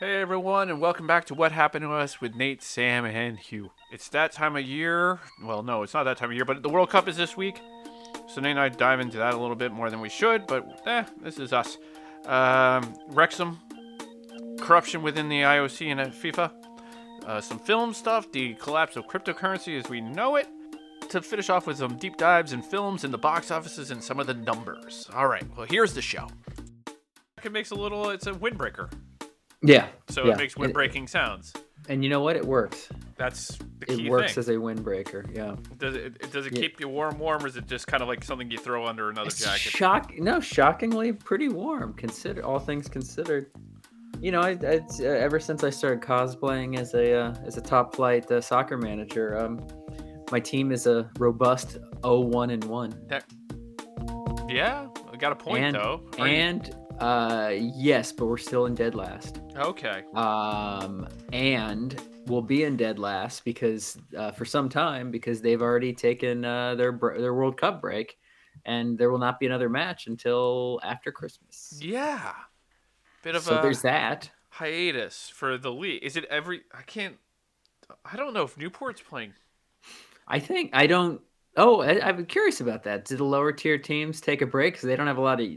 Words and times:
Hey 0.00 0.18
everyone, 0.22 0.70
and 0.70 0.80
welcome 0.80 1.06
back 1.06 1.26
to 1.26 1.34
What 1.34 1.52
Happened 1.52 1.82
to 1.82 1.92
Us 1.92 2.22
with 2.22 2.34
Nate, 2.34 2.62
Sam, 2.62 3.04
and 3.04 3.38
Hugh. 3.38 3.72
It's 3.92 4.08
that 4.08 4.32
time 4.32 4.56
of 4.56 4.64
year. 4.64 5.20
Well, 5.44 5.62
no, 5.62 5.82
it's 5.82 5.92
not 5.92 6.04
that 6.04 6.16
time 6.16 6.30
of 6.30 6.36
year, 6.36 6.46
but 6.46 6.62
the 6.62 6.70
World 6.70 6.88
Cup 6.88 7.06
is 7.06 7.18
this 7.18 7.36
week. 7.36 7.60
So 8.26 8.40
Nate 8.40 8.52
and 8.52 8.60
I 8.60 8.70
dive 8.70 9.00
into 9.00 9.18
that 9.18 9.34
a 9.34 9.36
little 9.36 9.56
bit 9.56 9.72
more 9.72 9.90
than 9.90 10.00
we 10.00 10.08
should, 10.08 10.46
but 10.46 10.80
eh, 10.86 11.04
this 11.20 11.38
is 11.38 11.52
us. 11.52 11.76
Um, 12.24 12.94
Wrexham, 13.08 13.58
corruption 14.60 15.02
within 15.02 15.28
the 15.28 15.42
IOC 15.42 15.88
and 15.88 16.00
FIFA, 16.14 16.50
uh, 17.26 17.42
some 17.42 17.58
film 17.58 17.92
stuff, 17.92 18.32
the 18.32 18.54
collapse 18.54 18.96
of 18.96 19.06
cryptocurrency 19.06 19.78
as 19.78 19.90
we 19.90 20.00
know 20.00 20.36
it. 20.36 20.48
To 21.10 21.20
finish 21.20 21.50
off 21.50 21.66
with 21.66 21.76
some 21.76 21.98
deep 21.98 22.16
dives 22.16 22.54
in 22.54 22.62
films 22.62 23.04
and 23.04 23.12
the 23.12 23.18
box 23.18 23.50
offices 23.50 23.90
and 23.90 24.02
some 24.02 24.18
of 24.18 24.26
the 24.26 24.32
numbers. 24.32 25.10
All 25.12 25.26
right, 25.26 25.44
well 25.58 25.66
here's 25.68 25.92
the 25.92 26.00
show. 26.00 26.28
It 27.44 27.52
makes 27.52 27.70
a 27.70 27.74
little. 27.74 28.08
It's 28.08 28.26
a 28.26 28.32
windbreaker. 28.32 28.90
Yeah. 29.62 29.88
So 30.08 30.24
yeah. 30.24 30.32
it 30.32 30.38
makes 30.38 30.54
windbreaking 30.54 31.08
sounds. 31.08 31.52
And 31.88 32.04
you 32.04 32.10
know 32.10 32.20
what? 32.20 32.36
It 32.36 32.44
works. 32.44 32.88
That's 33.16 33.58
the 33.78 33.86
key 33.86 34.06
It 34.06 34.10
works 34.10 34.34
thing. 34.34 34.40
as 34.40 34.48
a 34.48 34.52
windbreaker. 34.54 35.34
Yeah. 35.36 35.56
does 35.78 35.96
it 35.96 36.30
does 36.32 36.46
it 36.46 36.52
Yeah. 36.54 36.60
keep 36.62 36.80
you 36.80 36.88
warm, 36.88 37.18
warm, 37.18 37.42
or 37.42 37.46
is 37.46 37.56
it 37.56 37.66
just 37.66 37.86
kind 37.86 38.02
of 38.02 38.08
like 38.08 38.22
something 38.22 38.50
you 38.50 38.58
throw 38.58 38.86
under 38.86 39.10
another 39.10 39.26
It's 39.28 39.40
jacket? 39.44 39.58
shock. 39.72 40.12
No, 40.18 40.40
shockingly 40.40 41.12
pretty 41.12 41.48
warm. 41.48 41.94
Consider 41.94 42.44
all 42.44 42.58
things 42.58 42.88
considered. 42.88 43.50
You 44.20 44.30
know, 44.32 44.40
I, 44.40 44.50
I, 44.62 44.80
uh, 45.00 45.04
ever 45.04 45.40
since 45.40 45.64
I 45.64 45.70
started 45.70 46.00
cosplaying 46.02 46.78
as 46.78 46.94
a 46.94 47.14
uh, 47.14 47.34
as 47.46 47.56
a 47.56 47.60
top 47.62 47.94
flight 47.94 48.30
uh, 48.30 48.40
soccer 48.40 48.76
manager, 48.76 49.38
um, 49.38 49.66
my 50.30 50.38
team 50.40 50.70
is 50.72 50.86
a 50.86 51.10
robust 51.18 51.78
0-1 52.02 52.52
and 52.52 52.64
one. 52.64 52.92
That- 53.08 53.24
yeah, 54.48 54.86
I 55.12 55.16
got 55.16 55.32
a 55.32 55.36
point 55.36 55.64
And- 55.64 55.74
though. 55.76 56.02
Are 56.18 56.26
And 56.26 56.74
uh, 57.00 57.52
yes, 57.56 58.12
but 58.12 58.26
we're 58.26 58.36
still 58.36 58.66
in 58.66 58.74
dead 58.74 58.94
last. 58.94 59.40
okay, 59.56 60.02
um, 60.14 61.08
and 61.32 62.00
we'll 62.26 62.42
be 62.42 62.64
in 62.64 62.76
dead 62.76 62.98
last 62.98 63.44
because 63.44 63.98
uh, 64.16 64.30
for 64.32 64.44
some 64.44 64.68
time 64.68 65.10
because 65.10 65.40
they've 65.40 65.62
already 65.62 65.92
taken 65.92 66.44
uh, 66.44 66.74
their 66.74 66.92
their 67.18 67.34
World 67.34 67.56
Cup 67.56 67.80
break, 67.80 68.18
and 68.64 68.98
there 68.98 69.10
will 69.10 69.18
not 69.18 69.40
be 69.40 69.46
another 69.46 69.68
match 69.68 70.06
until 70.06 70.80
after 70.82 71.10
Christmas. 71.10 71.78
yeah, 71.82 72.32
bit 73.22 73.34
of 73.34 73.42
So 73.42 73.58
a 73.58 73.62
there's 73.62 73.82
that. 73.82 74.30
hiatus 74.50 75.28
for 75.30 75.56
the 75.56 75.72
league. 75.72 76.02
Is 76.02 76.16
it 76.16 76.24
every? 76.26 76.62
I 76.72 76.82
can't. 76.82 77.16
I 78.04 78.16
don't 78.16 78.34
know 78.34 78.42
if 78.42 78.56
Newport's 78.56 79.00
playing. 79.02 79.32
I 80.28 80.38
think 80.38 80.70
I 80.74 80.86
don't. 80.86 81.20
Oh, 81.56 81.80
I, 81.80 82.06
I'm 82.06 82.26
curious 82.26 82.60
about 82.60 82.84
that. 82.84 83.04
Do 83.04 83.16
the 83.16 83.24
lower 83.24 83.52
tier 83.52 83.78
teams 83.78 84.20
take 84.20 84.42
a 84.42 84.46
break 84.46 84.74
because 84.74 84.86
they 84.86 84.94
don't 84.96 85.08
have 85.08 85.18
a 85.18 85.22
lot 85.22 85.40
of? 85.40 85.48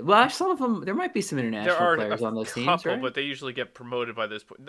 Well, 0.00 0.30
some 0.30 0.50
of 0.50 0.58
them. 0.58 0.84
There 0.84 0.94
might 0.94 1.12
be 1.12 1.20
some 1.20 1.38
international 1.38 1.74
There 1.76 1.84
are 1.86 1.96
players 1.96 2.22
on 2.22 2.34
those 2.34 2.48
couple, 2.48 2.64
teams, 2.64 2.86
right? 2.86 3.02
but 3.02 3.14
they 3.14 3.22
usually 3.22 3.52
get 3.52 3.74
promoted 3.74 4.14
by 4.14 4.26
this 4.26 4.44
point. 4.44 4.68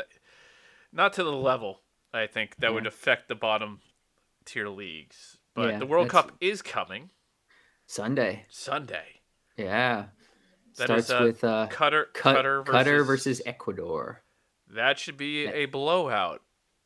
Not 0.91 1.13
to 1.13 1.23
the 1.23 1.31
level 1.31 1.81
I 2.13 2.27
think 2.27 2.55
that 2.57 2.73
would 2.73 2.85
affect 2.87 3.27
the 3.27 3.35
bottom 3.35 3.79
tier 4.45 4.67
leagues. 4.69 5.37
But 5.55 5.69
Yeah, 5.69 5.79
the 5.79 5.85
World 5.85 6.09
Cup 6.09 6.31
is 6.41 6.61
coming 6.61 7.09
Sunday. 7.85 8.45
Sunday. 8.49 9.21
Yeah. 9.57 10.05
That 10.77 10.85
Starts 10.85 11.05
is, 11.05 11.11
uh, 11.11 11.19
with 11.23 11.43
uh, 11.43 11.67
Cutter, 11.69 12.07
Cut- 12.13 12.37
Qatar, 12.43 12.65
versus, 12.65 12.87
Qatar 12.87 13.05
versus 13.05 13.41
Ecuador. 13.45 14.23
That 14.73 14.97
should 14.97 15.17
be 15.17 15.45
a 15.45 15.65
blowout. 15.67 16.41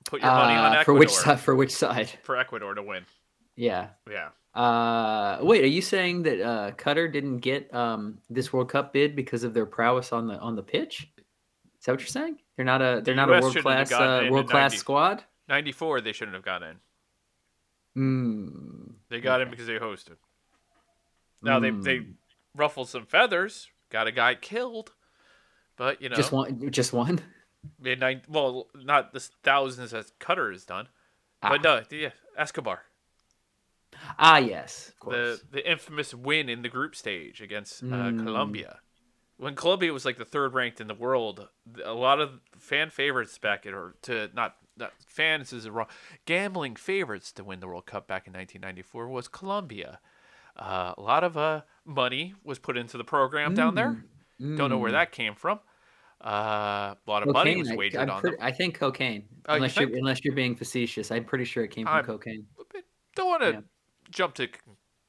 Put 0.06 0.22
your 0.22 0.32
money 0.32 0.54
on 0.56 0.76
Uh, 0.76 0.80
Ecuador 0.80 0.84
for 0.86 0.94
which 0.96 1.12
side? 1.12 1.40
For 1.40 1.56
which 1.56 1.72
side? 1.72 2.10
for 2.24 2.36
Ecuador 2.38 2.74
to 2.76 2.84
win. 2.84 3.06
Yeah. 3.56 3.90
Yeah. 4.10 4.30
Uh, 4.58 5.38
wait, 5.42 5.64
are 5.64 5.68
you 5.68 5.82
saying 5.84 6.24
that 6.24 6.42
uh, 6.42 6.72
Qatar 6.72 7.12
didn't 7.12 7.38
get 7.40 7.72
um, 7.74 8.18
this 8.30 8.52
World 8.52 8.70
Cup 8.70 8.92
bid 8.92 9.16
because 9.16 9.44
of 9.44 9.54
their 9.54 9.68
prowess 9.68 10.12
on 10.12 10.26
the 10.28 10.40
on 10.40 10.56
the 10.56 10.64
pitch? 10.64 11.08
Is 11.80 11.86
that 11.86 11.92
what 11.92 12.00
you're 12.02 12.08
saying? 12.08 12.40
They're 12.56 12.66
not 12.66 12.82
a 12.82 13.02
they're 13.04 13.14
not 13.14 13.30
a 13.30 13.40
world 13.40 13.56
class 13.58 13.92
uh, 13.92 14.28
world 14.32 14.50
class 14.50 14.72
90. 14.72 14.78
squad. 14.78 15.24
94 15.48 16.02
they 16.02 16.12
shouldn't 16.12 16.34
have 16.34 16.44
gotten 16.44 16.70
in. 16.70 16.76
Hmm. 17.94 18.92
They 19.10 19.22
got 19.22 19.42
in 19.42 19.50
because 19.52 19.68
they 19.68 19.78
hosted. 19.78 20.18
Now 21.42 21.60
they 21.60 21.70
they 21.70 22.00
Mm. 22.00 22.14
ruffled 22.56 22.90
some 22.90 23.06
feathers, 23.06 23.68
got 23.92 24.08
a 24.08 24.12
guy 24.12 24.34
killed. 24.34 24.94
But, 25.76 26.02
you 26.02 26.10
know, 26.10 26.16
just 26.16 26.32
one, 26.32 26.72
just 26.72 26.94
one. 26.94 27.20
midnight 27.80 28.24
well, 28.28 28.68
not 28.74 29.14
the 29.14 29.20
thousands 29.44 29.94
as 29.94 30.12
Qatar 30.20 30.52
has 30.52 30.66
done. 30.66 30.88
But 31.44 31.62
no, 31.62 31.84
yeah, 31.92 32.10
Escobar. 32.36 32.82
Ah, 34.20 34.38
yes, 34.38 34.90
of 34.90 34.94
the 34.94 35.00
course. 35.00 35.44
the 35.52 35.70
infamous 35.72 36.14
win 36.14 36.50
in 36.50 36.62
the 36.62 36.70
group 36.70 36.96
stage 36.96 37.42
against 37.42 37.84
uh, 37.84 37.86
Mm. 37.88 38.24
Colombia. 38.24 38.80
When 39.38 39.54
Colombia 39.56 39.94
was 39.94 40.04
like 40.06 40.18
the 40.18 40.26
third 40.26 40.54
ranked 40.54 40.82
in 40.82 40.88
the 40.88 40.96
world, 40.96 41.48
a 41.84 41.94
lot 41.94 42.20
of 42.20 42.40
fan 42.58 42.90
favorites 42.90 43.38
back 43.38 43.66
at 43.68 43.74
or 43.74 43.96
to 44.04 44.30
not, 44.34 44.56
not 44.76 44.94
fans 45.06 45.54
is 45.54 45.70
wrong 45.70 45.88
gambling 46.26 46.76
favorites 46.76 47.32
to 47.34 47.44
win 47.44 47.60
the 47.60 47.68
World 47.68 47.86
Cup 47.86 48.08
back 48.08 48.26
in 48.28 48.34
1994 48.34 49.08
was 49.10 49.28
Colombia. 49.28 50.00
Uh, 50.56 50.94
a 50.98 51.02
lot 51.02 51.24
of 51.24 51.38
uh, 51.38 51.62
money 51.86 52.34
was 52.44 52.58
put 52.58 52.78
into 52.78 52.98
the 52.98 53.04
program 53.04 53.54
down 53.54 53.76
there. 53.76 54.04
Don't 54.40 54.70
know 54.72 54.80
where 54.80 54.90
Mm. 54.90 54.94
that 54.94 55.12
came 55.12 55.36
from. 55.36 55.60
Uh, 56.20 56.96
a 56.96 56.98
lot 57.06 57.22
of 57.22 57.32
money 57.32 57.56
was 57.58 57.72
wagered 57.72 58.02
I'm 58.02 58.10
on 58.10 58.22
pretty- 58.22 58.38
them. 58.38 58.46
I 58.46 58.52
think 58.52 58.74
cocaine. 58.74 59.26
Oh, 59.48 59.54
you 59.54 59.56
unless 59.58 59.76
think? 59.76 59.90
you're 59.92 60.00
unless 60.00 60.26
you're 60.26 60.34
being 60.34 60.56
facetious, 60.56 61.12
I'm 61.12 61.26
pretty 61.26 61.46
sure 61.46 61.64
it 61.64 61.70
came 61.70 61.86
from 61.86 61.94
I'm- 61.96 62.06
cocaine. 62.06 62.48
Don't 63.16 63.28
want 63.28 63.42
to 63.44 63.52
Yeah. 63.52 63.60
Jump 64.12 64.34
to 64.36 64.48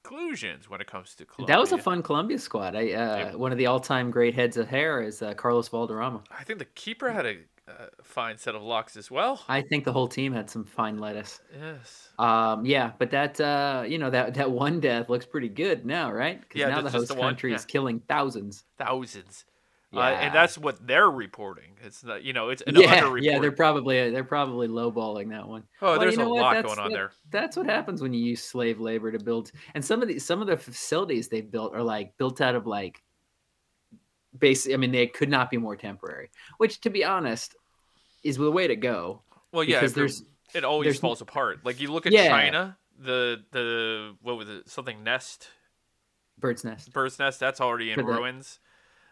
conclusions 0.05 0.69
when 0.71 0.81
it 0.81 0.87
comes 0.87 1.15
to 1.17 1.25
Colombia. 1.25 1.55
That 1.55 1.61
was 1.61 1.73
a 1.73 1.79
fun 1.79 2.03
Columbia 2.03 2.39
squad. 2.39 2.75
I 2.77 2.81
uh, 2.81 2.83
Yeah. 3.19 3.35
one 3.35 3.53
of 3.53 3.59
the 3.59 3.67
all-time 3.67 4.11
great 4.11 4.35
heads 4.35 4.57
of 4.57 4.69
hair 4.69 5.03
is 5.03 5.23
uh, 5.23 5.35
Carlos 5.35 5.69
Valderrama. 5.69 6.23
I 6.31 6.45
think 6.45 6.59
the 6.59 6.65
keeper 6.65 7.11
had 7.11 7.27
a 7.27 7.37
uh, 7.69 7.87
fine 8.03 8.39
set 8.39 8.55
of 8.55 8.63
locks 8.63 8.97
as 8.97 9.11
well. 9.11 9.45
I 9.47 9.61
think 9.61 9.85
the 9.85 9.93
whole 9.93 10.09
team 10.09 10.33
had 10.33 10.49
some 10.49 10.65
fine 10.65 10.99
lettuce. 10.99 11.41
Yes. 11.55 12.09
Um, 12.19 12.65
yeah, 12.65 12.93
but 12.99 13.11
that 13.11 13.39
uh, 13.41 13.85
you 13.87 13.99
know 13.99 14.09
that 14.11 14.35
that 14.35 14.51
one 14.51 14.81
death 14.81 15.11
looks 15.11 15.27
pretty 15.27 15.51
good 15.51 15.85
now, 15.85 16.11
right? 16.11 16.41
Because 16.41 16.61
Yeah, 16.61 16.69
now 16.69 16.81
the 16.81 16.91
host 16.91 17.09
the 17.09 17.15
country 17.17 17.53
is 17.53 17.67
killing 17.67 18.01
thousands. 18.09 18.65
thousands. 18.79 19.45
Uh, 19.95 20.01
and 20.01 20.35
that's 20.35 20.59
what 20.59 20.87
they're 20.87 21.11
reporting. 21.11 21.71
It's 21.83 22.05
not, 22.05 22.23
you 22.23 22.35
know, 22.35 22.51
it's 22.51 22.61
an 22.67 22.77
yeah, 22.77 23.01
underreporting. 23.01 23.23
yeah, 23.23 23.39
they're 23.39 23.53
probably 23.53 24.11
they're 24.11 24.23
probably 24.23 24.69
lowballing 24.69 25.31
that 25.31 25.49
one. 25.49 25.65
oh, 25.81 25.93
Well, 25.93 26.01
there's 26.01 26.13
you 26.13 26.19
know 26.19 26.27
a 26.27 26.35
what? 26.35 26.41
lot 26.43 26.55
That's- 26.55 26.75
going 26.75 26.79
on 26.85 26.91
that- 26.93 26.95
there. 26.97 27.11
That's 27.31 27.57
what 27.57 27.65
happens 27.67 28.03
when 28.03 28.13
you 28.13 28.21
use 28.23 28.43
slave 28.43 28.81
labor 28.81 29.11
to 29.11 29.19
build. 29.19 29.51
And 29.75 29.83
some 29.85 30.03
of 30.03 30.09
the 30.09 30.19
some 30.19 30.43
of 30.43 30.47
the 30.47 30.59
facilities 30.59 31.29
they've 31.29 31.51
built 31.51 31.75
are 31.75 31.83
like 31.83 32.17
built 32.19 32.41
out 32.43 32.55
of 32.55 32.67
like 32.67 33.03
basically. 34.39 34.75
I 34.75 34.77
mean, 34.77 34.93
they 34.93 35.07
could 35.07 35.31
not 35.31 35.51
be 35.51 35.57
more 35.57 35.77
temporary. 35.77 36.31
Which, 36.59 36.81
to 36.83 36.91
be 36.91 37.05
honest, 37.05 37.57
is 38.23 38.37
the 38.37 38.51
way 38.51 38.67
to 38.67 38.77
go. 38.77 39.23
Well, 39.53 39.65
yeah, 39.65 39.81
because 39.81 39.95
there's 39.95 40.23
it 40.55 40.65
always 40.65 40.85
there's 40.87 41.01
falls 41.01 41.21
apart. 41.23 41.61
Like 41.65 41.81
you 41.81 41.91
look 41.91 42.07
at 42.07 42.13
Yeah. 42.13 42.29
China, 42.29 42.77
the 42.99 43.43
the 43.53 44.17
what 44.21 44.37
was 44.37 44.49
it? 44.51 44.69
Something 44.69 45.03
nest, 45.03 45.49
bird's 46.39 46.65
nest. 46.65 46.93
bird's 46.93 47.19
nest. 47.19 47.41
That's 47.41 47.61
already 47.61 47.91
in 47.91 47.95
For 48.01 48.05
ruins. 48.05 48.61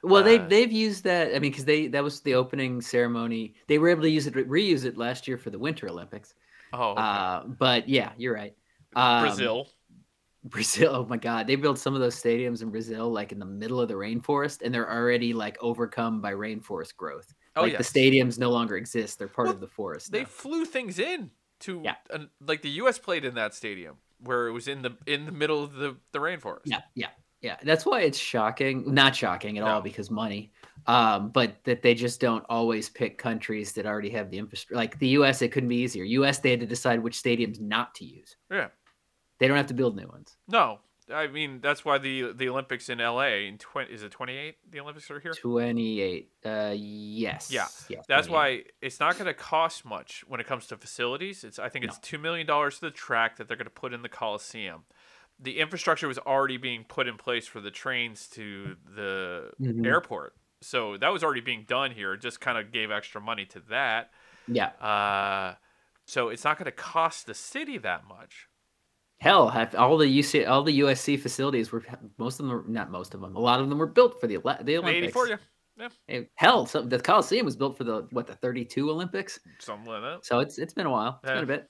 Well, 0.03 0.23
they 0.23 0.39
Uh, 0.39 0.47
they've 0.47 0.71
used 0.73 1.05
that. 1.05 1.29
I 1.35 1.39
mean, 1.39 1.51
because 1.51 1.65
they 1.65 1.89
that 1.89 2.03
was 2.05 2.21
the 2.21 2.35
opening 2.35 2.81
ceremony. 2.81 3.55
They 3.67 3.79
were 3.79 3.89
able 3.89 4.03
to 4.03 4.11
use 4.11 4.27
it, 4.27 4.35
reuse 4.35 4.85
it 4.85 4.97
last 4.97 5.27
year 5.27 5.39
for 5.39 5.51
the 5.51 5.59
Winter 5.59 5.89
Olympics. 5.89 6.35
Oh, 6.73 6.91
okay. 6.93 7.01
Uh, 7.03 7.41
but 7.47 7.89
yeah, 7.89 8.13
you're 8.17 8.35
right. 8.35 8.55
Um, 8.95 9.23
Brazil. 9.27 9.69
Brazil. 10.45 10.91
Oh 10.95 11.07
my 11.07 11.17
God, 11.17 11.49
they 11.49 11.57
built 11.57 11.77
some 11.79 11.95
of 11.95 12.01
those 12.01 12.15
stadiums 12.15 12.63
in 12.63 12.71
Brazil, 12.71 13.11
like 13.11 13.33
in 13.33 13.41
the 13.41 13.45
middle 13.45 13.81
of 13.81 13.89
the 13.89 13.95
rainforest, 13.95 14.63
and 14.63 14.73
they're 14.73 14.91
already 14.91 15.33
like 15.33 15.57
overcome 15.61 16.21
by 16.21 16.33
rainforest 16.33 16.97
growth. 16.97 17.35
Oh, 17.57 17.63
like 17.63 17.73
yes. 17.73 17.91
the 17.91 18.01
stadiums 18.01 18.39
no 18.39 18.51
longer 18.51 18.77
exist; 18.77 19.19
they're 19.19 19.27
part 19.29 19.47
Well, 19.47 19.55
of 19.55 19.61
the 19.61 19.67
forest. 19.67 20.13
They 20.13 20.21
now. 20.21 20.27
flew 20.27 20.65
things 20.65 20.99
in 21.01 21.31
to 21.61 21.81
Yeah. 21.85 21.97
an- 22.11 22.31
like 22.47 22.63
the 22.63 22.69
U.S. 22.71 22.99
played 22.99 23.25
in 23.25 23.35
that 23.35 23.55
stadium 23.55 23.97
where 24.21 24.47
it 24.47 24.53
was 24.53 24.69
in 24.69 24.83
the 24.83 24.97
in 25.07 25.27
the 25.27 25.33
middle 25.33 25.65
of 25.65 25.73
the 25.73 25.97
the 26.13 26.21
rainforest. 26.21 26.61
Yeah, 26.67 26.83
yeah, 26.95 27.09
yeah. 27.41 27.57
That's 27.63 27.87
why 27.87 28.03
it's 28.03 28.19
shocking. 28.19 28.93
Not 28.93 29.15
shocking 29.15 29.59
at 29.59 29.65
all 29.65 29.81
because 29.81 30.11
money. 30.11 30.53
Um, 30.87 31.31
but 31.31 31.65
that 31.65 31.83
they 31.83 31.95
just 31.95 32.21
don't 32.21 32.45
always 32.49 32.89
pick 32.89 33.19
countries 33.19 33.73
that 33.73 33.87
already 33.87 34.11
have 34.11 34.31
the 34.31 34.39
infrastructure. 34.39 34.77
Like 34.77 34.99
the 34.99 35.09
U.S., 35.09 35.43
it 35.43 35.51
couldn't 35.51 35.69
be 35.69 35.77
easier. 35.77 36.05
U.S. 36.05 36.39
They 36.39 36.51
had 36.51 36.61
to 36.61 36.67
decide 36.67 37.03
which 37.03 37.21
stadiums 37.21 37.61
not 37.61 37.95
to 37.97 38.05
use. 38.05 38.37
Yeah. 38.51 38.69
They 39.39 39.49
don't 39.49 39.57
have 39.57 39.67
to 39.67 39.75
build 39.75 39.97
new 39.97 40.07
ones. 40.07 40.37
No, 40.49 40.79
I 41.13 41.29
mean 41.29 41.61
that's 41.61 41.85
why 41.85 41.99
the 41.99 42.33
the 42.33 42.49
Olympics 42.49 42.89
in 42.89 43.01
L.A. 43.01 43.47
in 43.47 43.59
twenty 43.59 43.93
is 43.93 44.03
it 44.03 44.11
twenty 44.11 44.37
eight? 44.37 44.57
The 44.71 44.81
Olympics 44.81 45.11
are 45.11 45.21
here. 45.21 45.33
Twenty-eight. 45.33 46.31
Uh, 46.45 46.75
yes. 46.77 47.51
Yeah, 47.53 47.67
yeah 47.89 48.01
That's 48.09 48.29
why 48.29 48.65
it's 48.81 48.99
not 48.99 49.15
going 49.15 49.27
to 49.27 49.35
cost 49.35 49.85
much 49.85 50.25
when 50.27 50.41
it 50.41 50.47
comes 50.47 50.67
to 50.69 50.77
facilities. 50.77 51.45
It's 51.45 51.59
I 51.59 51.69
think 51.69 51.85
it's 51.85 51.99
two 51.99 52.19
million 52.19 52.47
dollars 52.47 52.77
to 52.77 52.87
the 52.87 52.91
track 52.91 53.37
that 53.37 53.47
they're 53.47 53.57
going 53.57 53.67
to 53.67 53.71
put 53.71 53.93
in 53.93 54.03
the 54.03 54.09
Coliseum. 54.09 54.85
The 55.39 55.59
infrastructure 55.59 56.09
was 56.09 56.19
already 56.19 56.57
being 56.57 56.85
put 56.85 57.07
in 57.07 57.17
place 57.19 57.47
for 57.47 57.61
the 57.61 57.71
trains 57.71 58.29
to 58.31 58.77
the 58.95 59.53
Mhm. 59.61 59.85
airport, 59.87 60.35
so 60.63 60.97
that 60.97 61.11
was 61.13 61.23
already 61.23 61.43
being 61.43 61.65
done 61.69 61.91
here. 61.91 62.15
It 62.15 62.21
just 62.23 62.41
kind 62.41 62.57
of 62.57 62.73
gave 62.73 62.91
extra 62.91 63.21
money 63.21 63.45
to 63.47 63.61
that. 63.69 64.13
Yeah. 64.49 64.69
Uh, 64.81 65.57
so 66.07 66.29
it's 66.31 66.45
not 66.45 66.57
going 66.57 66.65
to 66.67 66.73
cost 66.73 67.27
the 67.27 67.35
city 67.35 67.77
that 67.79 68.07
much. 68.07 68.49
Hell, 69.19 69.49
have 69.51 69.75
all 69.75 69.97
the 69.99 70.07
UC, 70.07 70.47
all 70.47 70.63
the 70.63 70.79
USC 70.81 71.17
facilities 71.21 71.73
were 71.73 71.83
most 72.19 72.39
of 72.41 72.47
them, 72.47 72.55
were, 72.55 72.65
not 72.69 72.91
most 72.91 73.15
of 73.15 73.21
them, 73.21 73.35
a 73.35 73.39
lot 73.41 73.61
of 73.61 73.69
them 73.69 73.79
were 73.79 73.87
built 73.87 74.21
for 74.21 74.27
the 74.27 74.37
the 74.63 74.77
Olympics. 74.79 75.17
'84, 75.17 75.29
yeah, 75.29 75.37
Yeah. 76.09 76.21
Hell, 76.37 76.65
so 76.67 76.83
the 76.83 76.99
Coliseum 76.99 77.45
was 77.45 77.57
built 77.57 77.77
for 77.77 77.85
the 77.85 78.07
what 78.11 78.27
the 78.27 78.35
32 78.37 78.91
Olympics, 78.91 79.39
Something 79.59 79.91
like 79.91 80.03
that. 80.03 80.25
so 80.25 80.39
it's 80.41 80.59
it's 80.59 80.73
been 80.75 80.87
a 80.87 80.91
while. 80.91 81.19
It's 81.23 81.33
been 81.33 81.45
a 81.45 81.47
bit. 81.47 81.69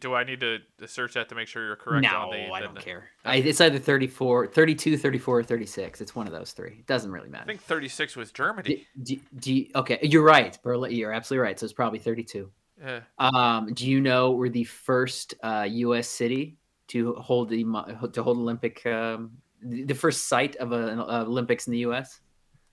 Do 0.00 0.14
I 0.14 0.24
need 0.24 0.40
to 0.40 0.58
search 0.86 1.14
that 1.14 1.28
to 1.28 1.34
make 1.34 1.48
sure 1.48 1.64
you're 1.64 1.76
correct 1.76 2.02
no, 2.02 2.16
on 2.16 2.30
the? 2.30 2.52
I 2.52 2.60
don't 2.60 2.74
the- 2.74 2.80
care. 2.80 3.10
I, 3.24 3.36
it's 3.36 3.60
either 3.60 3.78
34, 3.78 4.48
32, 4.48 4.96
34, 4.96 5.38
or 5.38 5.42
36. 5.42 6.00
It's 6.00 6.14
one 6.14 6.26
of 6.26 6.32
those 6.32 6.52
three. 6.52 6.76
It 6.78 6.86
doesn't 6.86 7.10
really 7.10 7.28
matter. 7.28 7.44
I 7.44 7.46
think 7.46 7.62
36 7.62 8.16
was 8.16 8.32
Germany. 8.32 8.86
Do, 9.02 9.16
do, 9.16 9.20
do 9.38 9.54
you- 9.54 9.68
okay, 9.74 9.98
you're 10.02 10.24
right, 10.24 10.58
Berlin. 10.62 10.92
You're 10.92 11.12
absolutely 11.12 11.44
right. 11.44 11.58
So 11.58 11.64
it's 11.64 11.72
probably 11.72 11.98
32. 11.98 12.50
Yeah. 12.80 13.00
Um, 13.18 13.72
do 13.72 13.88
you 13.88 14.00
know 14.00 14.32
we're 14.32 14.50
the 14.50 14.64
first 14.64 15.34
uh, 15.42 15.66
U.S. 15.68 16.08
city 16.08 16.56
to 16.88 17.14
hold 17.14 17.48
the 17.48 17.64
to 18.12 18.22
hold 18.22 18.36
Olympic 18.38 18.84
um, 18.86 19.32
the 19.62 19.94
first 19.94 20.28
site 20.28 20.56
of 20.56 20.72
an 20.72 21.00
Olympics 21.00 21.66
in 21.66 21.72
the 21.72 21.78
U.S. 21.78 22.20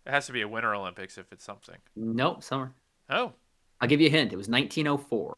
It 0.06 0.12
has 0.12 0.26
to 0.28 0.34
be 0.34 0.42
a 0.42 0.48
Winter 0.48 0.76
Olympics 0.76 1.18
if 1.18 1.32
it's 1.32 1.46
something. 1.46 1.78
Nope, 1.96 2.44
summer. 2.44 2.74
Oh, 3.10 3.34
I'll 3.80 3.88
give 3.88 4.02
you 4.02 4.08
a 4.08 4.12
hint. 4.12 4.34
It 4.34 4.38
was 4.38 4.50
1904. 4.50 5.36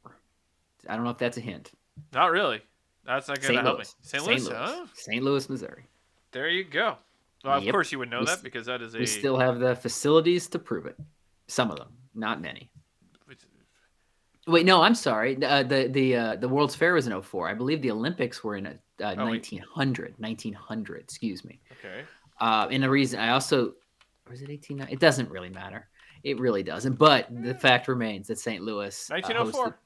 I 0.89 0.95
don't 0.95 1.03
know 1.03 1.11
if 1.11 1.17
that's 1.17 1.37
a 1.37 1.41
hint. 1.41 1.71
not 2.13 2.31
really. 2.31 2.61
That's 3.05 3.27
not 3.27 3.39
going 3.39 3.55
to 3.55 3.61
help 3.61 3.79
me. 3.79 3.85
St. 4.01 4.25
Louis, 4.25 4.47
huh? 4.47 4.85
St. 4.95 5.23
Louis, 5.23 5.47
Missouri. 5.47 5.85
There 6.31 6.49
you 6.49 6.63
go. 6.63 6.97
Well, 7.43 7.59
of 7.59 7.67
course 7.69 7.91
you 7.91 7.99
would 7.99 8.09
know 8.09 8.21
We 8.21 8.25
that 8.25 8.41
because 8.41 8.65
that 8.65 8.81
is 8.81 8.95
a. 8.95 8.97
We 8.97 9.05
still 9.05 9.37
have 9.37 9.59
the 9.59 9.75
facilities 9.75 10.47
to 10.47 10.59
prove 10.59 10.87
it. 10.87 10.97
Some 11.47 11.69
of 11.69 11.77
them, 11.77 11.89
not 12.15 12.41
many. 12.41 12.71
Wait, 14.47 14.65
no, 14.65 14.81
I'm 14.81 14.95
sorry. 14.95 15.43
Uh, 15.43 15.63
the 15.63 15.87
the 15.87 16.15
uh, 16.15 16.35
the 16.35 16.47
World's 16.47 16.75
Fair 16.75 16.93
was 16.93 17.07
in 17.07 17.19
04. 17.19 17.49
I 17.49 17.53
believe 17.53 17.81
the 17.81 17.91
Olympics 17.91 18.43
were 18.43 18.55
in 18.55 18.67
uh, 18.67 18.73
uh, 19.01 19.15
Oh, 19.17 19.25
wait. 19.25 19.51
1900. 19.51 20.15
1900, 20.19 21.01
excuse 21.01 21.43
me. 21.43 21.59
Okay. 21.79 22.03
Uh, 22.39 22.67
and 22.69 22.83
the 22.83 22.89
reason 22.89 23.19
I 23.19 23.31
also 23.31 23.73
or 24.27 24.33
is 24.33 24.41
it 24.41 24.49
18? 24.49 24.87
It 24.89 24.99
doesn't 24.99 25.29
really 25.29 25.49
matter. 25.49 25.87
It 26.23 26.39
really 26.39 26.63
doesn't. 26.63 26.97
But 26.97 27.27
the 27.43 27.53
fact 27.53 27.87
remains 27.87 28.27
that 28.27 28.39
St. 28.39 28.63
Louis 28.63 29.09
uh, 29.09 29.15
1904. 29.15 29.79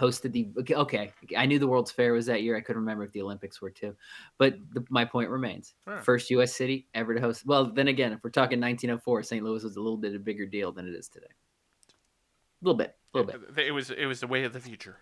Hosted, 0.00 0.32
the. 0.32 0.48
okay, 0.74 1.12
Okay, 1.24 1.36
I 1.36 1.46
knew 1.46 1.58
the 1.58 1.66
World's 1.66 1.90
Fair 1.90 2.12
was 2.12 2.26
that 2.26 2.42
year. 2.42 2.56
I 2.56 2.60
couldn't 2.60 2.82
remember 2.82 3.04
if 3.04 3.12
the 3.12 3.22
Olympics 3.22 3.60
were 3.60 3.70
too. 3.70 3.94
But 4.38 4.56
the, 4.72 4.84
my 4.90 5.04
point 5.04 5.30
remains: 5.30 5.74
Huh. 5.86 6.00
first 6.00 6.30
U.S. 6.30 6.54
city 6.54 6.88
ever 6.94 7.14
to 7.14 7.20
host. 7.20 7.46
Well, 7.46 7.72
then 7.72 7.88
again, 7.88 8.12
if 8.12 8.22
we're 8.22 8.30
talking 8.30 8.60
1904, 8.60 9.22
St. 9.22 9.44
Louis 9.44 9.62
was 9.62 9.76
a 9.76 9.80
little 9.80 9.98
bit 9.98 10.14
a 10.14 10.18
bigger 10.18 10.46
deal 10.46 10.72
than 10.72 10.86
it 10.86 10.94
is 10.94 11.08
today. 11.08 11.26
A 11.28 12.64
little 12.64 12.76
bit, 12.76 12.96
a 13.14 13.18
little 13.18 13.32
bit. 13.32 13.66
It 13.66 13.72
was 13.72 13.90
it 13.90 14.06
was 14.06 14.20
the 14.20 14.26
way 14.26 14.44
of 14.44 14.52
the 14.52 14.60
future 14.60 14.96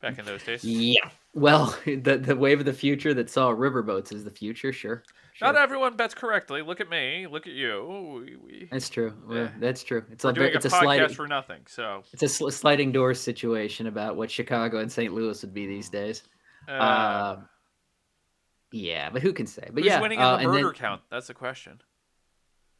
back 0.00 0.18
in 0.18 0.24
those 0.24 0.42
days. 0.42 0.64
Yeah. 0.64 1.10
Well, 1.34 1.76
the 1.84 2.18
the 2.18 2.36
wave 2.36 2.60
of 2.60 2.66
the 2.66 2.72
future 2.72 3.14
that 3.14 3.30
saw 3.30 3.52
riverboats 3.52 4.12
is 4.12 4.24
the 4.24 4.30
future. 4.30 4.72
Sure. 4.72 5.02
Not 5.40 5.56
everyone 5.56 5.96
bets 5.96 6.14
correctly. 6.14 6.62
Look 6.62 6.80
at 6.80 6.88
me. 6.90 7.26
Look 7.26 7.46
at 7.46 7.52
you. 7.52 8.22
We, 8.24 8.36
we, 8.36 8.68
That's 8.70 8.88
true. 8.88 9.12
Yeah. 9.30 9.48
That's 9.58 9.82
true. 9.82 10.04
It's 10.10 10.24
we're 10.24 10.30
a 10.30 10.34
doing 10.34 10.52
it's 10.54 10.64
a 10.64 10.68
a 10.68 10.70
podcast 10.70 10.82
sliding 10.82 11.08
for 11.14 11.26
nothing. 11.28 11.60
So, 11.66 12.02
it's 12.12 12.22
a 12.22 12.28
sl- 12.28 12.48
sliding 12.50 12.92
door 12.92 13.14
situation 13.14 13.86
about 13.86 14.16
what 14.16 14.30
Chicago 14.30 14.78
and 14.78 14.90
St. 14.90 15.12
Louis 15.14 15.40
would 15.42 15.54
be 15.54 15.66
these 15.66 15.88
days. 15.88 16.22
uh, 16.68 16.72
Uh, 16.72 17.36
yeah, 18.72 19.10
but 19.10 19.22
who 19.22 19.32
can 19.32 19.46
say? 19.46 19.62
But 19.66 19.82
who's 19.82 19.86
yeah, 19.86 20.00
winning 20.00 20.18
in 20.18 20.24
uh, 20.24 20.36
the 20.36 20.44
and 20.44 20.54
then- 20.54 20.62
murder 20.62 20.72
count? 20.74 21.02
That's 21.10 21.26
the 21.26 21.34
question. 21.34 21.80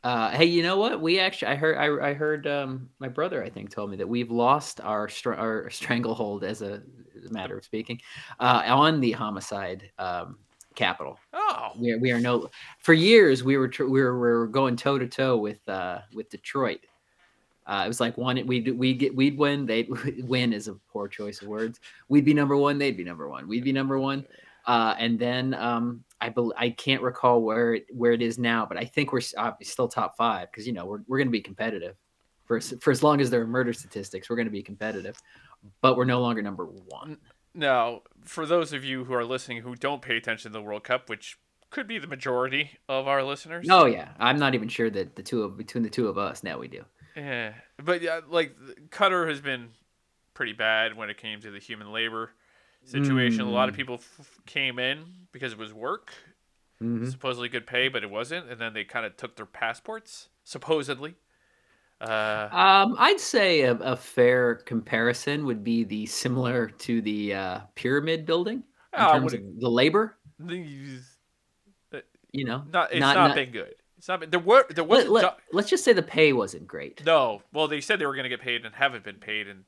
Uh, 0.03 0.31
hey, 0.31 0.47
you 0.47 0.63
know 0.63 0.79
what? 0.79 0.99
We 1.03 1.21
actually, 1.21 1.49
I 1.53 1.57
heard, 1.57 1.77
I, 1.77 2.09
I 2.11 2.15
heard, 2.15 2.47
um, 2.47 2.89
my 3.01 3.09
brother, 3.09 3.45
I 3.45 3.51
think, 3.51 3.69
told 3.71 3.91
me 3.91 3.99
that 3.99 4.09
we've 4.09 4.31
lost 4.31 4.81
our 4.81 5.11
str- 5.11 5.35
our 5.35 5.69
stranglehold, 5.79 6.43
as 6.43 6.63
a 6.63 6.83
matter 7.31 7.59
of 7.59 7.65
speaking, 7.67 8.01
uh, 8.39 8.63
on 8.67 9.01
the 9.01 9.13
homicide 9.13 9.91
um, 9.99 10.39
capital. 10.81 11.19
Oh, 11.35 11.73
We 11.79 11.93
are, 11.93 11.99
we 11.99 12.11
are 12.11 12.19
no. 12.19 12.49
For 12.79 12.95
years, 12.95 13.45
we 13.45 13.59
were 13.59 13.69
tr- 13.69 13.85
we 13.85 14.01
were, 14.01 14.15
we 14.15 14.29
were 14.29 14.47
going 14.47 14.77
toe 14.77 14.99
to 14.99 15.07
toe 15.07 15.37
with 15.37 15.67
uh, 15.69 16.01
with 16.15 16.31
Detroit. 16.31 16.81
Uh, 17.67 17.83
it 17.85 17.89
was 17.89 18.01
like 18.01 18.17
one 18.17 18.45
we 18.47 18.63
we 18.73 18.95
get 18.95 19.15
we'd 19.15 19.37
win. 19.37 19.67
They 19.67 19.83
win 20.25 20.55
is 20.55 20.69
a 20.69 20.75
poor 20.91 21.07
choice 21.07 21.43
of 21.43 21.49
words. 21.49 21.81
We'd 22.09 22.25
be 22.25 22.33
number 22.33 22.57
one. 22.57 22.79
They'd 22.79 22.97
be 22.97 23.05
number 23.05 23.29
one. 23.29 23.47
We'd 23.47 23.63
be 23.63 23.73
number 23.73 23.99
one. 23.99 24.27
Uh, 24.67 24.95
and 24.99 25.19
then 25.19 25.53
um, 25.55 26.03
I 26.21 26.31
bel 26.31 26.55
I 26.57 26.71
can't 26.71 27.03
recall 27.03 27.43
where 27.43 27.75
it, 27.75 27.87
where 27.93 28.13
it 28.13 28.23
is 28.23 28.39
now, 28.39 28.65
but 28.65 28.79
I 28.79 28.87
think 28.87 29.13
we're 29.13 29.23
uh, 29.37 29.53
still 29.63 29.87
top 29.87 30.17
five 30.17 30.51
because 30.51 30.67
you 30.67 30.73
know 30.73 30.87
we're 30.87 31.03
we're 31.07 31.19
going 31.19 31.29
to 31.29 31.33
be 31.33 31.43
competitive 31.43 31.95
for 32.47 32.59
for 32.61 32.91
as 32.91 33.03
long 33.03 33.21
as 33.21 33.29
there 33.29 33.43
are 33.43 33.47
murder 33.47 33.75
statistics. 33.75 34.31
We're 34.31 34.37
going 34.37 34.49
to 34.49 34.53
be 34.53 34.63
competitive, 34.63 35.21
but 35.83 35.97
we're 35.99 36.07
no 36.07 36.23
longer 36.23 36.41
number 36.41 36.65
one. 36.65 37.19
Now 37.55 38.03
for 38.25 38.47
those 38.47 38.73
of 38.73 38.85
you 38.85 39.05
who 39.05 39.15
are 39.15 39.25
listening 39.25 39.63
who 39.63 39.75
don't 39.75 40.03
pay 40.03 40.17
attention 40.17 40.53
to 40.53 40.59
the 40.59 40.63
World 40.63 40.85
Cup, 40.85 41.09
which 41.09 41.39
could 41.71 41.87
be 41.87 41.99
the 41.99 42.07
majority 42.07 42.73
of 42.89 43.07
our 43.09 43.23
listeners. 43.23 43.67
Oh 43.71 43.87
yeah, 43.87 44.11
I'm 44.19 44.39
not 44.39 44.55
even 44.55 44.69
sure 44.69 44.91
that 44.91 45.17
the 45.17 45.23
two 45.23 45.43
of 45.43 45.57
between 45.57 45.83
the 45.85 45.91
two 45.91 46.09
of 46.09 46.19
us 46.19 46.43
now 46.43 46.59
we 46.59 46.69
do. 46.69 46.85
Yeah, 47.17 47.55
but 47.83 48.03
yeah, 48.03 48.21
like 48.29 48.57
Qatar 48.91 49.29
has 49.29 49.41
been 49.41 49.69
pretty 50.35 50.53
bad 50.53 50.97
when 50.97 51.11
it 51.11 51.17
came 51.17 51.41
to 51.41 51.51
the 51.51 51.59
human 51.59 51.93
labor 51.93 52.31
situation. 52.85 53.41
A 53.43 53.51
lot 53.51 53.69
of 53.69 53.75
Mm. 53.75 53.79
people 53.79 53.95
f- 53.97 54.41
came 54.47 54.79
in 54.79 55.05
because 55.33 55.53
it 55.53 55.59
was 55.59 55.73
work, 55.73 56.13
Mhm. 56.83 57.11
supposedly 57.11 57.49
good 57.49 57.67
pay, 57.67 57.89
but 57.89 58.03
it 58.03 58.11
wasn't, 58.11 58.49
and 58.49 58.61
then 58.61 58.73
they 58.73 58.85
kind 58.85 59.05
of 59.05 59.17
took 59.17 59.37
their 59.37 59.45
passports, 59.47 60.29
supposedly. 60.45 61.17
Uh, 62.01 62.49
Um, 62.51 62.97
I'd 62.99 63.21
say 63.21 63.63
a, 63.63 63.73
a 63.75 63.97
fair 63.97 64.57
comparison 64.57 65.45
would 65.47 65.63
be 65.63 65.85
the 65.85 66.07
similar 66.07 66.69
to 66.69 67.03
the 67.03 67.35
uh, 67.35 67.61
pyramid 67.75 68.25
building 68.27 68.57
in 68.59 68.65
Ah, 68.95 69.13
terms 69.13 69.35
of 69.35 69.41
the 69.59 69.69
labor. 69.71 70.17
these- 70.39 71.17
You 72.33 72.45
know, 72.45 72.63
not 72.73 72.93
it's 72.93 73.01
Not- 73.01 73.17
not, 73.17 73.27
not- 73.29 73.35
been 73.35 73.51
good. 73.51 73.75
It's 73.99 74.09
not 74.09 74.21
been, 74.21 74.31
there 74.31 74.41
were 74.41 74.65
there 74.71 74.85
let, 74.85 75.11
wasn't 75.11 75.35
do- 75.53 75.59
us 75.59 75.69
just 75.69 75.85
say 75.85 75.93
the 75.93 76.01
pay 76.03 76.33
wasn't 76.33 76.67
great. 76.67 77.05
no. 77.05 77.43
Well, 77.53 77.69
they 77.69 77.81
said 77.83 77.99
they 77.99 78.07
were 78.07 78.15
going 78.15 78.23
to 78.25 78.29
get 78.31 78.41
paid 78.41 78.65
and 78.65 78.75
haven't 78.75 79.05
been 79.05 79.17
paid, 79.17 79.47
and 79.49 79.65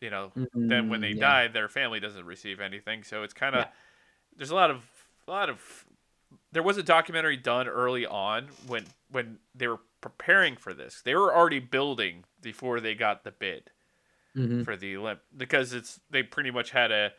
you 0.00 0.10
know 0.10 0.32
then 0.54 0.90
when 0.90 1.00
they 1.00 1.12
Mm, 1.12 1.20
yeah. 1.20 1.20
die, 1.44 1.48
their 1.48 1.68
family 1.68 1.98
doesn't 2.00 2.26
receive 2.26 2.60
anything. 2.60 3.04
So 3.04 3.22
it's 3.22 3.32
kind 3.32 3.54
of 3.54 3.60
Yeah. 3.62 3.70
there's 4.36 4.50
a 4.50 4.54
lot 4.54 4.70
of 4.70 4.82
a 5.26 5.30
lot 5.30 5.48
of 5.48 5.86
there 6.52 6.62
was 6.64 6.76
a 6.76 6.82
documentary 6.82 7.36
done 7.38 7.66
early 7.68 8.04
on 8.04 8.48
when 8.66 8.84
when 9.10 9.38
they 9.54 9.68
were 9.68 9.78
preparing 10.04 10.54
for 10.56 10.74
this. 10.74 11.00
They 11.02 11.14
were 11.14 11.34
already 11.34 11.60
building 11.60 12.24
before 12.42 12.78
they 12.80 12.94
got 12.94 13.24
the 13.24 13.30
bid 13.32 13.70
Mhm. 14.36 14.64
for 14.64 14.76
the 14.76 14.94
Olymp 14.94 15.20
because 15.34 15.72
it's 15.72 15.98
they 16.10 16.22
pretty 16.22 16.50
much 16.50 16.70
had 16.70 16.92
a 16.92 17.12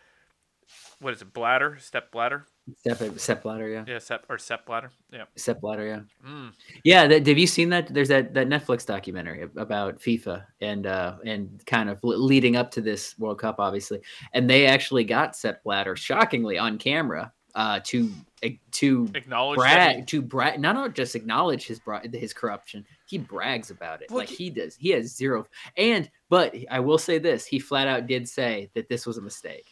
what 1.00 1.14
is 1.14 1.22
it 1.22 1.34
bladder 1.34 1.78
step 1.80 2.12
bladder 2.12 2.46
Step, 2.80 3.00
step 3.20 3.46
ladder, 3.46 3.70
yeah. 3.70 3.84
yeah 3.88 4.00
step 4.00 4.26
or 4.28 4.38
step 4.40 4.66
bladder 4.66 4.92
yeah 5.14 5.26
Step 5.36 5.62
ladder, 5.64 5.86
yeah. 5.88 6.02
mm. 6.30 6.52
Yeah, 6.84 7.06
that, 7.08 7.26
have 7.28 7.38
you 7.38 7.46
seen 7.48 7.70
that? 7.70 7.94
There's 7.94 8.08
that, 8.10 8.34
that 8.34 8.48
Netflix 8.50 8.86
documentary 8.86 9.44
about 9.56 10.00
FIFA 10.00 10.46
and 10.62 10.86
uh, 10.88 11.18
and 11.24 11.62
kind 11.68 11.89
of 11.89 12.00
leading 12.04 12.56
up 12.56 12.72
to 12.72 12.82
this 12.82 13.18
World 13.20 13.39
Cup, 13.39 13.56
obviously. 13.60 14.01
And 14.34 14.50
they 14.50 14.65
actually 14.65 15.04
got 15.04 15.36
step 15.36 15.63
bladder 15.63 15.96
shockingly 15.96 16.58
on 16.58 16.77
camera 16.80 17.32
uh, 17.56 17.80
to 17.86 18.12
eh, 18.44 18.52
to 18.72 19.10
acknowledge 19.16 19.58
he- 19.58 19.62
brag 19.64 20.08
to 20.08 20.22
brag 20.22 20.60
not 20.60 20.76
not 20.76 20.94
just 20.94 21.16
acknowledge 21.16 21.66
his 21.66 21.80
bra- 21.80 22.02
his 22.14 22.34
corruption. 22.34 22.86
He 23.08 23.18
brags 23.18 23.72
about 23.72 24.02
it 24.02 24.10
Well, 24.12 24.20
like 24.20 24.30
he- 24.30 24.50
does. 24.50 24.76
He 24.76 24.90
has 24.92 25.16
zero. 25.16 25.48
And 25.78 26.10
but 26.30 26.54
I 26.70 26.80
will 26.82 26.98
say 26.98 27.18
this: 27.18 27.46
he 27.46 27.58
flat 27.60 27.88
out 27.88 28.08
did 28.08 28.28
say 28.30 28.70
that 28.76 28.90
this 28.90 29.06
was 29.06 29.18
a 29.18 29.22
mistake. 29.22 29.66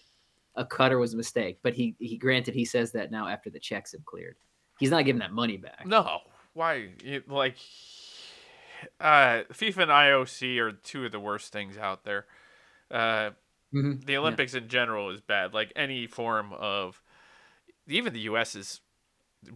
A 0.55 0.65
cutter 0.65 0.97
was 0.99 1.13
a 1.13 1.17
mistake, 1.17 1.59
but 1.61 1.73
he 1.73 1.95
he 1.99 2.17
granted 2.17 2.53
he 2.55 2.65
says 2.65 2.91
that 2.93 3.11
now 3.11 3.27
after 3.27 3.49
the 3.49 3.59
checks 3.59 3.91
have 3.91 4.05
cleared. 4.05 4.35
He's 4.79 4.91
not 4.91 5.05
giving 5.05 5.19
that 5.19 5.31
money 5.33 5.57
back. 5.57 5.85
No, 5.85 6.19
why? 6.53 6.89
It, 7.03 7.27
like, 7.29 7.57
uh, 8.99 9.43
FIFA 9.51 9.77
and 9.83 9.91
IOC 9.91 10.57
are 10.59 10.71
two 10.71 11.05
of 11.05 11.11
the 11.11 11.19
worst 11.19 11.51
things 11.51 11.77
out 11.77 12.03
there. 12.03 12.25
Uh, 12.89 13.31
Mhm. 13.73 14.05
the 14.05 14.17
Olympics 14.17 14.53
in 14.53 14.67
general 14.67 15.09
is 15.09 15.21
bad. 15.21 15.53
Like 15.53 15.73
any 15.75 16.05
form 16.07 16.53
of, 16.53 17.01
even 17.87 18.13
the 18.13 18.21
U.S.'s 18.21 18.81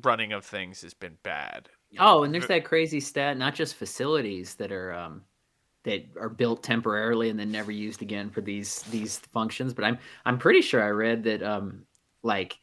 running 0.03 0.33
of 0.33 0.45
things 0.45 0.81
has 0.81 0.93
been 0.93 1.17
bad. 1.23 1.69
Oh, 1.99 2.23
and 2.23 2.33
there's 2.33 2.47
that 2.47 2.65
crazy 2.65 2.99
stat, 2.99 3.37
not 3.37 3.55
just 3.55 3.75
facilities 3.75 4.55
that 4.55 4.71
are 4.71 4.93
um 4.93 5.21
that 5.83 6.05
are 6.19 6.29
built 6.29 6.63
temporarily 6.63 7.29
and 7.29 7.39
then 7.39 7.51
never 7.51 7.71
used 7.71 8.01
again 8.01 8.29
for 8.29 8.41
these 8.41 8.81
these 8.83 9.19
functions, 9.33 9.73
but 9.73 9.85
I'm 9.85 9.97
I'm 10.25 10.37
pretty 10.37 10.61
sure 10.61 10.83
I 10.83 10.89
read 10.89 11.23
that 11.23 11.41
um 11.41 11.85
like 12.23 12.57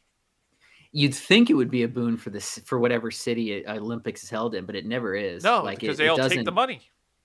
you'd 0.91 1.15
think 1.15 1.49
it 1.49 1.55
would 1.55 1.71
be 1.71 1.83
a 1.83 1.87
boon 1.87 2.17
for 2.17 2.29
this 2.29 2.59
for 2.65 2.79
whatever 2.79 3.09
city 3.11 3.65
uh, 3.65 3.75
Olympics 3.75 4.23
is 4.23 4.29
held 4.29 4.53
in, 4.55 4.65
but 4.65 4.75
it 4.75 4.85
never 4.85 5.15
is. 5.15 5.43
No, 5.43 5.63
like 5.63 5.79
because 5.79 5.95
it, 5.95 6.03
they 6.03 6.05
it 6.05 6.09
all 6.09 6.17
take 6.17 6.23
doesn't- 6.29 6.43
the 6.45 6.51
money. 6.51 6.81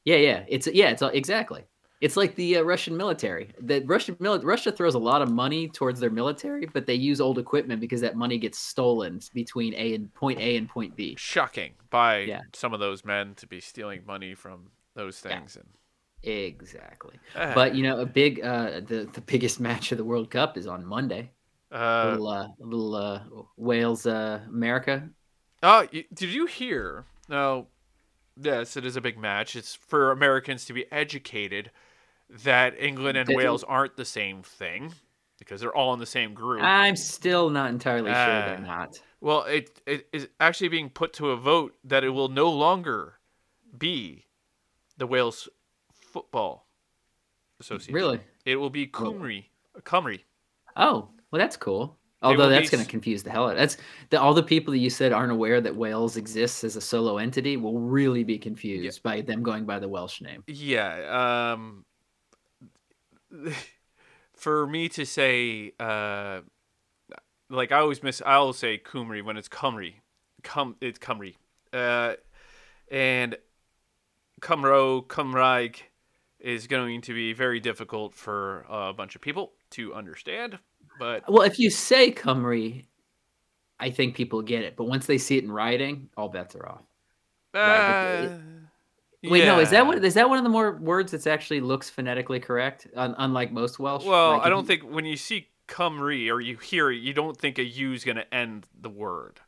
Yeah, 0.07 0.17
yeah, 0.17 0.45
it's 0.49 0.67
yeah, 0.67 0.89
it's 0.89 1.03
exactly. 1.03 1.65
It's 2.01 2.17
like 2.17 2.35
the 2.35 2.57
uh, 2.59 2.63
Russian 2.63 2.97
military. 2.97 3.51
The 3.61 3.83
Russian 3.85 4.15
mili- 4.17 4.43
Russia 4.43 4.73
throws 4.73 4.95
a 4.95 4.99
lot 4.99 5.21
of 5.21 5.31
money 5.31 5.69
towards 5.69 6.01
their 6.01 6.11
military, 6.11 6.67
but 6.67 6.87
they 6.87 6.95
use 6.95 7.21
old 7.21 7.39
equipment 7.39 7.81
because 7.81 8.01
that 8.01 8.17
money 8.17 8.39
gets 8.39 8.59
stolen 8.59 9.21
between 9.35 9.75
A 9.75 9.95
and 9.95 10.13
point 10.15 10.39
A 10.41 10.57
and 10.57 10.69
point 10.69 10.97
B. 10.97 11.15
Shocking 11.19 11.75
by 11.91 12.21
Yeah. 12.21 12.41
some 12.55 12.73
of 12.73 12.81
those 12.81 13.05
men 13.05 13.35
to 13.37 13.47
be 13.47 13.61
stealing 13.61 14.01
money 14.07 14.35
from 14.35 14.71
those 14.95 15.21
Yeah. 15.21 15.39
things. 15.41 15.57
And 15.57 15.69
Exactly. 16.23 17.19
uh, 17.35 17.55
But 17.55 17.75
you 17.75 17.83
know, 17.83 18.01
a 18.01 18.07
big 18.07 18.41
uh 18.45 18.81
the, 18.81 19.09
the 19.13 19.21
biggest 19.21 19.61
match 19.69 19.93
of 19.93 19.99
the 19.99 20.05
World 20.05 20.31
Cup 20.31 20.57
is 20.57 20.67
on 20.67 20.85
Monday. 20.85 21.31
uh, 21.73 22.11
little 22.11 22.29
uh, 22.29 22.49
little 22.59 22.95
uh, 22.95 23.23
Wales 23.57 24.07
uh 24.07 24.41
America. 24.49 25.09
Oh, 25.63 25.87
did 25.87 26.31
you 26.31 26.47
hear? 26.47 27.05
No, 27.29 27.69
Yes, 28.43 28.77
it 28.77 28.87
is 28.87 28.97
a 28.97 29.01
big 29.03 29.19
match. 29.19 29.55
It's 29.57 29.75
for 29.75 30.11
Americans 30.11 30.65
to 30.67 30.73
be 30.73 30.91
educated 30.93 31.71
that 32.45 32.75
England 32.79 33.19
and 33.19 33.29
That- 33.29 33.37
Wales 33.37 33.65
aren't 33.65 33.97
the 33.97 34.05
same 34.05 34.43
thing 34.43 34.93
because 35.39 35.61
they're 35.61 35.75
all 35.75 35.93
in 35.95 35.99
the 36.01 36.07
same 36.07 36.35
group. 36.35 36.63
I'm 36.63 36.97
still 36.97 37.51
not 37.51 37.71
entirely 37.71 38.11
sure 38.11 38.15
they're 38.15 38.59
Ah. 38.61 38.67
not. 38.67 39.01
well, 39.21 39.43
it 39.45 39.81
it 39.87 40.09
is 40.13 40.29
actually 40.39 40.69
being 40.69 40.91
put 40.91 41.13
to 41.15 41.31
a 41.31 41.37
vote 41.37 41.77
that 41.85 42.05
it 42.05 42.11
will 42.11 42.29
no 42.29 42.51
longer 42.51 43.19
be 43.77 44.27
the 44.97 45.07
Wales 45.07 45.49
Football 45.95 46.67
Association. 47.61 47.95
Really? 47.95 48.21
It 48.45 48.57
will 48.57 48.71
be 48.71 48.87
Cymru. 48.87 49.45
Cymru. 49.83 50.21
Oh, 50.77 51.09
well, 51.31 51.39
that's 51.39 51.57
cool. 51.57 51.97
Although 52.23 52.45
will 52.45 52.49
be 52.51 52.55
that's 52.57 52.71
going 52.71 52.85
to 52.85 52.91
confuse 52.91 53.23
the 53.23 53.31
hell 53.31 53.49
out. 53.49 53.57
That's 53.57 53.79
the, 54.11 54.21
all 54.21 54.35
the 54.35 54.43
people 54.43 54.73
that 54.73 54.79
you 54.79 54.91
said 54.91 55.13
aren't 55.13 55.33
aware 55.33 55.59
that 55.61 55.75
Wales 55.75 56.17
exists 56.19 56.65
as 56.65 56.77
a 56.77 56.81
solo 56.81 57.17
entity 57.17 57.57
will 57.57 57.79
really 57.81 58.25
be 58.25 58.39
confused 58.39 59.03
by 59.03 59.23
them 59.23 59.43
going 59.43 59.65
by 59.65 59.79
the 59.79 59.89
Welsh 59.89 60.21
name. 60.21 60.45
Yeah. 60.47 61.53
Um, 61.55 61.85
for 64.35 64.67
me 64.67 64.89
to 64.91 65.05
say, 65.05 65.73
uh, 65.79 66.41
like 67.49 67.73
I 67.73 67.79
always 67.81 68.03
miss, 68.03 68.23
I 68.25 68.35
always 68.35 68.57
say 68.57 68.79
Cymru 68.79 69.25
when 69.25 69.37
it's 69.37 69.49
Cymru. 69.49 69.95
Cum, 70.43 70.77
it's 70.81 70.99
Cymru. 70.99 71.35
Uh, 71.73 72.15
and 72.91 73.37
Cymro, 74.41 75.07
Cymraeg 75.07 75.77
is 76.39 76.67
going 76.67 77.03
to 77.03 77.15
be 77.15 77.33
very 77.33 77.61
difficult 77.61 78.15
for 78.15 78.65
a 78.69 78.93
bunch 78.93 79.15
of 79.15 79.21
people 79.21 79.53
to 79.71 79.95
understand. 79.95 80.59
But 80.99 81.31
Well, 81.31 81.43
if 81.43 81.59
you 81.59 81.71
say 81.71 82.13
Cymru, 82.13 82.85
I 83.79 83.91
think 83.91 84.15
people 84.15 84.43
get 84.43 84.63
it. 84.63 84.77
But 84.77 84.85
once 84.85 85.07
they 85.07 85.19
see 85.19 85.39
it 85.39 85.45
in 85.45 85.53
writing, 85.53 86.09
all 86.17 86.29
bets 86.29 86.55
are 86.55 86.69
off. 86.69 86.83
Right, 87.53 88.41
Wait, 89.23 89.45
no, 89.45 89.61
is 89.61 89.71
that 89.71 89.77
yeah. 89.77 89.83
what 89.83 90.03
is 90.05 90.15
that 90.15 90.29
one 90.31 90.39
of 90.39 90.45
the 90.45 90.51
more 90.51 90.77
words 90.77 91.13
that 91.13 91.27
actually 91.27 91.61
looks 91.61 91.91
phonetically 91.91 92.41
correct, 92.41 92.87
un- 92.97 93.15
unlike 93.19 93.53
most 93.53 93.79
Welsh? 93.79 94.05
Well, 94.05 94.33
Like, 94.39 94.47
I 94.47 94.49
don't 94.49 94.63
you- 94.63 94.67
think 94.79 94.83
when 94.95 95.05
you 95.05 95.17
see 95.17 95.49
Cymru 95.69 96.31
or 96.33 96.41
you 96.41 96.57
hear 96.57 96.91
it, 96.91 96.97
you 96.97 97.13
don't 97.13 97.37
think 97.37 97.59
a 97.59 97.65
U 97.65 97.93
is 97.93 98.03
going 98.05 98.17
to 98.17 98.35
end 98.35 98.67
the 98.79 98.89
word. 98.89 99.41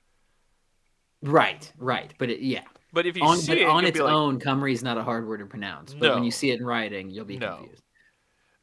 Right, 1.22 1.72
right, 1.78 2.12
but 2.18 2.30
it, 2.30 2.40
yeah, 2.40 2.62
But 2.92 3.06
if 3.06 3.16
you 3.16 3.22
on, 3.22 3.38
see 3.38 3.60
it, 3.62 3.66
on 3.66 3.84
its 3.84 3.98
like, 3.98 4.12
own, 4.12 4.40
Cymru 4.40 4.72
is 4.72 4.82
not 4.82 4.98
a 4.98 5.02
hard 5.04 5.26
word 5.26 5.38
to 5.38 5.46
pronounce. 5.46 5.94
But 5.94 6.14
when 6.14 6.24
you 6.24 6.30
see 6.32 6.50
it 6.50 6.60
in 6.60 6.66
writing, 6.66 7.10
you'll 7.10 7.24
be 7.24 7.38
No. 7.38 7.56
confused. 7.56 7.82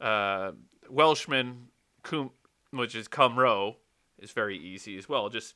uh, 0.00 0.52
Welshman, 0.90 1.68
cum, 2.02 2.30
which 2.70 2.94
is 2.94 3.08
Cymro, 3.08 3.76
is 4.18 4.32
very 4.32 4.58
easy 4.58 4.96
as 4.98 5.08
well. 5.08 5.28
Just 5.30 5.54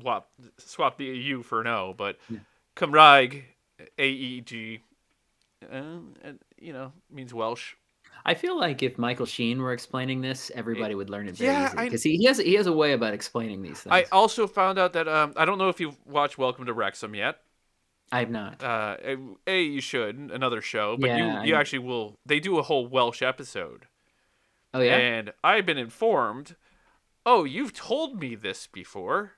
swap, 0.00 0.30
swap 0.58 0.98
the 0.98 1.04
U 1.06 1.42
for 1.42 1.60
an 1.60 1.66
O. 1.68 1.94
But 1.96 2.18
Yeah. 2.28 2.38
Cymraeg, 2.76 3.44
A 3.98 4.08
E 4.08 4.40
G, 4.40 4.82
um, 5.70 6.14
and, 6.22 6.38
you 6.58 6.72
know, 6.72 6.92
means 7.10 7.34
Welsh. 7.34 7.74
I 8.24 8.34
feel 8.34 8.58
like 8.58 8.82
if 8.82 8.98
Michael 8.98 9.26
Sheen 9.26 9.60
were 9.62 9.72
explaining 9.72 10.20
this, 10.20 10.50
everybody 10.54 10.94
would 10.94 11.08
learn 11.10 11.28
it 11.28 11.36
very 11.36 11.52
yeah, 11.52 11.66
easily 11.66 11.84
because 11.84 12.02
he, 12.02 12.16
he 12.18 12.24
has 12.26 12.38
he 12.38 12.54
has 12.54 12.66
a 12.66 12.72
way 12.72 12.92
about 12.92 13.14
explaining 13.14 13.62
these 13.62 13.80
things. 13.80 13.92
I 13.92 14.04
also 14.12 14.46
found 14.46 14.78
out 14.78 14.92
that 14.92 15.08
um, 15.08 15.32
I 15.36 15.44
don't 15.44 15.58
know 15.58 15.68
if 15.68 15.80
you've 15.80 15.96
watched 16.06 16.36
Welcome 16.36 16.66
to 16.66 16.72
Wrexham 16.74 17.14
yet. 17.14 17.38
I 18.12 18.18
have 18.20 18.30
not. 18.30 18.62
Uh, 18.62 18.96
a, 19.46 19.62
you 19.62 19.80
should 19.80 20.16
another 20.16 20.60
show, 20.60 20.96
but 20.98 21.08
Yeah, 21.08 21.42
you 21.42 21.48
you 21.48 21.54
I- 21.54 21.60
actually 21.60 21.78
will. 21.80 22.18
They 22.26 22.40
do 22.40 22.58
a 22.58 22.62
whole 22.62 22.86
Welsh 22.86 23.22
episode. 23.22 23.86
Oh 24.74 24.80
yeah, 24.80 24.96
And 24.96 25.32
I've 25.42 25.66
been 25.66 25.78
informed, 25.78 26.56
oh, 27.24 27.44
you've 27.44 27.72
told 27.72 28.20
me 28.20 28.34
this 28.34 28.66
before, 28.66 29.32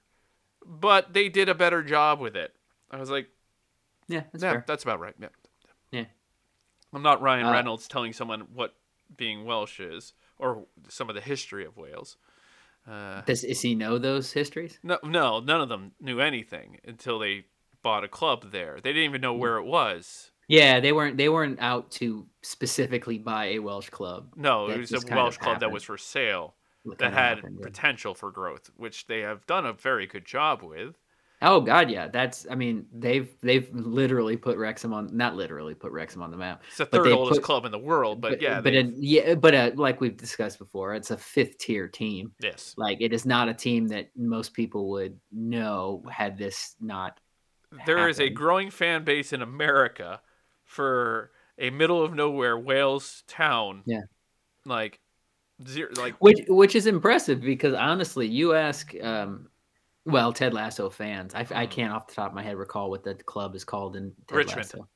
but 0.66 1.12
they 1.14 1.28
did 1.28 1.48
a 1.48 1.54
better 1.54 1.82
job 1.82 2.20
with 2.20 2.36
it. 2.36 2.54
I 2.90 2.98
was 2.98 3.10
like, 3.10 3.28
yeah, 4.08 4.24
that's 4.32 4.42
yeah, 4.42 4.52
fair. 4.52 4.64
that's 4.66 4.82
about 4.82 5.00
right. 5.00 5.14
Yeah. 5.18 5.28
I'm 6.92 7.02
not 7.02 7.22
Ryan 7.22 7.46
Uh, 7.46 7.52
Reynolds 7.52 7.88
telling 7.88 8.12
someone 8.12 8.42
what 8.52 8.74
being 9.16 9.44
Welsh 9.44 9.80
is 9.80 10.12
or 10.38 10.66
some 10.88 11.08
of 11.08 11.14
the 11.14 11.20
history 11.20 11.64
of 11.64 11.76
Wales. 11.76 12.16
Uh, 12.86 13.20
Does 13.22 13.44
is 13.44 13.60
he 13.62 13.74
know 13.74 13.98
those 13.98 14.32
histories? 14.32 14.78
no, 14.82 14.98
no, 15.04 15.38
none 15.40 15.60
of 15.60 15.68
them 15.68 15.92
knew 16.00 16.20
anything 16.20 16.78
until 16.84 17.18
they 17.18 17.44
bought 17.82 18.04
a 18.04 18.08
club 18.08 18.50
there. 18.50 18.78
They 18.82 18.92
didn't 18.92 19.08
even 19.10 19.20
know 19.20 19.34
where 19.34 19.56
it 19.58 19.64
was. 19.64 20.30
Yeah, 20.48 20.80
they 20.80 20.92
weren't 20.92 21.16
they 21.16 21.28
weren't 21.28 21.60
out 21.60 21.90
to 21.92 22.26
specifically 22.42 23.18
buy 23.18 23.46
a 23.50 23.58
Welsh 23.60 23.90
club. 23.90 24.32
No, 24.36 24.66
That 24.68 24.76
it 24.76 24.80
was 24.80 24.92
a 24.92 25.14
Welsh 25.14 25.38
club 25.38 25.60
that 25.60 25.70
was 25.70 25.84
for 25.84 25.96
sale 25.96 26.54
that 26.84 27.12
had 27.12 27.36
happened, 27.38 27.58
yeah. 27.60 27.64
potential 27.66 28.14
for 28.14 28.30
growth, 28.32 28.70
which 28.76 29.06
they 29.06 29.20
have 29.20 29.46
done 29.46 29.64
a 29.64 29.72
very 29.72 30.06
good 30.06 30.24
job 30.24 30.62
with. 30.62 30.96
Oh 31.42 31.60
God, 31.60 31.90
yeah. 31.90 32.08
That's 32.08 32.46
I 32.50 32.54
mean 32.54 32.86
they've 32.92 33.28
they've 33.42 33.68
literally 33.74 34.36
put 34.36 34.56
Wrexham 34.56 34.92
on 34.94 35.14
not 35.16 35.34
literally 35.34 35.74
put 35.74 35.90
Wrexham 35.92 36.22
on 36.22 36.30
the 36.30 36.36
map. 36.36 36.62
It's 36.68 36.78
the 36.78 36.86
third 36.86 37.08
oldest 37.08 37.40
put- 37.40 37.44
club 37.44 37.64
in 37.64 37.72
the 37.72 37.78
world, 37.78 38.20
but, 38.20 38.40
yeah, 38.40 38.60
but 38.60 38.72
a, 38.74 38.92
yeah, 38.96 39.34
but 39.34 39.54
uh 39.54 39.70
like 39.74 40.00
we've 40.00 40.16
discussed 40.16 40.58
before, 40.58 40.94
it's 40.94 41.10
a 41.10 41.16
fifth 41.18 41.58
tier 41.58 41.88
team. 41.88 42.32
yes, 42.40 42.74
Like 42.78 42.98
it 43.00 43.12
is 43.12 43.26
not 43.26 43.48
a 43.48 43.54
team 43.54 43.88
that 43.88 44.10
most 44.16 44.54
people 44.54 44.88
would 44.90 45.18
know 45.32 46.02
had 46.10 46.38
this 46.38 46.76
not. 46.80 47.18
there 47.86 48.08
is 48.08 48.20
a 48.20 48.28
growing 48.30 48.70
fan 48.70 49.02
base 49.04 49.32
in 49.32 49.42
America 49.42 50.20
for 50.64 51.32
a 51.58 51.70
middle 51.70 52.02
of 52.02 52.14
nowhere 52.14 52.58
Wales 52.58 53.24
town. 53.26 53.82
Yeah. 53.84 54.00
like 54.64 55.00
zero, 55.66 55.90
like 55.96 56.14
Which 56.20 56.38
which 56.48 56.74
is 56.76 56.86
impressive 56.86 57.40
because 57.40 57.74
honestly, 57.74 58.26
you 58.26 58.54
ask, 58.54 58.94
um, 59.02 59.48
well, 60.04 60.32
Ted 60.32 60.52
Lasso 60.54 60.90
fans, 60.90 61.34
I, 61.34 61.40
I 61.40 61.66
Mhm. 61.66 61.70
can't 61.70 61.92
off 61.92 62.06
the 62.08 62.14
top 62.14 62.30
of 62.30 62.34
my 62.34 62.42
head 62.42 62.56
recall 62.56 62.90
what 62.90 63.04
the 63.04 63.14
club 63.14 63.54
is 63.54 63.64
called 63.64 63.96
in 63.96 64.12
Ted 64.26 64.36
Richmond. 64.36 64.58
Lasso. 64.74 64.88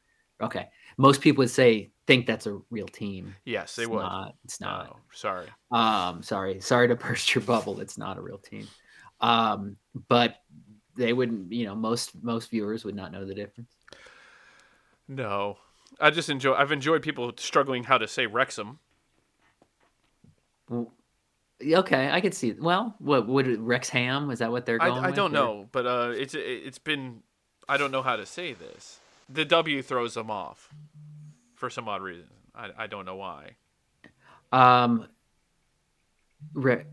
Okay, 0.42 0.68
most 0.98 1.20
people 1.22 1.42
would 1.42 1.50
say 1.50 1.90
think 2.06 2.26
that's 2.26 2.46
a 2.46 2.58
real 2.70 2.86
team. 2.88 3.34
yes, 3.44 3.74
they 3.76 3.84
it's 3.84 3.90
would. 3.90 4.00
Not, 4.00 4.34
it's 4.44 4.60
not. 4.60 4.86
No, 4.88 4.96
sorry. 5.12 5.46
Um, 5.70 6.22
sorry, 6.22 6.60
sorry 6.60 6.88
to 6.88 6.96
burst 6.96 7.34
your 7.34 7.42
bubble. 7.42 7.80
It's 7.80 7.96
not 7.96 8.18
a 8.18 8.20
real 8.20 8.38
team. 8.38 8.68
Um, 9.20 9.76
but 10.08 10.36
they 10.94 11.12
wouldn't. 11.14 11.50
You 11.52 11.66
know, 11.66 11.74
most 11.74 12.22
most 12.22 12.50
viewers 12.50 12.84
would 12.84 12.94
not 12.94 13.12
know 13.12 13.24
the 13.24 13.34
difference. 13.34 13.70
No, 15.08 15.56
I 16.00 16.10
just 16.10 16.28
enjoy. 16.28 16.52
I've 16.54 16.72
enjoyed 16.72 17.00
people 17.02 17.32
struggling 17.38 17.84
how 17.84 17.96
to 17.96 18.06
say 18.08 18.26
Wrexham. 18.26 18.78
Well, 20.68 20.92
Okay, 21.62 22.10
I 22.10 22.20
could 22.20 22.34
see. 22.34 22.52
Well, 22.52 22.94
what 22.98 23.26
would 23.26 23.46
Rex 23.60 23.88
Ham? 23.88 24.30
Is 24.30 24.40
that 24.40 24.50
what 24.50 24.66
they're 24.66 24.82
I, 24.82 24.88
going? 24.88 25.04
I 25.04 25.06
with, 25.08 25.16
don't 25.16 25.32
know, 25.32 25.68
but 25.72 25.86
uh, 25.86 26.12
it's 26.14 26.34
it's 26.34 26.78
been. 26.78 27.22
I 27.68 27.76
don't 27.78 27.90
know 27.90 28.02
how 28.02 28.16
to 28.16 28.26
say 28.26 28.52
this. 28.52 29.00
The 29.28 29.44
W 29.44 29.82
throws 29.82 30.14
them 30.14 30.30
off, 30.30 30.68
for 31.54 31.70
some 31.70 31.88
odd 31.88 32.02
reason. 32.02 32.28
I, 32.54 32.70
I 32.78 32.86
don't 32.86 33.04
know 33.06 33.16
why. 33.16 33.56
Um, 34.52 35.08
re- 36.54 36.84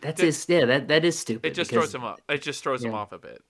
that's 0.00 0.20
It- 0.22 0.28
is 0.28 0.46
yeah 0.48 0.66
that 0.66 0.88
that 0.88 1.04
is 1.04 1.18
stupid. 1.18 1.46
It 1.50 1.54
just 1.54 1.70
because, 1.70 1.84
throws 1.86 1.92
them 1.92 2.04
off. 2.04 2.20
It 2.28 2.42
just 2.42 2.62
throws 2.62 2.82
them 2.82 2.92
Yeah. 2.92 2.98
off 2.98 3.12
a 3.12 3.18
bit. 3.18 3.42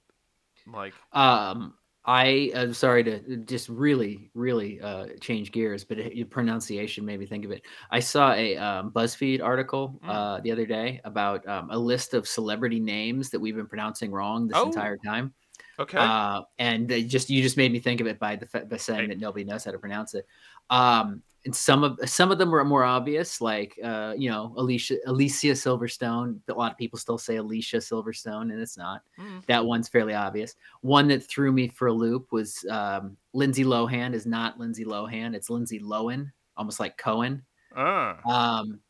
Like 0.67 0.95
Um, 1.13 1.75
I 2.09 2.53
am 2.55 2.73
sorry 2.73 3.03
to 3.05 3.37
just 3.39 3.69
really 3.69 4.31
really 4.35 4.81
uh 4.81 5.09
change 5.21 5.51
gears, 5.53 5.85
but 5.85 5.99
it, 5.99 6.15
your 6.15 6.27
pronunciation 6.27 7.05
made 7.05 7.19
me 7.19 7.27
think 7.27 7.45
of 7.45 7.51
it. 7.51 7.63
I 7.91 7.99
saw 8.01 8.33
a 8.33 8.57
um, 8.57 8.93
BuzzFeed 8.93 9.43
article 9.43 10.03
Mm. 10.03 10.07
uh 10.07 10.41
the 10.41 10.53
other 10.53 10.67
day 10.67 11.01
about 11.05 11.47
um, 11.49 11.69
a 11.71 11.79
list 11.79 12.15
of 12.15 12.29
celebrity 12.29 12.79
names 12.81 13.31
that 13.31 13.41
we've 13.41 13.57
been 13.57 13.67
pronouncing 13.67 14.13
wrong 14.13 14.47
this 14.47 14.63
Oh, 14.63 14.65
entire 14.65 14.97
time. 15.05 15.35
okay, 15.79 16.11
Uh, 16.11 16.43
and 16.59 16.89
they 16.89 17.05
just 17.05 17.31
you 17.31 17.43
just 17.43 17.57
made 17.57 17.73
me 17.73 17.81
think 17.81 18.01
of 18.03 18.07
it 18.07 18.19
by 18.19 18.37
the 18.37 18.47
by 18.71 18.77
saying 18.79 19.09
that 19.09 19.19
nobody 19.19 19.45
knows 19.45 19.65
how 19.65 19.73
to 19.73 19.79
pronounce 19.79 20.15
it. 20.15 20.27
Um, 20.71 21.23
and 21.45 21.55
some 21.55 21.85
of 21.85 21.99
some 22.05 22.33
of 22.33 22.39
them 22.39 22.51
were 22.51 22.65
more 22.65 22.83
obvious, 22.83 23.41
like 23.41 23.79
uh, 23.83 24.15
you 24.19 24.29
know 24.29 24.53
Alicia 24.57 24.97
Alicia 25.07 25.53
Silverstone. 25.53 26.41
A 26.49 26.53
lot 26.53 26.73
of 26.73 26.79
people 26.79 26.99
still 26.99 27.19
say 27.19 27.37
Alicia 27.37 27.77
Silverstone, 27.77 28.51
and 28.53 28.61
it's 28.61 28.77
not. 28.77 29.03
Mm. 29.19 29.47
That 29.47 29.65
one's 29.65 29.89
fairly 29.89 30.13
obvious. 30.13 30.57
One 30.81 31.07
that 31.09 31.23
threw 31.23 31.53
me 31.53 31.69
for 31.69 31.87
a 31.87 31.93
loop 31.93 32.33
was 32.33 32.67
um, 32.69 33.17
Lindsay 33.33 33.63
Lohan 33.65 34.13
is 34.13 34.27
not 34.27 34.59
Lindsay 34.59 34.85
Lohan. 34.85 35.35
It's 35.37 35.49
Lindsay 35.49 35.79
Lohan, 35.79 36.33
almost 36.57 36.81
like 36.81 36.99
Cohen. 36.99 37.43
ah, 37.77 38.19
Um, 38.59 38.81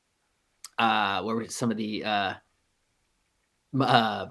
uh, 0.79 1.23
what 1.23 1.37
were 1.37 1.49
some 1.49 1.71
of 1.71 1.77
the 1.77 2.05
uh, 2.05 2.35
uh, 3.79 4.27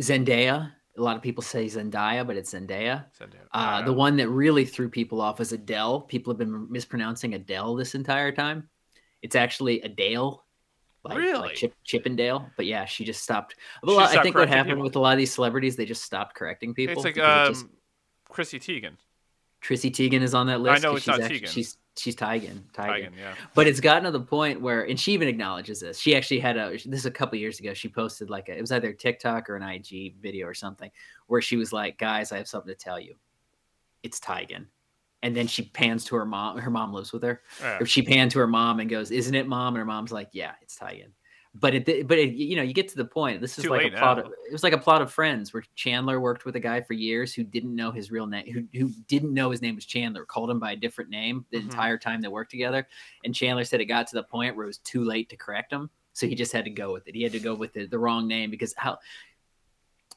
Zendaya? 0.00 0.72
A 0.98 1.02
lot 1.02 1.16
of 1.16 1.22
people 1.22 1.42
say 1.42 1.66
Zendaya, 1.66 2.26
but 2.26 2.36
it's 2.36 2.52
Zendaya. 2.52 3.04
it. 3.20 3.48
Uh, 3.52 3.82
the 3.82 3.92
one 3.92 4.16
that 4.16 4.28
really 4.28 4.64
threw 4.64 4.88
people 4.88 5.20
off 5.20 5.40
is 5.40 5.52
Adele. 5.52 6.02
People 6.02 6.32
have 6.32 6.38
been 6.38 6.70
mispronouncing 6.70 7.34
Adele 7.34 7.76
this 7.76 7.94
entire 7.94 8.32
time. 8.32 8.68
It's 9.22 9.36
actually 9.36 9.80
Adele. 9.82 10.44
Like, 11.04 11.18
Really? 11.18 11.38
Like 11.38 11.54
Chip, 11.54 11.74
Chippendale. 11.84 12.50
But 12.56 12.66
yeah, 12.66 12.84
she 12.84 13.04
just 13.04 13.22
stopped. 13.22 13.54
Well, 13.82 14.00
I 14.00 14.22
think 14.22 14.36
what 14.36 14.48
happened 14.48 14.72
people. 14.72 14.82
with 14.82 14.96
a 14.96 14.98
lot 14.98 15.12
of 15.12 15.18
these 15.18 15.32
celebrities, 15.32 15.76
they 15.76 15.86
just 15.86 16.02
stopped 16.02 16.34
correcting 16.34 16.74
people. 16.74 16.94
It's 16.94 17.04
like 17.04 17.18
um, 17.18 17.52
just- 17.52 17.66
Chrissy 18.28 18.58
Teigen. 18.58 18.96
Trissy 19.68 19.90
Teigen 19.90 20.22
is 20.22 20.32
on 20.34 20.46
that 20.46 20.60
list. 20.60 20.82
know 20.82 20.92
'cause 20.92 20.96
it's 20.98 21.04
she's 21.04 21.08
not 21.18 21.20
actually- 21.20 21.40
Teigen. 21.40 21.48
She's 21.52 21.76
she's 21.96 22.16
Teigen. 22.16 22.62
Teigen. 22.72 22.86
Teigen, 22.88 23.10
yeah. 23.18 23.34
But 23.54 23.66
it's 23.66 23.80
gotten 23.80 24.04
to 24.04 24.10
the 24.10 24.20
point 24.20 24.60
where, 24.60 24.84
and 24.88 24.98
she 24.98 25.12
even 25.12 25.28
acknowledges 25.28 25.80
this. 25.80 25.98
She 25.98 26.16
actually 26.16 26.38
had 26.40 26.56
a 26.56 26.70
this 26.70 26.84
is 27.00 27.06
a 27.06 27.10
couple 27.10 27.36
years 27.38 27.60
ago. 27.60 27.74
She 27.74 27.88
posted 27.88 28.30
like 28.30 28.48
a, 28.48 28.56
it 28.56 28.60
was 28.60 28.72
either 28.72 28.92
TikTok 28.92 29.50
or 29.50 29.56
an 29.56 29.62
IG 29.62 30.14
video 30.22 30.46
or 30.46 30.54
something 30.54 30.90
where 31.26 31.42
she 31.42 31.56
was 31.56 31.72
like, 31.72 31.98
"Guys, 31.98 32.32
I 32.32 32.38
have 32.38 32.48
something 32.48 32.72
to 32.72 32.78
tell 32.78 32.98
you." 33.00 33.16
it's 34.04 34.20
Tigan. 34.20 34.66
And 35.24 35.36
then 35.36 35.48
she 35.48 35.64
pans 35.64 36.04
to 36.04 36.14
her 36.14 36.24
mom. 36.24 36.56
Her 36.58 36.70
mom 36.70 36.92
lives 36.94 37.12
with 37.12 37.24
her. 37.24 37.42
Yeah. 37.60 37.78
Or 37.80 37.84
she 37.86 38.00
pans 38.00 38.32
to 38.34 38.38
her 38.38 38.46
mom 38.46 38.78
and 38.78 38.88
goes, 38.88 39.10
"Isn't 39.10 39.34
it, 39.34 39.48
mom?" 39.48 39.74
And 39.74 39.78
her 39.80 39.84
mom's 39.84 40.12
like, 40.12 40.28
"Yeah, 40.32 40.52
it's 40.62 40.78
Tigan." 40.78 41.10
But 41.54 41.74
it, 41.74 42.06
but 42.06 42.18
it, 42.18 42.34
you 42.34 42.56
know, 42.56 42.62
you 42.62 42.72
get 42.74 42.88
to 42.90 42.96
the 42.96 43.04
point. 43.06 43.40
This 43.40 43.58
is 43.58 43.64
Too 43.64 43.70
like 43.70 43.86
a 43.86 43.96
plot. 43.96 44.18
now. 44.18 44.24
Of, 44.24 44.32
it 44.46 44.52
was 44.52 44.62
like 44.62 44.74
a 44.74 44.78
plot 44.78 45.02
of 45.02 45.10
Friends, 45.12 45.52
where 45.52 45.64
Chandler 45.74 46.20
worked 46.20 46.44
with 46.44 46.54
a 46.56 46.60
guy 46.60 46.82
for 46.82 46.92
years 46.92 47.32
who 47.34 47.42
didn't 47.42 47.74
know 47.74 47.90
his 47.90 48.10
real 48.10 48.26
name, 48.26 48.46
who 48.52 48.78
who 48.78 48.90
didn't 49.08 49.32
know 49.34 49.50
his 49.50 49.62
name 49.62 49.74
was 49.74 49.86
Chandler, 49.86 50.24
called 50.24 50.50
him 50.50 50.60
by 50.60 50.72
a 50.72 50.76
different 50.76 51.10
name 51.10 51.46
the 51.50 51.58
Mhm. 51.58 51.62
entire 51.64 51.98
time 51.98 52.20
they 52.20 52.28
worked 52.28 52.50
together. 52.50 52.86
And 53.24 53.34
Chandler 53.34 53.64
said 53.64 53.80
it 53.80 53.86
got 53.86 54.06
to 54.08 54.14
the 54.16 54.22
point 54.22 54.56
where 54.56 54.64
it 54.64 54.68
was 54.68 54.78
too 54.78 55.02
late 55.04 55.30
to 55.30 55.36
correct 55.36 55.72
him, 55.72 55.90
so 56.12 56.26
he 56.28 56.34
just 56.34 56.52
had 56.52 56.64
to 56.66 56.70
go 56.70 56.92
with 56.92 57.08
it. 57.08 57.14
He 57.14 57.22
had 57.22 57.32
to 57.32 57.40
go 57.40 57.54
with 57.54 57.72
the, 57.72 57.86
the 57.86 57.98
wrong 57.98 58.28
name 58.28 58.50
because 58.50 58.74
how. 58.76 58.98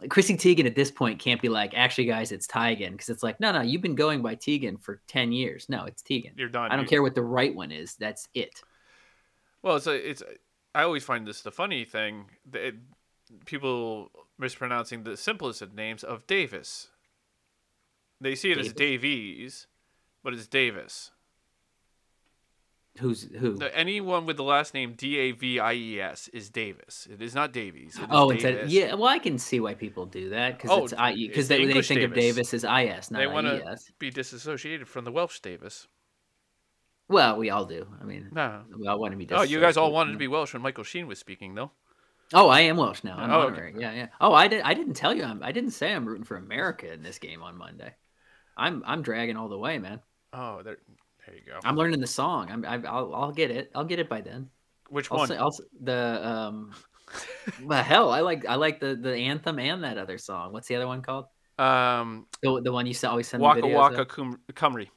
Chrissy 0.09 0.35
Teigen 0.35 0.65
at 0.65 0.73
this 0.73 0.89
point 0.89 1.19
can't 1.19 1.39
be 1.41 1.47
like, 1.49 1.73
actually, 1.75 2.05
guys, 2.05 2.31
it's 2.31 2.47
Tigan 2.47 2.91
because 2.93 3.09
it's 3.09 3.21
like, 3.21 3.39
no, 3.39 3.51
no, 3.51 3.61
you've 3.61 3.83
been 3.83 3.93
going 3.93 4.23
by 4.23 4.35
Teigen 4.35 4.81
for 4.81 4.99
ten 5.07 5.31
years. 5.31 5.67
No, 5.69 5.85
it's 5.85 6.01
Teigen. 6.01 6.31
You're 6.35 6.49
done. 6.49 6.71
I 6.71 6.75
don't 6.75 6.85
You- 6.85 6.89
care 6.89 7.01
what 7.03 7.13
the 7.13 7.21
right 7.23 7.53
one 7.53 7.71
is. 7.71 7.95
That's 7.95 8.27
it. 8.33 8.61
Well, 9.61 9.75
it's 9.75 9.85
a, 9.87 10.09
it's. 10.09 10.23
I 10.73 10.83
always 10.83 11.03
find 11.03 11.27
this 11.27 11.41
the 11.41 11.51
funny 11.51 11.83
thing. 11.85 12.25
that 12.51 12.73
people 13.45 14.11
mispronouncing 14.37 15.03
the 15.03 15.15
simplest 15.17 15.61
of 15.61 15.73
names 15.73 16.03
of 16.03 16.25
Davis. 16.27 16.87
They 18.19 18.35
see 18.35 18.51
it 18.51 18.57
as 18.57 18.67
Davis? 18.67 18.77
Davies, 18.77 19.67
but 20.23 20.33
it's 20.33 20.47
Davis. 20.47 21.11
Who's 22.99 23.23
who? 23.39 23.57
Anyone 23.73 24.25
with 24.25 24.35
the 24.35 24.43
last 24.43 24.73
name 24.73 24.93
D 24.97 25.17
A 25.17 25.31
V 25.31 25.59
I 25.59 25.73
E 25.73 26.01
S 26.01 26.27
is 26.33 26.49
Davis. 26.49 27.07
It 27.09 27.21
is 27.21 27.33
not 27.33 27.53
Davies. 27.53 27.95
It 27.97 28.01
is 28.01 28.07
Oh, 28.11 28.29
instead, 28.31 28.55
Davis. 28.55 28.71
yeah. 28.73 28.93
Well, 28.95 29.07
I 29.07 29.17
can 29.17 29.37
see 29.37 29.61
why 29.61 29.75
people 29.75 30.05
do 30.05 30.29
that 30.31 30.57
because 30.57 30.69
Oh, 30.71 30.83
it's 30.83 30.93
I 30.97 31.15
because 31.15 31.47
they, 31.47 31.65
they 31.65 31.81
think 31.81 32.01
of 32.01 32.13
Davis. 32.13 32.49
Davis 32.51 32.65
as 32.65 32.99
is, 33.05 33.11
not 33.11 33.19
They 33.19 33.27
wanna- 33.27 33.63
ies. 33.65 33.89
Be 33.97 34.09
disassociated 34.09 34.89
from 34.89 35.05
the 35.05 35.11
Welsh 35.11 35.39
Davis. 35.39 35.87
Well, 37.11 37.37
we 37.37 37.49
all 37.49 37.65
do. 37.65 37.85
I 38.01 38.05
mean, 38.05 38.29
No. 38.31 38.63
we 38.77 38.87
all 38.87 38.99
want 38.99 39.11
to 39.11 39.17
be. 39.17 39.27
Oh, 39.31 39.41
you 39.43 39.59
guys 39.59 39.77
all 39.77 39.91
wanted 39.91 40.13
to 40.13 40.17
be 40.17 40.27
Welsh 40.27 40.53
when 40.53 40.61
Michael 40.61 40.83
Sheen 40.83 41.07
was 41.07 41.19
speaking, 41.19 41.55
though. 41.55 41.71
Oh, 42.33 42.47
I 42.47 42.61
am 42.61 42.77
Welsh 42.77 43.03
now. 43.03 43.17
I'm 43.17 43.29
Oh, 43.29 43.41
okay. 43.49 43.73
Yeah, 43.77 43.91
yeah. 43.93 44.07
Oh, 44.21 44.33
I 44.33 44.47
did. 44.47 44.61
I 44.61 44.73
didn't 44.73 44.93
tell 44.93 45.13
you. 45.13 45.23
I'm, 45.23 45.43
I 45.43 45.51
didn't 45.51 45.71
say 45.71 45.93
I'm 45.93 46.05
rooting 46.05 46.23
for 46.23 46.37
America 46.37 46.91
in 46.91 47.03
this 47.03 47.19
game 47.19 47.43
on 47.43 47.57
Monday. 47.57 47.93
I'm 48.55 48.83
I'm 48.85 49.01
dragging 49.01 49.35
all 49.37 49.49
the 49.49 49.57
way, 49.57 49.77
man. 49.79 49.99
Oh, 50.33 50.61
there, 50.63 50.77
there 51.25 51.35
you 51.35 51.41
go. 51.45 51.59
I'm 51.63 51.75
learning 51.75 51.99
the 51.99 52.07
song. 52.07 52.49
I'm 52.49 52.65
I, 52.65 52.75
I'll 52.87 53.13
I'll 53.13 53.31
get 53.33 53.51
it. 53.51 53.71
I'll 53.75 53.83
get 53.85 53.99
it 53.99 54.07
by 54.07 54.21
then. 54.21 54.49
Which 54.89 55.11
I'll 55.11 55.19
one? 55.19 55.27
say, 55.27 55.37
I'll, 55.37 55.55
the 55.81 56.25
um. 56.27 56.71
well, 57.63 57.83
hell, 57.83 58.11
I 58.11 58.21
like 58.21 58.45
I 58.45 58.55
like 58.55 58.79
the 58.79 58.95
the 58.95 59.13
anthem 59.13 59.59
and 59.59 59.83
that 59.83 59.97
other 59.97 60.17
song. 60.17 60.53
What's 60.53 60.67
the 60.69 60.75
other 60.77 60.87
one 60.87 61.01
called? 61.01 61.25
um, 61.59 62.27
The, 62.41 62.61
the 62.61 62.71
one 62.71 62.85
you 62.85 62.95
always 63.03 63.27
send 63.27 63.43
Waka 63.43 63.67
Waka 63.67 64.01
of? 64.01 64.07
Cum- 64.07 64.39
Cymru 64.53 64.87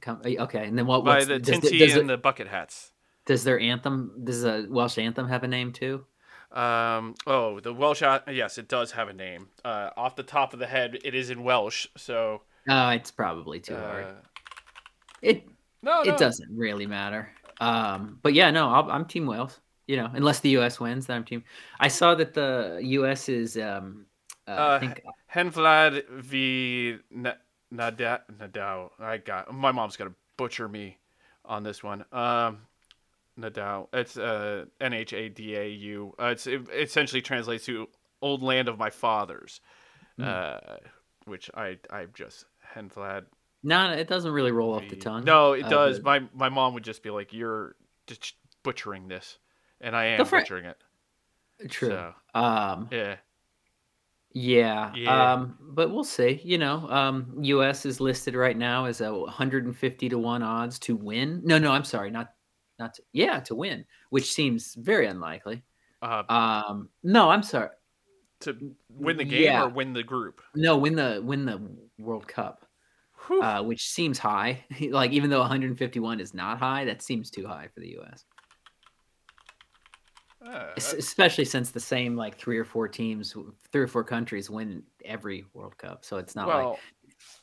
Come, 0.00 0.20
okay, 0.24 0.66
and 0.66 0.76
then 0.78 0.86
what? 0.86 1.04
by 1.04 1.24
the 1.24 1.38
does, 1.38 1.60
Tinty 1.60 1.78
does, 1.78 1.96
and 1.96 2.08
the 2.08 2.16
Bucket 2.18 2.48
Hats. 2.48 2.92
does 3.24 3.44
their 3.44 3.58
anthem? 3.58 4.12
Does 4.24 4.44
a 4.44 4.66
Welsh 4.68 4.98
anthem 4.98 5.28
have 5.28 5.42
a 5.42 5.48
name 5.48 5.72
too? 5.72 6.04
Um, 6.52 7.14
oh, 7.26 7.60
the 7.60 7.72
Welsh. 7.72 8.02
uh, 8.02 8.20
Yes, 8.30 8.56
it 8.58 8.68
does 8.68 8.92
have 8.92 9.08
a 9.08 9.12
name. 9.12 9.48
Uh, 9.64 9.90
off 9.96 10.14
the 10.16 10.22
top 10.22 10.52
of 10.52 10.58
the 10.58 10.66
head, 10.66 10.98
it 11.04 11.14
is 11.14 11.30
in 11.30 11.42
Welsh. 11.42 11.86
So, 11.96 12.42
Oh, 12.68 12.88
it's 12.90 13.10
probably 13.10 13.60
too 13.60 13.74
hard. 13.76 14.04
uh, 14.04 14.10
It 15.22 15.48
no, 15.82 16.02
no. 16.02 16.12
it 16.12 16.18
doesn't 16.18 16.56
really 16.56 16.86
matter. 16.86 17.30
Um, 17.60 18.18
but 18.22 18.32
yeah, 18.34 18.50
no, 18.50 18.68
I'll, 18.68 18.90
I'm 18.90 19.06
Team 19.06 19.26
Wales. 19.26 19.60
You 19.86 19.96
know, 19.98 20.10
unless 20.12 20.40
the 20.40 20.50
U.S. 20.50 20.80
wins, 20.80 21.06
then 21.06 21.16
I'm 21.18 21.24
Team. 21.24 21.44
I 21.78 21.88
saw 21.88 22.14
that 22.16 22.34
the 22.34 22.80
U.S. 22.82 23.28
is. 23.28 23.56
Um, 23.56 24.06
uh, 24.48 24.50
Uh, 24.50 24.68
I 24.76 24.78
think 24.80 25.02
Henvlad 25.32 26.08
v 26.08 26.98
Na- 27.70 27.90
Nada- 27.90 28.24
Nadal. 28.32 28.90
I 28.98 29.18
got 29.18 29.52
my 29.54 29.72
mom's 29.72 29.96
gonna 29.96 30.14
butcher 30.36 30.68
me 30.68 30.98
on 31.44 31.62
this 31.62 31.82
one. 31.82 32.04
Um, 32.12 32.66
Nadal. 33.38 33.88
It's 33.92 34.16
uh 34.16 34.66
N 34.80 34.92
H 34.92 35.12
A 35.12 35.28
D 35.28 35.56
A 35.56 35.68
U. 35.68 36.14
Uh, 36.18 36.26
it's 36.26 36.46
it 36.46 36.68
essentially 36.72 37.20
translates 37.22 37.64
to 37.66 37.88
"old 38.22 38.42
land 38.42 38.68
of 38.68 38.78
my 38.78 38.90
fathers," 38.90 39.60
Hmm. 40.16 40.24
uh, 40.24 40.58
which 41.26 41.50
I 41.54 41.78
I 41.90 42.06
just 42.14 42.44
Henvlad. 42.74 43.26
no, 43.62 43.90
it 43.92 44.08
doesn't 44.08 44.32
really 44.32 44.52
roll 44.52 44.74
off 44.74 44.88
the 44.88 44.96
tongue. 44.96 45.24
No, 45.24 45.52
it 45.52 45.64
Uh, 45.66 45.68
does. 45.68 46.00
My 46.02 46.22
my 46.34 46.48
mom 46.48 46.74
would 46.74 46.84
just 46.84 47.02
be 47.02 47.10
like, 47.10 47.32
"You're 47.32 47.76
just 48.06 48.34
butchering 48.62 49.08
this," 49.08 49.38
and 49.80 49.94
I 49.94 50.04
am 50.06 50.24
Fr- 50.24 50.38
butchering 50.38 50.64
it. 50.64 50.78
True. 51.70 51.88
So, 51.88 52.14
Um, 52.34 52.88
yeah. 52.90 53.16
Yeah. 54.36 54.92
Yeah. 54.94 55.32
Um, 55.32 55.56
but 55.60 55.90
we'll 55.90 56.04
see. 56.04 56.42
You 56.44 56.58
know, 56.58 56.86
um, 56.90 57.38
U.S. 57.40 57.86
is 57.86 58.00
listed 58.02 58.34
right 58.34 58.56
now 58.56 58.84
as 58.84 59.00
a 59.00 59.10
150 59.10 60.08
to 60.10 60.18
one 60.18 60.42
odds 60.42 60.78
to 60.80 60.94
win. 60.94 61.40
No, 61.42 61.58
no, 61.58 61.72
I'm 61.72 61.84
sorry, 61.84 62.10
not 62.10 62.28
not 62.78 62.92
to, 62.94 63.02
yeah 63.14 63.40
to 63.40 63.54
win, 63.54 63.86
which 64.10 64.30
seems 64.30 64.74
very 64.74 65.06
unlikely. 65.06 65.62
Uh, 66.02 66.22
Um, 66.28 66.90
no, 67.02 67.30
I'm 67.30 67.42
sorry. 67.42 67.70
to 68.40 68.74
win 68.90 69.16
the 69.16 69.24
game 69.24 69.44
yeah. 69.44 69.62
or 69.64 69.70
win 69.70 69.94
the 69.94 70.02
group. 70.02 70.42
No, 70.54 70.76
win 70.76 70.96
the 70.96 71.22
win 71.24 71.46
the 71.46 71.58
World 71.98 72.28
Cup, 72.28 72.66
uh, 73.40 73.62
which 73.62 73.88
seems 73.88 74.18
high. 74.18 74.64
like 74.90 75.12
even 75.12 75.30
though 75.30 75.40
151 75.40 76.20
is 76.20 76.34
not 76.34 76.58
high, 76.58 76.84
that 76.84 77.00
seems 77.00 77.30
too 77.30 77.46
high 77.46 77.68
for 77.72 77.80
the 77.80 77.88
U.S. 77.92 78.26
Uh, 80.44 80.66
Especially 80.76 81.44
since 81.44 81.70
the 81.70 81.80
same 81.80 82.16
like 82.16 82.36
three 82.36 82.58
or 82.58 82.64
four 82.64 82.88
teams, 82.88 83.34
three 83.72 83.82
or 83.82 83.88
four 83.88 84.04
countries 84.04 84.50
win 84.50 84.82
every 85.04 85.44
World 85.54 85.76
Cup, 85.78 86.04
so 86.04 86.18
it's 86.18 86.36
not 86.36 86.48
like 86.48 86.78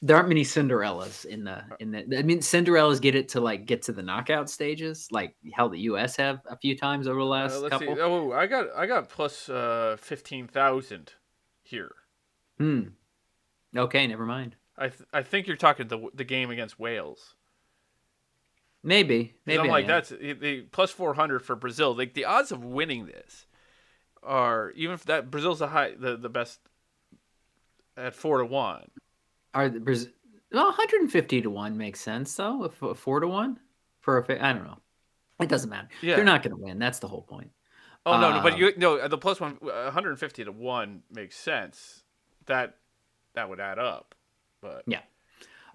there 0.02 0.18
aren't 0.18 0.28
many 0.28 0.44
Cinderellas 0.44 1.26
in 1.26 1.44
the 1.44 1.64
in 1.80 1.92
the. 1.92 2.18
I 2.18 2.24
mean, 2.24 2.40
Cinderellas 2.40 3.02
get 3.02 3.16
it 3.16 3.30
to 3.30 3.42
like 3.42 3.66
get 3.66 3.82
to 3.84 3.92
the 3.92 4.04
knockout 4.04 4.50
stages, 4.50 5.08
like 5.12 5.36
how 5.54 5.68
the 5.68 5.80
U.S. 5.80 6.16
have 6.18 6.42
a 6.48 6.58
few 6.58 6.78
times 6.78 7.08
over 7.08 7.20
the 7.20 7.26
uh, 7.26 7.30
last 7.30 7.62
let's 7.62 7.72
couple. 7.72 7.96
see. 7.96 8.02
Oh, 8.02 8.32
I 8.32 8.46
got 8.48 8.68
I 8.76 8.86
got 8.86 9.10
plus 9.10 9.50
uh, 9.50 9.98
fifteen 10.00 10.48
thousand 10.48 11.14
here. 11.64 11.92
Hmm. 12.58 12.90
Okay, 13.76 14.06
never 14.08 14.26
mind. 14.26 14.56
I 14.78 14.90
th- 14.90 15.08
I 15.14 15.24
think 15.24 15.48
you're 15.48 15.56
talking 15.56 15.88
the 15.88 16.10
the 16.14 16.26
game 16.26 16.52
against 16.52 16.80
Wales. 16.80 17.36
Maybe, 18.84 19.34
maybe 19.46 19.60
I'm 19.62 19.68
like 19.68 19.88
that's 19.88 20.10
the- 20.10 20.66
plus 20.72 20.92
four 20.92 21.14
hundred 21.14 21.40
for 21.40 21.56
Brazil. 21.56 21.96
Like 21.96 22.14
the 22.14 22.26
odds 22.26 22.52
of 22.52 22.64
winning 22.64 23.06
this 23.06 23.46
are 24.22 24.72
even 24.76 24.94
if 24.96 25.06
that 25.06 25.32
Brazil's 25.32 25.60
the 25.60 25.68
high 25.68 25.94
the, 25.98 26.18
the 26.18 26.30
best 26.30 26.60
at 27.96 28.14
four 28.14 28.40
to 28.40 28.46
one. 28.46 28.88
Are 29.54 29.70
the 29.70 29.80
Braz- 29.80 30.12
well, 30.52 30.66
150 30.66 31.42
to 31.42 31.50
one 31.50 31.78
makes 31.78 32.00
sense 32.00 32.36
though. 32.36 32.66
If 32.66 32.82
a 32.82 32.94
four 32.94 33.20
to 33.22 33.28
one 33.28 33.60
for 34.02 34.18
a 34.18 34.24
I 34.46 34.54
don't 34.54 34.66
know. 34.66 34.80
It 35.40 35.50
doesn't 35.50 35.70
matter. 35.70 35.88
Yeah. 36.02 36.16
They're 36.16 36.26
not 36.26 36.44
going 36.44 36.56
to 36.56 36.62
win. 36.62 36.78
That's 36.80 37.00
the 37.00 37.08
whole 37.08 37.22
point. 37.24 37.52
Oh 38.06 38.20
no, 38.20 38.32
no, 38.36 38.42
but 38.42 38.54
Um, 38.54 38.60
you 38.60 38.74
no 38.78 39.08
the 39.08 39.18
plus 39.18 39.40
one 39.40 39.58
150 39.62 40.44
to 40.44 40.52
one 40.52 41.04
makes 41.10 41.38
sense. 41.38 42.04
That 42.48 42.76
that 43.34 43.50
would 43.50 43.60
add 43.62 43.80
up, 43.80 44.14
but 44.62 44.84
Yeah. 44.86 45.00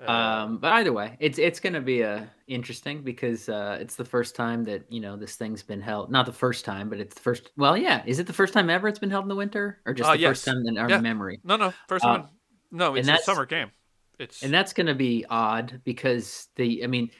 Uh, 0.07 0.11
Um, 0.11 0.59
but 0.59 0.73
either 0.73 0.93
way, 0.93 1.17
it's 1.21 1.39
it's 1.39 1.61
going 1.61 1.73
to 1.75 1.81
be 1.81 2.05
uh, 2.05 2.25
interesting 2.47 3.03
because 3.03 3.49
uh, 3.49 3.79
it's 3.81 3.97
the 3.97 4.05
first 4.05 4.35
time 4.37 4.65
that 4.65 4.91
you 4.93 5.01
know 5.01 5.17
this 5.17 5.37
thing's 5.37 5.63
been 5.63 5.81
held. 5.81 6.11
Not 6.11 6.27
the 6.27 6.33
first 6.33 6.65
time, 6.65 6.89
but 6.89 7.01
it's 7.01 7.15
the 7.15 7.21
first. 7.21 7.51
Well, 7.57 7.77
yeah, 7.77 8.03
is 8.07 8.19
it 8.19 8.27
the 8.27 8.33
first 8.33 8.53
time 8.55 8.71
ever 8.71 8.89
it's 8.89 8.99
been 8.99 9.11
held 9.11 9.25
in 9.25 9.29
the 9.29 9.37
winter, 9.37 9.81
or 9.87 9.95
just 9.95 10.09
Uh, 10.09 10.13
the 10.15 10.21
yes. 10.21 10.29
first 10.31 10.45
time 10.45 10.63
in 10.67 10.79
our 10.79 10.89
Yeah. 10.89 11.01
memory? 11.01 11.41
no, 11.45 11.57
no, 11.57 11.73
first 11.89 12.05
uh, 12.05 12.09
one. 12.09 12.29
No, 12.71 12.95
it's 12.95 13.09
a 13.09 13.17
summer 13.19 13.47
game. 13.47 13.71
It's 14.19 14.43
And 14.43 14.53
that's 14.53 14.73
going 14.73 14.89
to 14.89 14.95
be 14.95 15.25
odd 15.31 15.81
because 15.85 16.49
the. 16.57 16.85
I 16.85 16.87
mean, 16.87 17.11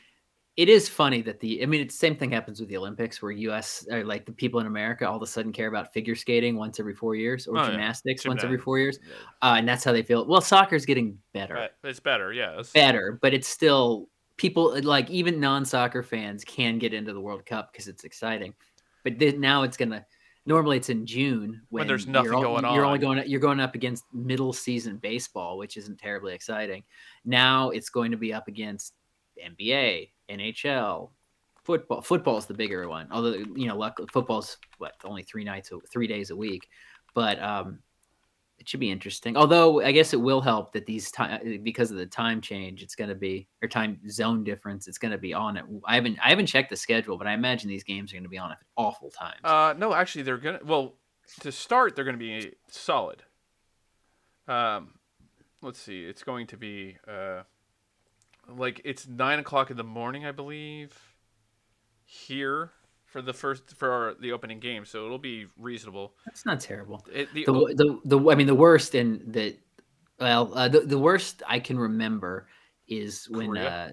it 0.59 0.69
is 0.69 0.89
funny 0.89 1.23
that 1.23 1.39
the. 1.39 1.63
I 1.63 1.67
mean, 1.67 1.81
it's 1.81 1.95
the 1.95 1.99
same 2.07 2.17
thing 2.17 2.33
happens 2.33 2.59
with 2.59 2.69
the 2.69 2.77
Olympics, 2.77 3.23
where 3.23 3.31
U.S. 3.31 3.87
or 3.91 4.05
like 4.05 4.27
the 4.27 4.33
people 4.33 4.59
in 4.59 4.67
America 4.67 5.09
all 5.09 5.17
of 5.17 5.23
a 5.23 5.27
sudden 5.27 5.53
care 5.53 5.69
about 5.69 5.93
figure 5.95 6.17
skating 6.17 6.57
once 6.57 6.81
every 6.81 6.95
four 6.95 7.15
years, 7.15 7.47
or 7.47 7.57
Oh, 7.57 7.63
yeah. 7.63 7.71
gymnastics 7.71 8.27
once 8.27 8.43
every 8.43 8.59
four 8.59 8.77
years, 8.79 8.99
uh, 9.41 9.55
and 9.59 9.69
that's 9.69 9.85
how 9.85 9.93
they 9.93 10.03
feel. 10.03 10.27
Well, 10.27 10.41
soccer's 10.41 10.85
getting 10.85 11.17
better. 11.33 11.57
uh, 11.57 11.69
it's 11.85 12.01
better. 12.01 12.33
Yeah, 12.33 12.51
it's- 12.51 12.73
better, 12.73 13.19
but 13.23 13.33
it's 13.33 13.47
still 13.49 14.09
people 14.37 14.81
like 14.83 15.09
even 15.11 15.39
non-soccer 15.41 16.03
fans 16.03 16.45
can 16.45 16.79
get 16.79 16.93
into 16.93 17.13
the 17.13 17.21
World 17.21 17.47
Cup 17.47 17.71
because 17.73 17.87
it's 17.89 18.03
exciting. 18.05 18.53
But 19.05 19.19
then 19.19 19.41
now 19.41 19.63
it's 19.63 19.77
gonna. 19.77 20.05
Normally 20.45 20.79
it's 20.79 20.89
in 20.89 21.05
June 21.05 21.61
When 21.69 21.87
there's 21.87 22.07
nothing 22.07 22.33
all- 22.33 22.43
going 22.43 22.65
You're 22.75 22.85
only 22.87 23.05
on. 23.05 23.17
going 23.17 23.31
you're 23.31 23.39
going 23.39 23.61
up 23.61 23.75
against 23.75 24.03
middle 24.13 24.53
season 24.53 24.97
baseball, 24.97 25.57
which 25.59 25.77
isn't 25.77 25.99
terribly 25.99 26.35
exciting. 26.35 26.83
Now 27.25 27.69
it's 27.71 27.91
going 27.91 28.11
to 28.11 28.17
be 28.17 28.33
up 28.33 28.49
against 28.49 28.95
NBA, 29.39 30.11
NHL, 30.31 31.11
football. 31.65 32.01
Football's 32.03 32.47
the 32.47 32.55
bigger 32.55 32.89
one. 32.89 33.09
Although 33.11 33.35
you 33.55 33.67
know, 33.67 33.77
luckily 33.77 34.09
football's 34.13 34.57
what 34.79 34.95
only 35.05 35.23
three 35.23 35.45
nights, 35.45 35.71
three 35.91 36.07
days 36.07 36.31
a 36.31 36.37
week. 36.37 36.69
But 37.15 37.43
um, 37.43 37.81
it 38.59 38.69
should 38.69 38.81
be 38.81 38.91
interesting. 38.91 39.37
Although 39.37 39.83
I 39.83 39.93
guess 39.93 40.13
it 40.13 40.21
will 40.21 40.41
help 40.41 40.73
that 40.73 40.87
these 40.87 41.11
time 41.11 41.61
because 41.63 41.91
of 41.91 41.97
the 41.97 42.07
time 42.07 42.41
change, 42.41 42.83
it's 42.83 42.95
going 42.95 43.09
to 43.09 43.15
be 43.15 43.49
or 43.63 43.69
time 43.69 44.01
zone 44.11 44.45
difference. 44.45 44.89
It's 44.89 44.99
going 44.99 45.13
to 45.13 45.19
be 45.19 45.33
on 45.33 45.57
it. 45.57 45.65
I 45.87 45.95
haven't 45.95 46.19
I 46.23 46.31
haven't 46.31 46.47
checked 46.47 46.71
the 46.71 46.77
schedule, 46.77 47.17
but 47.17 47.27
I 47.27 47.35
imagine 47.35 47.69
these 47.69 47.85
games 47.85 48.13
are 48.13 48.17
going 48.17 48.25
to 48.25 48.29
be 48.29 48.39
on 48.39 48.51
at 48.51 48.59
awful 48.77 49.11
times. 49.11 49.41
Uh, 49.45 49.75
no, 49.79 49.95
actually, 49.95 50.23
they're 50.23 50.39
gonna. 50.39 50.61
Well, 50.65 50.95
to 51.41 51.53
start, 51.53 51.95
they're 51.95 52.05
gonna 52.05 52.19
be 52.19 52.53
solid. 52.69 53.23
Um, 54.49 54.95
let's 55.63 55.79
see. 55.79 56.05
It's 56.05 56.25
going 56.25 56.49
to 56.49 56.57
be. 56.57 56.97
Uh, 57.07 57.43
like 58.49 58.81
it's 58.85 59.07
nine 59.07 59.39
o'clock 59.39 59.71
in 59.71 59.77
the 59.77 59.85
morning, 59.85 60.25
I 60.27 60.33
believe, 60.33 60.97
here 62.05 62.71
for 63.07 63.23
the 63.23 63.33
first 63.33 63.77
for 63.77 63.91
our, 63.91 64.15
the 64.15 64.33
opening 64.33 64.61
game, 64.61 64.85
so 64.85 65.05
it'll 65.05 65.19
be 65.19 65.47
reasonable. 65.59 66.15
That's 66.27 66.45
not 66.47 66.61
terrible. 66.61 67.05
It, 67.13 67.33
the, 67.35 67.45
The 67.45 67.53
the, 68.05 68.17
the 68.19 68.31
I 68.31 68.35
mean 68.35 68.47
the 68.47 68.55
worst 68.55 68.95
in 68.95 69.23
the 69.27 69.57
well 70.21 70.53
uh, 70.55 70.69
the 70.69 70.81
the 70.81 70.99
worst 70.99 71.43
I 71.47 71.61
can 71.61 71.79
remember 71.79 72.49
is 72.87 73.27
when 73.31 73.49
Korea? 73.49 73.69
uh 73.69 73.91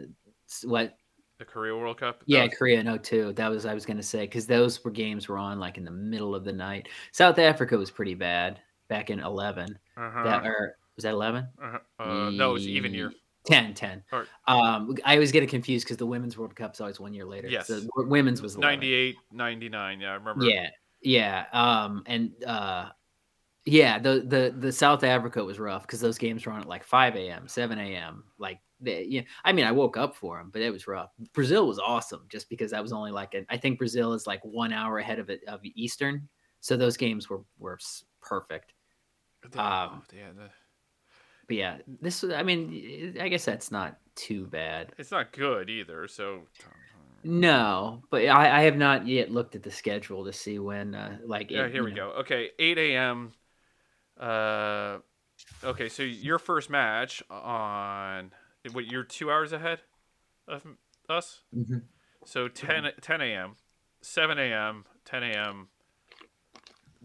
what 0.68 0.98
the 1.38 1.46
Korea 1.46 1.76
World 1.76 1.98
Cup. 2.00 2.20
that 2.20 2.26
yeah 2.28 2.44
was- 2.46 2.54
Korea 2.58 2.84
no 2.84 2.98
two 2.98 3.34
that 3.34 3.50
was 3.50 3.65
I 3.65 3.74
was 3.74 3.86
gonna 3.86 4.04
say 4.04 4.22
because 4.22 4.48
those 4.48 4.84
were 4.84 4.91
games 4.91 5.28
were 5.28 5.38
on 5.38 5.60
like 5.60 5.78
in 5.78 5.84
the 5.86 5.91
middle 5.91 6.34
of 6.36 6.44
the 6.46 6.54
night. 6.54 6.88
South 7.12 7.39
Africa 7.39 7.78
was 7.78 7.91
pretty 7.91 8.15
bad 8.15 8.60
back 8.88 9.10
in 9.10 9.20
eleven. 9.20 9.78
uh-huh, 9.98 10.24
That 10.24 10.46
or 10.46 10.78
was 10.96 11.04
that 11.04 11.13
eleven? 11.13 11.48
uh-huh. 11.62 11.80
Uh, 12.00 12.30
no, 12.32 12.52
it 12.52 12.54
was 12.54 12.68
even 12.68 12.94
year. 12.94 13.12
10 13.45 13.73
10 13.73 14.03
Or- 14.12 14.27
um 14.47 14.95
i 15.05 15.13
always 15.13 15.31
get 15.31 15.43
it 15.43 15.49
confused 15.49 15.86
because 15.86 15.97
the 15.97 16.05
women's 16.05 16.38
world 16.38 16.55
cup's 16.55 16.81
always 16.81 16.99
one 16.99 17.13
year 17.13 17.25
later 17.25 17.47
Yes. 17.47 17.67
so 17.67 17.81
women's 17.95 18.41
was 18.41 18.55
11. 18.55 18.79
98, 18.79 19.15
99. 19.31 19.99
Yeah, 20.01 20.12
I 20.12 20.13
remember. 20.15 20.45
yeah 20.45 20.69
yeah 21.01 21.45
um 21.53 22.03
and 22.08 22.31
uh 22.45 22.89
yeah 23.65 23.99
the 23.99 24.23
the 24.27 24.55
the 24.60 24.71
south 24.71 25.03
africa 25.03 25.43
was 25.43 25.60
rough 25.60 25.84
because 25.84 25.99
those 25.99 26.17
games 26.17 26.45
were 26.45 26.51
on 26.51 26.62
at 26.62 26.67
like 26.67 26.84
5 26.84 27.15
a.m 27.15 27.47
7 27.47 27.77
a.m 27.79 28.23
like 28.39 28.60
they, 28.79 29.03
yeah 29.03 29.21
i 29.43 29.51
mean 29.53 29.65
i 29.65 29.71
woke 29.71 29.97
up 29.97 30.15
for 30.15 30.38
them 30.38 30.49
but 30.51 30.62
it 30.62 30.69
was 30.71 30.88
rough 30.88 31.12
brazil 31.34 31.67
was 31.67 31.79
awesome 31.79 32.25
just 32.29 32.49
because 32.49 32.71
that 32.71 32.81
was 32.81 32.91
only 32.91 33.12
like 33.12 33.34
an, 33.34 33.45
i 33.49 33.58
think 33.58 33.77
brazil 33.77 34.13
is 34.13 34.27
like 34.27 34.43
one 34.43 34.73
hour 34.73 34.97
ahead 34.99 35.17
of 35.19 35.29
it 35.29 35.41
of 35.47 35.60
eastern 35.63 36.27
so 36.60 36.75
those 36.75 36.97
games 36.97 37.29
were 37.29 37.41
were 37.60 37.77
perfect 38.21 38.73
Um, 39.45 39.51
oh, 39.60 40.01
yeah, 40.13 40.31
the- 40.36 40.49
but 41.47 41.55
yeah 41.58 41.77
this 42.01 42.23
i 42.23 42.43
mean 42.43 43.15
i 43.19 43.27
guess 43.27 43.45
that's 43.45 43.71
not 43.71 43.97
too 44.15 44.45
bad 44.47 44.91
it's 44.97 45.12
not 45.12 45.31
good 45.34 45.69
either. 45.69 46.08
So 46.08 46.43
No, 47.23 48.03
but 48.12 48.25
I, 48.27 48.60
I 48.60 48.62
have 48.63 48.77
not 48.77 49.08
yet 49.08 49.31
looked 49.31 49.55
at 49.55 49.63
the 49.63 49.71
schedule 49.71 50.25
to 50.25 50.31
see 50.34 50.60
when, 50.60 50.93
uh, 50.93 51.17
like, 51.25 51.49
yeah, 51.49 51.65
it- 51.65 51.71
here 51.71 51.84
we 51.84 51.89
know. 51.89 52.12
go. 52.12 52.19
Okay, 52.19 52.51
eight 52.60 52.77
a.m. 52.77 53.34
Uh, 54.19 54.99
okay, 55.63 55.89
so 55.89 56.03
your 56.03 56.38
first 56.39 56.69
match 56.69 57.23
on 57.29 58.31
what? 58.71 58.86
You're 58.86 59.03
two 59.03 59.31
hours 59.31 59.51
ahead 59.53 59.81
of 60.47 60.63
us. 61.10 61.41
Mhm. 61.53 61.81
So 62.25 62.47
10, 62.47 62.91
10 63.01 63.21
a.m., 63.21 63.55
7 64.01 64.38
a.m., 64.39 64.86
10 65.03 65.23
a.m., 65.23 65.67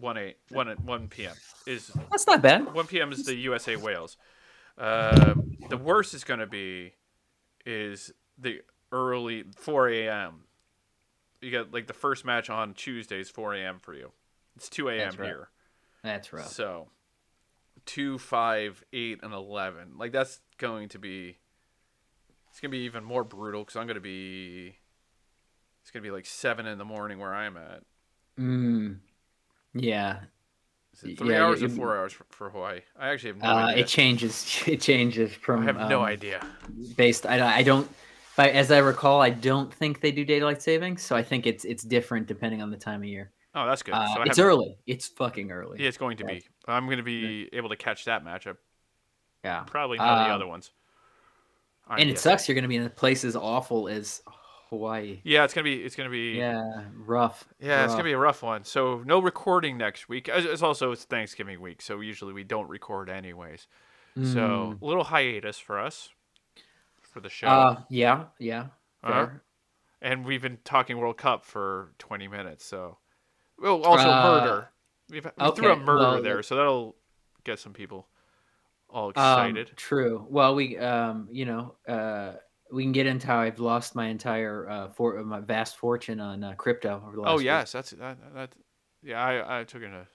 1 0.01 0.19
a 0.19 0.35
1 0.51 0.69
at 0.69 0.81
1 0.81 1.09
p.m. 1.09 1.35
is 1.67 1.91
That's 2.11 2.27
not 2.27 2.43
bad. 2.43 2.73
1 2.75 2.87
p.m. 2.87 3.13
is 3.13 3.25
the 3.25 3.35
USA 3.35 3.77
Wales. 3.77 4.17
Uh, 4.79 5.35
the 5.69 5.77
worst 5.77 6.15
is 6.15 6.25
going 6.25 6.41
to 6.41 6.47
be 6.47 6.95
is 7.67 8.13
the 8.39 8.63
early 8.93 9.45
4 9.57 9.89
a.m. 9.89 10.45
You 11.41 11.51
got 11.51 11.73
like 11.73 11.87
the 11.87 11.95
first 11.95 12.25
match 12.25 12.51
on 12.51 12.75
Tuesday 12.75 13.21
is 13.21 13.31
4 13.31 13.55
a.m. 13.55 13.79
for 13.81 13.95
you. 13.95 14.13
It's 14.57 14.69
2 14.69 14.89
a.m. 14.89 15.13
Here. 15.13 15.49
That's 16.03 16.33
rough. 16.33 16.49
So 16.49 16.89
2, 17.87 18.19
5, 18.19 18.85
8, 18.93 19.21
and 19.23 19.33
11. 19.33 19.99
Like 19.99 20.13
that's 20.13 20.41
going 20.59 20.89
to 20.91 20.99
be. 20.99 21.39
It's 22.51 22.61
going 22.61 22.71
to 22.71 22.77
be 22.77 22.85
even 22.85 23.05
more 23.05 23.23
brutal 23.23 23.63
because 23.63 23.77
I'm 23.77 23.87
going 23.87 23.95
to 23.95 24.01
be. 24.01 24.77
It's 25.83 25.91
going 25.91 26.03
to 26.03 26.07
be 26.07 26.11
like 26.11 26.27
7 26.27 26.67
in 26.67 26.79
the 26.79 26.85
morning 26.85 27.19
where 27.19 27.35
I'm 27.35 27.57
at. 27.57 27.83
Mm, 28.39 28.99
yeah, 29.75 30.21
three 30.97 31.31
Yeah, 31.31 31.45
hours 31.45 31.63
or 31.63 31.69
four 31.69 31.97
hours 31.97 32.13
for, 32.13 32.25
for 32.31 32.51
Hawaii? 32.51 32.81
I 32.99 33.09
actually 33.11 33.31
have 33.31 33.43
no 33.43 33.49
uh, 33.49 33.55
idea. 33.67 33.85
it 33.85 33.89
changes. 33.89 34.63
It 34.67 34.81
changes 34.81 35.33
from. 35.35 35.63
I 35.63 35.65
have 35.65 35.89
no 35.89 36.01
um, 36.01 36.07
idea. 36.07 36.45
Based, 36.97 37.27
I, 37.27 37.59
I 37.59 37.63
don't. 37.63 37.89
As 38.39 38.71
I 38.71 38.79
recall, 38.79 39.21
I 39.21 39.31
don't 39.31 39.73
think 39.73 40.01
they 40.01 40.13
do 40.13 40.25
daylight 40.25 40.63
savings, 40.63 41.03
so 41.03 41.15
I 41.15 41.23
think 41.23 41.47
it's 41.47 41.65
it's 41.65 41.83
different 41.83 42.27
depending 42.27 42.63
on 42.63 42.71
the 42.71 42.77
time 42.77 43.01
of 43.03 43.07
year. 43.07 43.33
Oh, 43.55 43.67
that's 43.67 43.83
good. 43.83 43.95
Uh, 43.95 44.15
so 44.15 44.23
it's 44.23 44.39
early. 44.39 44.77
It's 44.87 45.09
fucking 45.09 45.51
early. 45.51 45.79
Yeah, 45.81 45.89
it's 45.89 45.99
going 45.99 46.17
to 46.19 46.25
Yeah. 46.25 46.35
be. 46.35 46.45
I'm 46.67 46.87
going 46.87 46.99
to 46.99 47.03
be 47.03 47.49
able 47.53 47.69
to 47.69 47.77
catch 47.77 48.05
that 48.07 48.25
matchup. 48.25 48.57
Yeah. 49.45 49.65
Probably 49.67 49.99
not 49.99 50.25
the 50.25 50.25
Um, 50.27 50.33
other 50.33 50.47
ones. 50.47 50.71
I'm 51.89 51.99
and 51.99 52.11
it 52.11 52.19
sucks. 52.19 52.49
You're 52.49 52.55
going 52.55 52.63
to 52.63 52.69
be 52.69 52.77
in 52.77 52.85
a 52.85 52.91
place 52.91 53.25
as 53.25 53.35
awful 53.37 53.89
as 53.89 54.23
Hawaii. 54.71 55.21
Yeah, 55.25 55.45
it's 55.45 55.53
gonna 55.53 55.65
be. 55.65 55.83
It's 55.83 55.95
gonna 55.97 56.09
be. 56.11 56.33
Yeah, 56.39 56.85
rough. 56.95 57.47
Yeah, 57.61 57.77
rough. 57.77 57.85
it's 57.85 57.93
gonna 57.95 58.05
be 58.05 58.13
a 58.13 58.19
rough 58.19 58.43
one. 58.43 58.65
So 58.65 59.03
no 59.05 59.21
recording 59.21 59.77
next 59.77 60.09
week. 60.09 60.29
It's 60.33 60.63
also 60.63 60.93
it's 60.93 61.05
Thanksgiving 61.05 61.61
week, 61.61 61.83
so 61.83 62.01
usually 62.01 62.33
we 62.33 62.45
don't 62.45 62.69
record 62.69 63.11
anyways. 63.11 63.67
Mm. 64.17 64.33
So 64.33 64.79
a 64.81 64.85
little 64.85 65.05
hiatus 65.05 65.59
for 65.59 65.79
us 65.79 66.09
for 67.03 67.21
the 67.21 67.29
show. 67.29 67.49
Uh, 67.49 67.81
yeah, 67.91 68.25
yeah. 68.39 68.67
Uh-huh. 69.03 69.29
and 70.03 70.25
we've 70.25 70.43
been 70.43 70.59
talking 70.65 70.99
World 70.99 71.17
Cup 71.17 71.45
for 71.45 71.93
20 71.99 72.29
minutes. 72.29 72.65
So, 72.67 72.99
well, 73.59 73.83
also 73.83 74.09
Uh, 74.11 74.23
murder. 74.23 74.69
We've, 75.11 75.25
we 75.25 75.51
threw 75.53 75.73
a 75.73 75.77
murder 75.77 75.99
well, 76.03 76.23
there, 76.23 76.43
so 76.43 76.55
that'll 76.57 76.97
get 77.45 77.59
some 77.59 77.73
people 77.73 78.07
all 78.91 79.07
Um, 79.07 79.11
excited. 79.13 79.73
true. 79.77 80.27
Well, 80.29 80.55
we, 80.55 80.77
um, 80.79 81.29
you 81.31 81.47
know, 81.47 81.77
uh, 81.89 82.35
we 82.73 82.83
can 82.85 82.93
get 82.93 83.07
into 83.07 83.27
how 83.27 83.39
I've 83.41 83.59
lost 83.59 83.95
my 83.95 84.07
entire 84.07 84.69
uh, 84.69 84.89
for 84.91 85.23
my 85.25 85.41
vast 85.41 85.77
fortune 85.77 86.21
on 86.21 86.45
uh, 86.45 86.53
crypto 86.55 87.03
over 87.07 87.17
the 87.17 87.23
last. 87.23 87.31
oh 87.33 87.37
week. 87.37 87.45
yes, 87.47 87.73
that's 87.73 87.91
that. 87.91 88.19
that 88.35 88.53
yeah, 89.03 89.23
I 89.25 89.61
I 89.61 89.65
took 89.65 89.83
in 89.83 89.93
a 89.95 90.07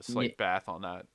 slight 0.00 0.30
Ye- 0.30 0.34
bath 0.38 0.64
on 0.68 0.82
that. 0.82 1.06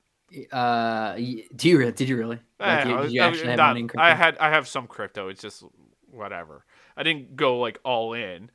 Uh, 0.52 1.16
do 1.56 1.70
you? 1.70 1.92
Did 1.92 2.10
you 2.10 2.18
really? 2.18 2.40
Like, 2.60 2.86
Eh, 2.86 2.94
I 2.98 3.02
did 3.04 3.12
you 3.14 3.22
I 3.22 3.28
actually 3.28 3.42
was 3.42 3.50
have 3.50 3.58
not- 3.58 3.68
money 3.70 3.80
in 3.82 3.88
crypto? 3.88 4.04
I 4.04 4.14
had 4.14 4.38
I 4.40 4.50
have 4.50 4.68
some 4.68 4.88
crypto. 4.88 5.30
It's 5.30 5.42
just 5.42 5.64
whatever. 6.12 6.66
I 6.96 7.04
didn't 7.04 7.36
go 7.36 7.60
like 7.60 7.80
all 7.84 8.14
in. 8.14 8.50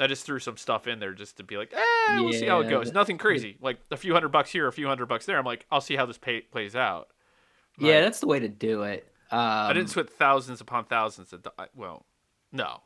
I 0.00 0.06
just 0.06 0.24
threw 0.24 0.38
some 0.38 0.56
stuff 0.56 0.86
in 0.86 1.00
there 1.00 1.12
just 1.12 1.38
to 1.38 1.42
be 1.42 1.56
like, 1.56 1.74
eh, 1.74 2.20
we'll 2.20 2.32
see 2.32 2.46
how 2.46 2.60
it 2.60 2.70
goes. 2.70 2.92
Nothing 2.92 3.18
crazy. 3.18 3.56
Like 3.60 3.78
a 3.90 3.96
few 3.96 4.12
hundred 4.12 4.28
bucks 4.28 4.50
here, 4.52 4.68
a 4.68 4.72
few 4.72 4.86
hundred 4.86 5.06
bucks 5.06 5.26
there. 5.26 5.36
I'm 5.36 5.44
like, 5.44 5.66
I'll 5.72 5.80
see 5.80 5.96
how 5.96 6.06
this 6.06 6.18
pay- 6.18 6.42
plays 6.42 6.76
out. 6.76 7.08
yeah, 7.78 8.00
that's 8.02 8.20
the 8.20 8.28
way 8.28 8.38
to 8.38 8.48
do 8.48 8.82
it. 8.84 9.07
Um, 9.30 9.38
I 9.40 9.72
didn't 9.72 9.90
sweat 9.90 10.10
thousands 10.10 10.60
upon 10.60 10.84
thousands 10.86 11.32
of. 11.32 11.42
do- 11.42 11.50
Well, 11.74 12.06
no, 12.52 12.80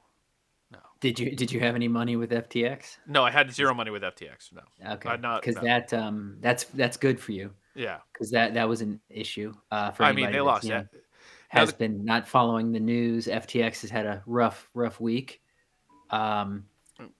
no. 0.72 0.78
Did 1.00 1.18
you? 1.20 1.34
Did 1.36 1.52
you 1.52 1.60
have 1.60 1.74
any 1.74 1.88
money 1.88 2.16
with 2.16 2.30
FTX? 2.32 2.96
no. 3.06 3.24
I 3.24 3.30
had 3.30 3.52
zero 3.52 3.74
money 3.74 3.90
with 3.90 4.02
FTX. 4.02 4.52
No. 4.52 4.62
Okay, 4.94 5.08
I'd 5.08 5.22
not- 5.22 5.40
because 5.42 5.56
no. 5.56 5.62
that 5.62 5.92
um 5.92 6.38
that's 6.40 6.64
that's 6.64 6.96
good 6.96 7.20
for 7.20 7.32
you 7.32 7.52
Yeah. 7.74 7.98
because 8.12 8.30
that 8.32 8.54
that 8.54 8.68
was 8.68 8.80
an 8.80 9.00
issue. 9.08 9.52
Uh, 9.70 9.90
for 9.92 10.02
I 10.04 10.12
mean, 10.12 10.32
they 10.32 10.40
lost 10.40 10.64
you 10.64 10.70
know, 10.70 10.78
that. 10.80 10.88
Now 11.54 11.60
has 11.60 11.70
the- 11.70 11.76
been 11.78 12.04
not 12.04 12.26
following 12.26 12.72
the 12.72 12.80
news. 12.80 13.26
FTX 13.28 13.82
has 13.82 13.90
had 13.90 14.06
a 14.06 14.22
rough, 14.26 14.68
rough 14.74 14.98
week. 15.00 15.40
Um, 16.10 16.64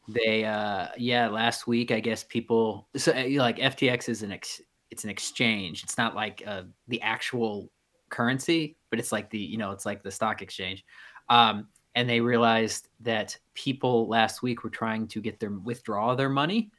they, 0.08 0.44
uh, 0.44 0.88
yeah, 0.96 1.28
last 1.28 1.66
week 1.66 1.90
I 1.90 2.00
guess 2.00 2.24
people 2.24 2.88
so 2.96 3.12
like 3.12 3.58
FTX 3.58 4.08
is 4.08 4.22
an 4.22 4.32
ex, 4.32 4.60
it's 4.90 5.04
an 5.04 5.10
exchange. 5.10 5.82
It's 5.82 5.96
not 5.98 6.14
like 6.14 6.42
uh, 6.46 6.62
the 6.88 7.00
actual 7.02 7.70
currency, 8.12 8.76
but 8.90 9.00
it's 9.00 9.10
like 9.10 9.28
the 9.30 9.38
you 9.38 9.58
know 9.58 9.72
it's 9.72 9.84
like 9.84 10.04
the 10.04 10.10
stock 10.12 10.40
exchange. 10.42 10.84
Um, 11.28 11.66
and 11.96 12.08
they 12.08 12.20
realized 12.20 12.88
that 13.00 13.36
people 13.54 14.06
last 14.08 14.42
week 14.42 14.62
were 14.62 14.70
trying 14.70 15.08
to 15.08 15.20
get 15.20 15.40
their 15.40 15.50
withdraw 15.50 16.14
their 16.14 16.30
money, 16.30 16.70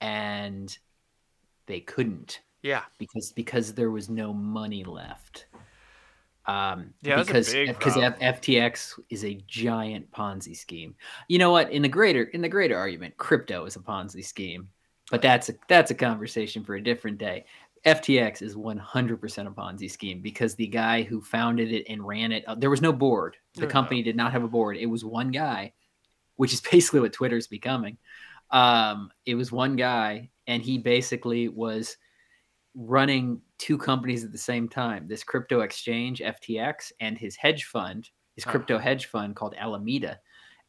and 0.00 0.76
they 1.66 1.80
couldn't 1.80 2.40
Yeah. 2.62 2.84
because 2.98 3.32
because 3.32 3.74
there 3.74 3.90
was 3.90 4.08
no 4.08 4.32
money 4.32 4.84
left. 4.84 5.46
Um, 6.46 6.94
Yeah, 7.02 7.22
because 7.22 7.52
because 7.52 7.94
FTX 7.96 8.98
is 9.10 9.22
a 9.24 9.34
giant 9.46 10.10
Ponzi 10.10 10.56
scheme. 10.56 10.96
You 11.28 11.38
know 11.38 11.50
what? 11.50 11.70
In 11.70 11.82
the 11.82 11.88
greater 11.90 12.22
in 12.22 12.40
the 12.40 12.48
greater 12.48 12.76
argument, 12.76 13.18
crypto 13.18 13.66
is 13.66 13.76
a 13.76 13.80
Ponzi 13.80 14.24
scheme, 14.24 14.70
but 15.10 15.20
that's 15.20 15.50
a 15.50 15.54
that's 15.68 15.90
a 15.90 15.94
conversation 15.94 16.64
for 16.64 16.74
a 16.76 16.82
different 16.82 17.18
day. 17.18 17.44
FTX 17.88 18.42
is 18.42 18.54
100% 18.54 19.46
a 19.46 19.50
Ponzi 19.50 19.90
scheme 19.90 20.20
because 20.20 20.54
the 20.54 20.66
guy 20.66 21.02
who 21.02 21.20
founded 21.20 21.72
it 21.72 21.84
and 21.88 22.06
ran 22.06 22.32
it, 22.32 22.44
uh, 22.46 22.54
there 22.54 22.70
was 22.70 22.82
no 22.82 22.92
board. 22.92 23.36
The 23.54 23.62
No. 23.62 23.66
company 23.68 24.02
did 24.02 24.16
not 24.16 24.32
have 24.32 24.44
a 24.44 24.48
board. 24.48 24.76
It 24.76 24.86
was 24.86 25.04
one 25.04 25.30
guy, 25.30 25.72
which 26.36 26.52
is 26.52 26.60
basically 26.72 27.00
what 27.00 27.12
Twitter's 27.12 27.46
becoming. 27.46 27.98
Um, 28.50 29.10
it 29.26 29.34
was 29.34 29.52
one 29.52 29.76
guy, 29.76 30.30
and 30.46 30.62
he 30.62 30.78
basically 30.78 31.48
was 31.48 31.96
running 32.74 33.40
two 33.58 33.76
companies 33.76 34.22
at 34.24 34.30
the 34.30 34.38
same 34.38 34.68
time 34.68 35.08
this 35.08 35.24
crypto 35.24 35.60
exchange 35.62 36.20
ftx 36.20 36.92
and 37.00 37.18
his 37.18 37.34
hedge 37.34 37.64
fund 37.64 38.08
his 38.36 38.44
crypto 38.44 38.78
hedge 38.78 39.06
fund 39.06 39.34
called 39.34 39.54
alameda 39.58 40.20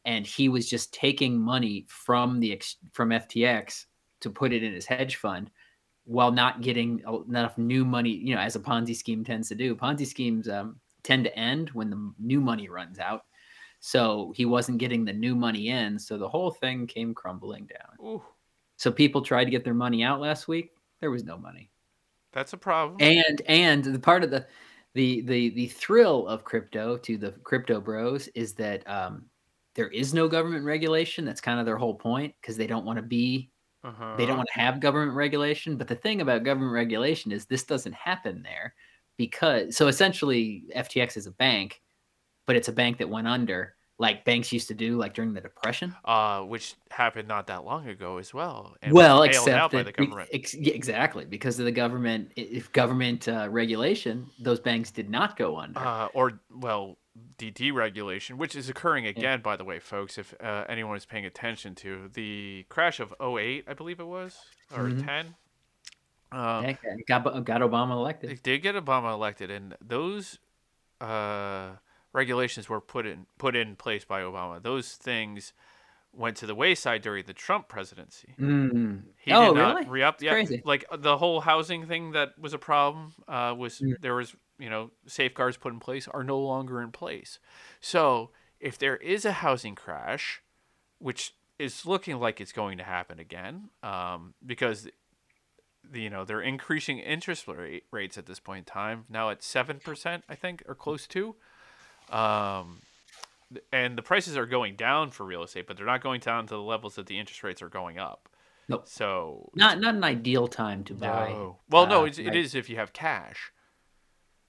and 0.06 0.26
he 0.26 0.48
was 0.48 0.68
just 0.68 0.92
taking 0.92 1.38
money 1.38 1.86
from 1.88 2.40
the 2.40 2.52
ex- 2.52 2.78
from 2.92 3.10
ftx 3.10 3.84
to 4.20 4.28
put 4.30 4.52
it 4.52 4.64
in 4.64 4.72
his 4.72 4.86
hedge 4.86 5.16
fund 5.16 5.50
while 6.04 6.32
not 6.32 6.62
getting 6.62 7.02
enough 7.28 7.56
new 7.58 7.84
money 7.84 8.10
you 8.10 8.34
know 8.34 8.40
as 8.40 8.56
a 8.56 8.60
ponzi 8.60 8.96
scheme 8.96 9.24
tends 9.24 9.48
to 9.48 9.54
do. 9.54 9.74
Ponzi 9.74 10.06
schemes 10.06 10.48
um, 10.48 10.76
tend 11.02 11.24
to 11.24 11.38
end 11.38 11.70
when 11.70 11.90
the 11.90 12.12
new 12.18 12.40
money 12.40 12.68
runs 12.68 12.98
out. 12.98 13.22
So 13.80 14.32
he 14.36 14.44
wasn't 14.44 14.78
getting 14.78 15.04
the 15.04 15.12
new 15.12 15.34
money 15.34 15.68
in 15.68 15.98
so 15.98 16.18
the 16.18 16.28
whole 16.28 16.50
thing 16.50 16.86
came 16.86 17.14
crumbling 17.14 17.66
down. 17.66 18.06
Ooh, 18.06 18.22
so 18.76 18.90
people 18.90 19.22
tried 19.22 19.44
to 19.44 19.50
get 19.50 19.64
their 19.64 19.74
money 19.74 20.02
out 20.02 20.20
last 20.20 20.48
week. 20.48 20.70
There 21.00 21.10
was 21.10 21.24
no 21.24 21.38
money. 21.38 21.70
That's 22.32 22.52
a 22.52 22.58
problem. 22.58 22.96
and 23.00 23.42
and 23.46 23.84
the 23.84 23.98
part 23.98 24.22
of 24.22 24.30
the 24.30 24.46
the 24.94 25.22
the 25.22 25.50
the 25.50 25.68
thrill 25.68 26.26
of 26.26 26.44
crypto 26.44 26.96
to 26.98 27.16
the 27.16 27.32
crypto 27.44 27.80
bros 27.80 28.28
is 28.28 28.54
that 28.54 28.88
um, 28.88 29.26
there 29.74 29.88
is 29.88 30.12
no 30.14 30.28
government 30.28 30.64
regulation. 30.64 31.24
That's 31.24 31.40
kind 31.40 31.60
of 31.60 31.66
their 31.66 31.76
whole 31.76 31.94
point 31.94 32.34
because 32.40 32.56
they 32.56 32.66
don't 32.66 32.84
want 32.84 32.98
to 32.98 33.02
be 33.02 33.50
Uh-huh. 33.82 34.14
they 34.16 34.26
don't 34.26 34.36
want 34.36 34.48
to 34.54 34.60
have 34.60 34.80
government 34.80 35.16
regulation. 35.16 35.76
But 35.76 35.88
the 35.88 35.94
thing 35.94 36.20
about 36.20 36.44
government 36.44 36.72
regulation 36.72 37.32
is 37.32 37.46
this 37.46 37.64
doesn't 37.64 37.94
happen 37.94 38.42
there 38.42 38.74
because 39.16 39.76
so 39.76 39.88
essentially 39.88 40.64
FTX 40.76 41.16
is 41.16 41.26
a 41.26 41.32
bank, 41.32 41.80
but 42.46 42.56
it's 42.56 42.68
a 42.68 42.72
bank 42.72 42.98
that 42.98 43.08
went 43.08 43.26
under 43.28 43.74
like 43.98 44.24
banks 44.24 44.50
used 44.50 44.66
to 44.68 44.74
do 44.74 44.96
like 44.96 45.12
during 45.12 45.34
the 45.34 45.42
depression. 45.42 45.94
uh, 46.06 46.40
which 46.40 46.74
happened 46.90 47.28
not 47.28 47.46
that 47.48 47.64
long 47.66 47.86
ago 47.86 48.16
as 48.16 48.32
well. 48.32 48.74
well, 48.90 49.22
except 49.24 49.72
that 49.72 49.84
the 49.84 49.92
government. 49.92 50.30
ex- 50.32 50.54
exactly 50.54 51.26
because 51.26 51.58
of 51.58 51.66
the 51.66 51.72
government. 51.72 52.32
If 52.34 52.72
government 52.72 53.28
uh, 53.28 53.48
regulation, 53.50 54.26
those 54.40 54.58
banks 54.58 54.90
did 54.90 55.10
not 55.10 55.36
go 55.36 55.58
under. 55.58 55.78
uh, 55.78 56.08
or 56.14 56.40
well, 56.50 56.96
the 57.38 57.50
deregulation, 57.52 58.36
which 58.36 58.54
is 58.54 58.68
occurring 58.68 59.06
again, 59.06 59.40
by 59.40 59.56
the 59.56 59.64
way, 59.64 59.78
folks. 59.78 60.18
If 60.18 60.34
uh, 60.40 60.64
anyone 60.68 60.96
is 60.96 61.04
paying 61.06 61.24
attention 61.26 61.74
to 61.76 62.08
the 62.12 62.66
crash 62.68 63.00
of 63.00 63.14
08, 63.20 63.64
I 63.68 63.74
believe 63.74 64.00
it 64.00 64.06
was, 64.06 64.38
or 64.74 64.84
Mhm. 64.88 65.04
10. 65.06 65.34
Um, 66.32 66.76
got 67.08 67.24
got 67.44 67.60
Obama 67.60 67.92
elected. 67.92 68.30
They 68.30 68.34
did 68.36 68.58
get 68.62 68.74
Obama 68.76 69.12
elected, 69.12 69.50
and 69.50 69.76
those 69.80 70.38
uh, 71.00 71.70
regulations 72.12 72.68
were 72.68 72.80
put 72.80 73.06
in 73.06 73.26
put 73.38 73.56
in 73.56 73.74
place 73.76 74.04
by 74.04 74.20
Obama. 74.22 74.62
Those 74.62 74.92
things 74.92 75.52
went 76.12 76.36
to 76.36 76.46
the 76.46 76.54
wayside 76.54 77.02
during 77.02 77.24
the 77.24 77.32
Trump 77.32 77.68
presidency. 77.68 78.34
Mm. 78.38 79.02
He 79.18 79.32
oh, 79.32 79.54
did 79.54 79.60
not 79.60 79.74
really? 79.76 79.88
re-up. 79.88 80.20
Yeah, 80.20 80.32
crazy. 80.32 80.60
like 80.64 80.84
uh, 80.90 80.96
the 80.96 81.16
whole 81.16 81.40
housing 81.40 81.86
thing 81.86 82.12
that 82.12 82.38
was 82.38 82.52
a 82.52 82.58
problem 82.58 83.12
uh, 83.28 83.54
was 83.56 83.80
Mm. 83.80 84.00
there 84.00 84.14
was 84.14 84.34
you 84.60 84.70
know 84.70 84.90
safeguards 85.06 85.56
put 85.56 85.72
in 85.72 85.80
place 85.80 86.06
are 86.08 86.22
no 86.22 86.38
longer 86.38 86.80
in 86.80 86.92
place. 86.92 87.38
So 87.80 88.30
if 88.60 88.78
there 88.78 88.96
is 88.96 89.24
a 89.24 89.32
housing 89.32 89.74
crash, 89.74 90.42
which 90.98 91.34
is 91.58 91.86
looking 91.86 92.18
like 92.18 92.40
it's 92.40 92.52
going 92.52 92.78
to 92.78 92.84
happen 92.84 93.18
again, 93.18 93.70
um, 93.82 94.34
because 94.44 94.88
the, 95.90 96.02
you 96.02 96.10
know 96.10 96.24
they're 96.24 96.42
increasing 96.42 96.98
interest 96.98 97.48
rate, 97.48 97.84
rates 97.90 98.18
at 98.18 98.26
this 98.26 98.38
point 98.38 98.58
in 98.60 98.64
time 98.64 99.04
now 99.08 99.30
at 99.30 99.42
seven 99.42 99.80
percent, 99.80 100.24
I 100.28 100.34
think, 100.34 100.62
or 100.68 100.74
close 100.74 101.06
to. 101.08 101.34
Um, 102.10 102.82
and 103.72 103.98
the 103.98 104.02
prices 104.02 104.36
are 104.36 104.46
going 104.46 104.76
down 104.76 105.10
for 105.10 105.24
real 105.24 105.42
estate, 105.42 105.66
but 105.66 105.76
they're 105.76 105.86
not 105.86 106.02
going 106.02 106.20
down 106.20 106.46
to 106.46 106.54
the 106.54 106.62
levels 106.62 106.94
that 106.96 107.06
the 107.06 107.18
interest 107.18 107.42
rates 107.42 107.62
are 107.62 107.68
going 107.68 107.98
up. 107.98 108.28
Nope. 108.68 108.86
So 108.86 109.50
Not 109.54 109.80
not 109.80 109.94
an 109.96 110.04
ideal 110.04 110.46
time 110.46 110.84
to 110.84 110.94
buy. 110.94 111.30
no. 111.30 111.58
Well, 111.68 111.86
no, 111.86 112.02
uh, 112.02 112.04
it's, 112.04 112.18
it 112.18 112.36
is 112.36 112.54
if 112.54 112.70
you 112.70 112.76
have 112.76 112.92
cash, 112.92 113.52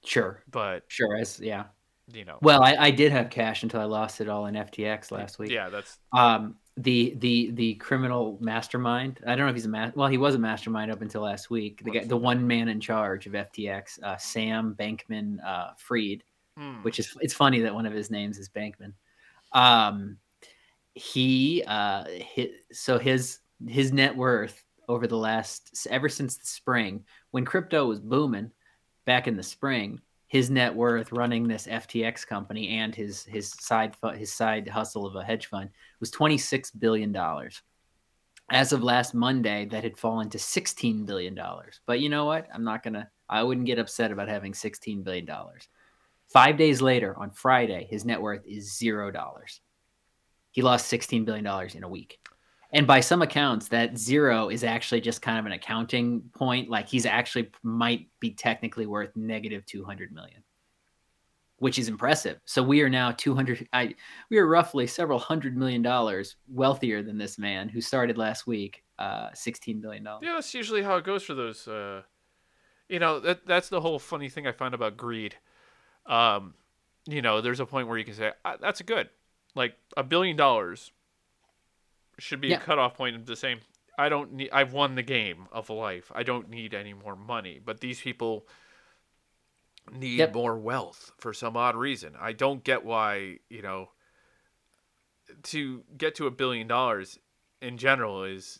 Sure, 0.03 0.43
but 0.49 0.83
sure. 0.87 1.15
As 1.15 1.39
yeah. 1.39 1.65
you 2.11 2.25
know, 2.25 2.37
Well, 2.41 2.63
I, 2.63 2.75
I 2.75 2.91
did 2.91 3.11
have 3.11 3.29
cash 3.29 3.63
until 3.63 3.81
I 3.81 3.85
lost 3.85 4.21
it 4.21 4.29
all 4.29 4.45
in 4.47 4.55
FTX 4.55 5.11
last 5.11 5.39
week. 5.39 5.51
yeah, 5.51 5.69
that's 5.69 5.97
Um, 6.11 6.55
the 6.77 7.15
the 7.17 7.51
the 7.51 7.75
criminal 7.75 8.37
mastermind. 8.41 9.19
I 9.27 9.35
don't 9.35 9.45
know 9.45 9.49
if 9.49 9.55
he's 9.55 9.65
a 9.65 9.69
ma- 9.69 9.91
well, 9.93 10.07
he 10.07 10.17
was 10.17 10.35
a 10.35 10.39
mastermind 10.39 10.89
up 10.91 11.01
until 11.01 11.21
last 11.21 11.49
week. 11.49 11.83
The 11.83 11.91
guy, 11.91 12.03
the 12.05 12.17
one 12.17 12.47
man 12.47 12.69
in 12.69 12.79
charge 12.79 13.27
of 13.27 13.33
FTX, 13.33 14.01
uh, 14.01 14.17
Sam 14.17 14.75
Bankman 14.79 15.37
uh, 15.45 15.71
Fried, 15.77 16.23
hmm, 16.57 16.81
which 16.81 16.97
is 16.97 17.15
it's 17.21 17.33
funny 17.33 17.61
that 17.61 17.73
one 17.73 17.85
of 17.85 17.93
his 17.93 18.09
names 18.09 18.37
is 18.37 18.49
Bankman. 18.49 18.93
Um, 19.51 20.17
he 20.93 21.63
uh, 21.67 22.05
hi 22.35 22.49
so 22.71 22.97
his 22.97 23.39
his 23.67 23.91
net 23.93 24.15
worth 24.15 24.63
over 24.87 25.07
the 25.07 25.17
last 25.17 25.87
ever 25.89 26.09
since 26.09 26.37
the 26.37 26.47
spring 26.47 27.05
when 27.31 27.45
crypto 27.45 27.85
was 27.85 27.99
booming 27.99 28.51
back 29.05 29.27
in 29.27 29.35
the 29.35 29.43
spring 29.43 30.01
his 30.31 30.49
net 30.49 30.73
worth 30.73 31.11
running 31.11 31.45
this 31.45 31.67
FTX 31.67 32.25
company 32.25 32.77
and 32.77 32.95
his 32.95 33.25
his 33.25 33.49
side 33.49 33.93
his 34.15 34.31
side 34.31 34.65
hustle 34.65 35.05
of 35.05 35.17
a 35.17 35.25
hedge 35.25 35.47
fund 35.47 35.69
was 35.99 36.09
26 36.09 36.71
billion 36.71 37.11
dollars. 37.11 37.61
As 38.49 38.71
of 38.71 38.81
last 38.81 39.13
monday 39.13 39.65
that 39.65 39.83
had 39.83 39.97
fallen 39.97 40.29
to 40.29 40.39
16 40.39 41.03
billion 41.05 41.35
dollars. 41.35 41.81
But 41.85 41.99
you 41.99 42.07
know 42.07 42.23
what? 42.23 42.47
I'm 42.53 42.63
not 42.63 42.81
gonna 42.81 43.09
i 43.27 43.43
wouldn't 43.43 43.65
get 43.65 43.77
upset 43.77 44.13
about 44.13 44.29
having 44.29 44.53
16 44.53 45.03
billion 45.03 45.25
dollars. 45.25 45.67
Five 46.31 46.55
days 46.55 46.81
later 46.81 47.13
on 47.19 47.31
friday 47.31 47.85
his 47.89 48.05
net 48.05 48.21
worth 48.21 48.45
is 48.47 48.77
zero 48.77 49.11
dollars. 49.11 49.59
He 50.51 50.61
lost 50.61 50.87
16 50.87 51.25
billion 51.25 51.43
dollars 51.43 51.75
in 51.75 51.83
a 51.83 51.89
week 51.89 52.20
and 52.73 52.87
by 52.87 52.99
some 52.99 53.21
accounts 53.21 53.67
that 53.67 53.97
zero 53.97 54.49
is 54.49 54.63
actually 54.63 55.01
just 55.01 55.21
kind 55.21 55.37
of 55.37 55.45
an 55.45 55.51
accounting 55.51 56.21
point 56.33 56.69
like 56.69 56.87
he's 56.87 57.05
actually 57.05 57.49
might 57.63 58.07
be 58.19 58.31
technically 58.31 58.85
worth 58.85 59.15
negative 59.15 59.65
200 59.65 60.11
million 60.11 60.43
which 61.57 61.77
is 61.77 61.87
impressive 61.87 62.39
so 62.45 62.63
we 62.63 62.81
are 62.81 62.89
now 62.89 63.11
200 63.11 63.67
i 63.73 63.93
we 64.29 64.37
are 64.37 64.47
roughly 64.47 64.87
several 64.87 65.19
hundred 65.19 65.55
million 65.55 65.81
dollars 65.81 66.35
wealthier 66.47 67.03
than 67.03 67.17
this 67.17 67.37
man 67.37 67.69
who 67.69 67.81
started 67.81 68.17
last 68.17 68.47
week 68.47 68.83
uh 68.99 69.29
16 69.33 69.79
billion 69.81 70.03
dollars 70.03 70.21
yeah, 70.23 70.33
that's 70.33 70.53
usually 70.53 70.81
how 70.81 70.95
it 70.97 71.03
goes 71.03 71.23
for 71.23 71.33
those. 71.33 71.67
Uh, 71.67 72.03
you 72.87 72.99
know, 72.99 73.19
that 73.21 73.47
that's 73.47 73.69
the 73.69 73.81
whole 73.81 73.99
funny 73.99 74.29
thing 74.29 74.45
I 74.45 74.51
find 74.51 74.73
about 74.73 74.97
greed. 74.97 75.35
Um, 76.05 76.55
you 77.07 77.21
know, 77.21 77.39
there's 77.41 77.61
a 77.61 77.65
point 77.65 77.87
where 77.87 77.97
you 77.97 78.03
can 78.03 78.13
say 78.13 78.31
"Ah, 78.43 78.57
that's 78.59 78.81
good, 78.81 79.09
like 79.55 79.75
a 79.95 80.03
billion 80.03 80.35
dollars 80.35 80.91
should 82.21 82.41
be 82.41 82.49
Yeah. 82.49 82.57
a 82.57 82.59
cutoff 82.59 82.95
point 82.95 83.15
of 83.15 83.25
the 83.25 83.35
same. 83.35 83.59
I 83.97 84.09
don't 84.09 84.33
need. 84.33 84.49
I've 84.51 84.73
won 84.73 84.95
the 84.95 85.03
game 85.03 85.47
of 85.51 85.69
life. 85.69 86.11
I 86.15 86.23
don't 86.23 86.49
need 86.49 86.73
any 86.73 86.93
more 86.93 87.15
money. 87.15 87.59
But 87.63 87.79
these 87.81 87.99
people 88.01 88.47
need 89.91 90.17
Yep. 90.19 90.33
more 90.33 90.57
wealth 90.57 91.11
for 91.17 91.33
some 91.33 91.57
odd 91.57 91.75
reason. 91.75 92.15
I 92.19 92.31
don't 92.33 92.63
get 92.63 92.83
why. 92.85 93.39
You 93.49 93.61
know, 93.61 93.91
to 95.43 95.83
get 95.97 96.15
to 96.15 96.27
a 96.27 96.31
billion 96.31 96.67
dollars 96.67 97.19
in 97.61 97.77
general 97.77 98.23
is 98.23 98.59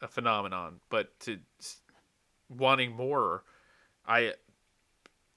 a 0.00 0.08
phenomenon, 0.08 0.80
but 0.88 1.18
to 1.20 1.38
wanting 2.48 2.92
more, 2.96 3.44
I, 4.06 4.34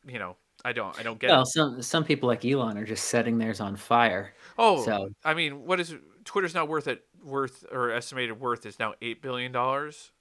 you 0.07 0.19
know, 0.19 0.35
I 0.65 0.71
don't. 0.71 0.97
I 0.97 1.03
don't 1.03 1.19
get 1.19 1.29
well 1.29 1.41
it. 1.41 1.47
some 1.47 1.81
some 1.81 2.03
people 2.05 2.27
like 2.27 2.45
elon 2.45 2.77
are 2.77 2.85
just 2.85 3.05
setting 3.05 3.37
theirs 3.37 3.59
on 3.59 3.75
fire 3.75 4.33
Oh, 4.57 4.83
so 4.85 5.09
I 5.23 5.33
mean, 5.33 5.65
what 5.65 5.79
is 5.79 5.93
Twitter's 6.23 6.53
not 6.53 6.69
worth? 6.69 6.87
At 6.87 7.01
worth 7.23 7.65
or 7.71 7.91
estimated 7.91 8.39
worth 8.39 8.65
is 8.65 8.79
now 8.79 8.93
eight 9.01 9.21
billion 9.21 9.51
dollars 9.51 10.11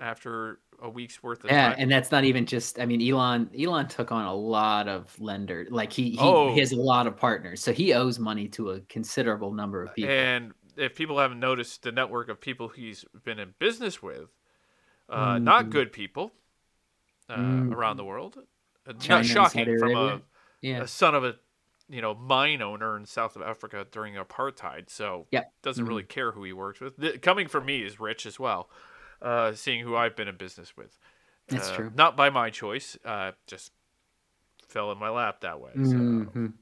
after 0.00 0.58
a 0.82 0.88
week's 0.90 1.22
worth 1.22 1.44
of 1.44 1.50
yeah 1.50 1.68
time. 1.70 1.76
and 1.78 1.90
that's 1.90 2.10
not 2.10 2.24
even 2.24 2.46
just 2.46 2.80
i 2.80 2.86
mean 2.86 3.00
elon 3.00 3.48
elon 3.58 3.86
took 3.86 4.10
on 4.10 4.24
a 4.24 4.34
lot 4.34 4.88
of 4.88 5.14
lenders 5.20 5.68
like 5.70 5.92
he 5.92 6.10
he, 6.10 6.18
Oh. 6.20 6.52
he 6.52 6.58
has 6.60 6.72
a 6.72 6.76
lot 6.76 7.06
of 7.06 7.16
partners 7.16 7.60
so 7.62 7.72
he 7.72 7.92
owes 7.92 8.18
money 8.18 8.48
to 8.48 8.70
a 8.70 8.80
considerable 8.82 9.52
number 9.52 9.82
of 9.84 9.94
people 9.94 10.10
And 10.10 10.52
if 10.76 10.96
people 10.96 11.18
haven't 11.18 11.38
noticed 11.38 11.82
the 11.82 11.92
network 11.92 12.28
of 12.28 12.40
people 12.40 12.68
he's 12.68 13.04
been 13.24 13.38
in 13.38 13.54
business 13.60 14.02
with, 14.02 14.30
uh, 15.08 15.38
not 15.38 15.66
Mhm. 15.66 15.70
good 15.70 15.92
people 15.92 16.32
uh, 17.28 17.36
Mhm. 17.36 17.72
around 17.72 17.96
the 17.96 18.04
world. 18.04 18.36
Uh, 18.86 18.92
China 18.94 19.18
not 19.20 19.26
shocking 19.26 19.78
from 19.78 19.94
a, 19.96 20.22
yeah 20.60 20.82
a 20.82 20.86
son 20.88 21.14
of 21.14 21.24
a 21.24 21.36
you 21.88 22.00
know 22.00 22.14
mine 22.14 22.62
owner 22.62 22.96
in 22.96 23.06
South 23.06 23.36
of 23.36 23.42
Africa 23.42 23.86
during 23.90 24.14
apartheid. 24.14 24.88
So 24.90 25.26
yeah. 25.30 25.44
doesn't 25.62 25.84
Mhm. 25.84 25.88
really 25.88 26.02
care 26.02 26.32
who 26.32 26.44
he 26.44 26.52
works 26.52 26.80
with. 26.80 26.98
Th- 27.00 27.20
coming 27.20 27.48
from 27.48 27.66
me 27.66 27.82
is 27.82 28.00
rich 28.00 28.26
as 28.26 28.38
well. 28.40 28.68
Uh, 29.22 29.52
seeing 29.54 29.80
who 29.84 29.96
I've 29.96 30.16
been 30.16 30.28
in 30.28 30.36
business 30.36 30.76
with. 30.76 30.98
That's 31.48 31.70
Uh, 31.70 31.76
true. 31.76 31.92
Not 31.94 32.16
by 32.16 32.30
my 32.30 32.50
choice. 32.50 32.96
Uh, 33.04 33.32
just 33.46 33.72
fell 34.66 34.90
in 34.92 34.98
my 34.98 35.08
lap 35.08 35.40
that 35.40 35.60
way. 35.60 35.72
So 35.74 35.80
Mhm. 35.80 36.52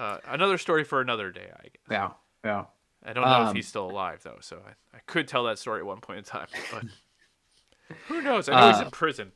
uh, 0.00 0.18
another 0.26 0.58
story 0.58 0.84
for 0.84 1.00
another 1.00 1.30
day. 1.30 1.50
I 1.54 1.62
guess. 1.64 1.72
yeah 1.90 2.10
yeah 2.44 2.64
I 3.04 3.12
don't 3.12 3.24
know 3.24 3.42
if 3.42 3.48
Um, 3.48 3.54
he's 3.56 3.68
still 3.68 3.88
alive 3.90 4.22
though, 4.22 4.38
so 4.40 4.62
I, 4.66 4.96
I 4.96 5.00
could 5.06 5.28
tell 5.28 5.44
that 5.44 5.58
story 5.58 5.80
at 5.80 5.86
one 5.86 6.00
point 6.00 6.18
in 6.18 6.24
time, 6.24 6.48
but 6.72 6.84
who 8.08 8.20
knows? 8.22 8.48
I 8.48 8.54
know 8.54 8.66
he's 8.68 8.80
Uh, 8.80 8.84
in 8.84 8.90
prison. 8.90 9.32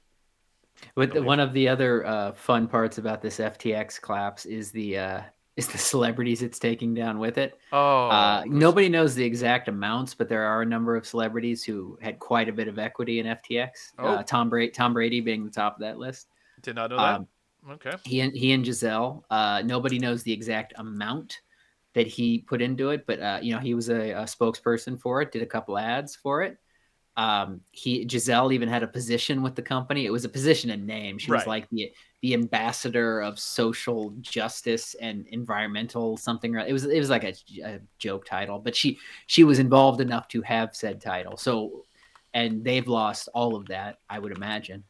But 0.95 1.15
the, 1.15 1.23
one 1.23 1.41
of 1.41 1.53
the 1.53 1.69
other 1.69 2.05
uh, 2.07 2.33
fun 2.33 2.69
parts 2.69 2.99
about 2.99 3.23
this 3.23 3.39
FTX 3.39 4.01
collapse 4.01 4.45
is 4.47 4.71
the 4.71 4.99
uh, 4.99 5.23
is 5.57 5.69
the 5.69 5.79
celebrities 5.79 6.43
it's 6.43 6.59
taking 6.59 6.95
down 6.95 7.19
with 7.19 7.39
it. 7.39 7.59
Oh, 7.73 8.09
uh, 8.09 8.45
nobody 8.47 8.89
knows 8.89 9.15
the 9.15 9.25
exact 9.25 9.69
amounts, 9.69 10.15
but 10.15 10.29
there 10.29 10.45
are 10.45 10.63
a 10.63 10.67
number 10.67 10.97
of 10.97 11.07
celebrities 11.07 11.63
who 11.65 11.99
had 12.01 12.19
quite 12.19 12.49
a 12.49 12.53
bit 12.53 12.69
of 12.69 12.79
equity 12.79 13.21
in 13.21 13.27
FTX. 13.27 13.71
Oh. 13.99 14.07
Uh, 14.07 14.23
Tom 14.23 14.49
Brady, 14.49 14.73
Tom 14.73 14.95
Brady 14.95 15.21
being 15.21 15.45
the 15.45 15.51
top 15.51 15.75
of 15.75 15.81
that 15.81 15.99
list. 15.99 16.29
did 16.63 16.77
not 16.77 16.91
know 16.91 16.97
that. 16.97 17.15
Um, 17.17 17.29
okay, 17.71 17.93
he 18.05 18.21
and 18.21 18.35
he 18.35 18.53
and 18.53 18.65
Gisele. 18.65 19.25
Uh, 19.31 19.63
nobody 19.65 19.99
knows 19.99 20.23
the 20.23 20.33
exact 20.33 20.75
amount 20.77 21.41
that 21.95 22.07
he 22.07 22.39
put 22.39 22.63
into 22.63 22.91
it, 22.91 23.07
but 23.07 23.21
uh, 23.21 23.39
you 23.43 23.53
know 23.53 23.61
he 23.61 23.75
was 23.75 23.89
a, 23.89 24.13
a 24.13 24.23
spokesperson 24.23 25.01
for 25.01 25.21
it. 25.21 25.33
Did 25.33 25.43
a 25.43 25.47
couple 25.47 25.79
ads 25.79 26.17
for 26.17 26.43
it. 26.43 26.59
Um, 27.17 27.61
he 27.71 28.05
Gisele 28.05 28.53
even 28.53 28.69
had 28.69 28.83
a 28.83 28.87
position 28.87 29.43
with 29.43 29.55
the 29.55 29.63
company. 29.63 30.07
It 30.07 30.11
was 30.11 30.25
a 30.25 30.29
position 30.29 30.71
and 30.71 30.87
name. 30.87 31.19
She 31.19 31.31
was 31.31 31.47
like 31.47 31.69
the 31.71 31.93
the 32.23 32.35
ambassador 32.35 33.21
of 33.21 33.39
social 33.39 34.15
justice 34.21 34.95
and 34.95 35.27
environmental 35.27 36.17
something. 36.17 36.55
It 36.55 36.73
was 36.73 36.85
it 36.85 36.99
was 36.99 37.11
like 37.11 37.25
a, 37.25 37.35
a 37.65 37.81
joke 37.99 38.25
title, 38.25 38.59
but 38.61 38.75
she 38.75 38.99
she 39.27 39.45
was 39.45 39.59
involved 39.59 40.01
enough 40.01 40.29
to 40.29 40.41
have 40.43 40.75
said 40.75 41.01
title. 41.01 41.37
So, 41.37 41.85
and 42.33 42.65
they've 42.65 42.89
lost 42.89 43.29
all 43.35 43.57
of 43.57 43.67
that. 43.67 43.99
I 44.09 44.19
would 44.19 44.35
imagine. 44.35 44.85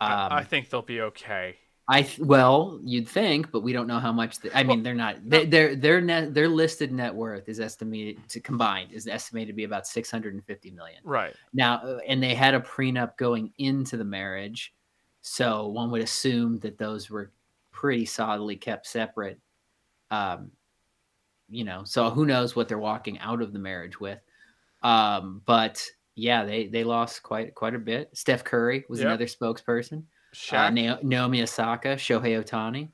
Um, 0.00 0.10
I, 0.10 0.38
I 0.38 0.44
think 0.44 0.68
they'll 0.68 0.82
be 0.82 1.00
okay. 1.00 1.56
I 1.92 2.00
th- 2.00 2.20
well, 2.20 2.80
you'd 2.82 3.06
think, 3.06 3.52
but 3.52 3.60
we 3.60 3.74
don't 3.74 3.86
know 3.86 3.98
how 3.98 4.12
much. 4.12 4.40
The, 4.40 4.56
I 4.56 4.62
mean, 4.62 4.82
they're 4.82 4.94
not. 4.94 5.16
They, 5.28 5.44
their 5.44 5.76
their 5.76 6.00
net 6.00 6.32
their 6.32 6.48
listed 6.48 6.90
net 6.90 7.14
worth 7.14 7.50
is 7.50 7.60
estimated 7.60 8.26
to 8.30 8.40
combined 8.40 8.92
is 8.92 9.06
estimated 9.06 9.48
to 9.48 9.52
be 9.52 9.64
about 9.64 9.86
six 9.86 10.10
hundred 10.10 10.32
and 10.32 10.42
fifty 10.42 10.70
million. 10.70 11.00
Right. 11.04 11.34
Now, 11.52 11.82
uh, 11.82 11.98
and 12.08 12.22
they 12.22 12.34
had 12.34 12.54
a 12.54 12.60
prenup 12.60 13.18
going 13.18 13.52
into 13.58 13.98
the 13.98 14.06
marriage, 14.06 14.72
so 15.20 15.66
one 15.68 15.90
would 15.90 16.00
assume 16.00 16.58
that 16.60 16.78
those 16.78 17.10
were 17.10 17.30
pretty 17.72 18.06
solidly 18.06 18.56
kept 18.56 18.86
separate. 18.86 19.38
Um, 20.10 20.50
you 21.50 21.64
know, 21.64 21.84
so 21.84 22.08
who 22.08 22.24
knows 22.24 22.56
what 22.56 22.68
they're 22.68 22.78
walking 22.78 23.18
out 23.18 23.42
of 23.42 23.52
the 23.52 23.58
marriage 23.58 24.00
with? 24.00 24.20
Um, 24.82 25.42
but 25.44 25.86
yeah, 26.14 26.46
they 26.46 26.68
they 26.68 26.84
lost 26.84 27.22
quite 27.22 27.54
quite 27.54 27.74
a 27.74 27.78
bit. 27.78 28.08
Steph 28.14 28.44
Curry 28.44 28.86
was 28.88 29.00
Yep. 29.00 29.06
another 29.08 29.26
spokesperson. 29.26 30.04
Uh, 30.32 30.36
Shaq, 30.36 30.74
Na- 30.74 30.98
Naomi 31.02 31.42
Osaka, 31.42 31.96
Shohei 31.96 32.42
Ohtani. 32.42 32.88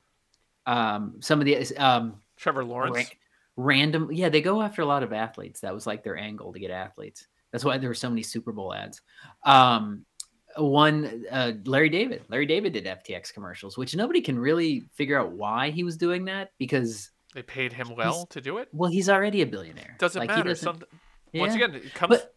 Um, 0.67 1.17
some 1.21 1.41
of 1.41 1.47
the 1.47 1.77
um, 1.77 2.21
Trevor 2.37 2.65
Lawrence. 2.65 2.97
ra- 2.97 3.05
random, 3.57 4.11
yeah, 4.13 4.29
they 4.29 4.41
go 4.43 4.61
after 4.61 4.83
a 4.83 4.87
lot 4.87 5.03
of 5.03 5.13
athletes. 5.13 5.61
That 5.61 5.73
was 5.75 5.87
like 5.87 6.03
their 6.05 6.17
angle 6.17 6.53
to 6.53 6.59
get 6.59 6.71
athletes. 6.71 7.27
That's 7.53 7.65
why 7.65 7.79
there 7.79 7.89
were 7.89 7.95
so 7.95 8.11
many 8.11 8.23
Super 8.23 8.53
Bowl 8.53 8.75
ads. 8.75 9.01
Um, 9.45 10.05
one, 10.57 11.25
uh, 11.31 11.53
Larry 11.65 11.89
David. 11.89 12.23
Larry 12.29 12.45
David 12.47 12.73
did 12.75 12.85
FTX 12.85 13.33
commercials, 13.33 13.79
which 13.79 13.95
nobody 13.97 14.21
can 14.21 14.39
really 14.39 14.89
figure 14.95 15.19
out 15.19 15.31
why 15.33 15.71
he 15.71 15.85
was 15.85 15.97
doing 15.97 16.27
that 16.27 16.51
because, 16.59 17.11
They 17.35 17.43
paid 17.43 17.73
him 17.73 17.95
well 17.97 18.27
to 18.27 18.41
do 18.41 18.59
it. 18.59 18.69
well, 18.73 18.91
he's 18.91 19.09
already 19.09 19.41
a 19.43 19.47
billionaire. 19.47 19.97
Doesn't 19.99 20.19
Like, 20.21 20.31
he 20.31 20.37
matter. 20.37 20.51
doesn't- 20.51 20.65
Some, 20.65 20.83
Once 21.35 21.55
again, 21.55 21.75
it 21.77 21.95
comes. 21.95 22.11
but 22.11 22.35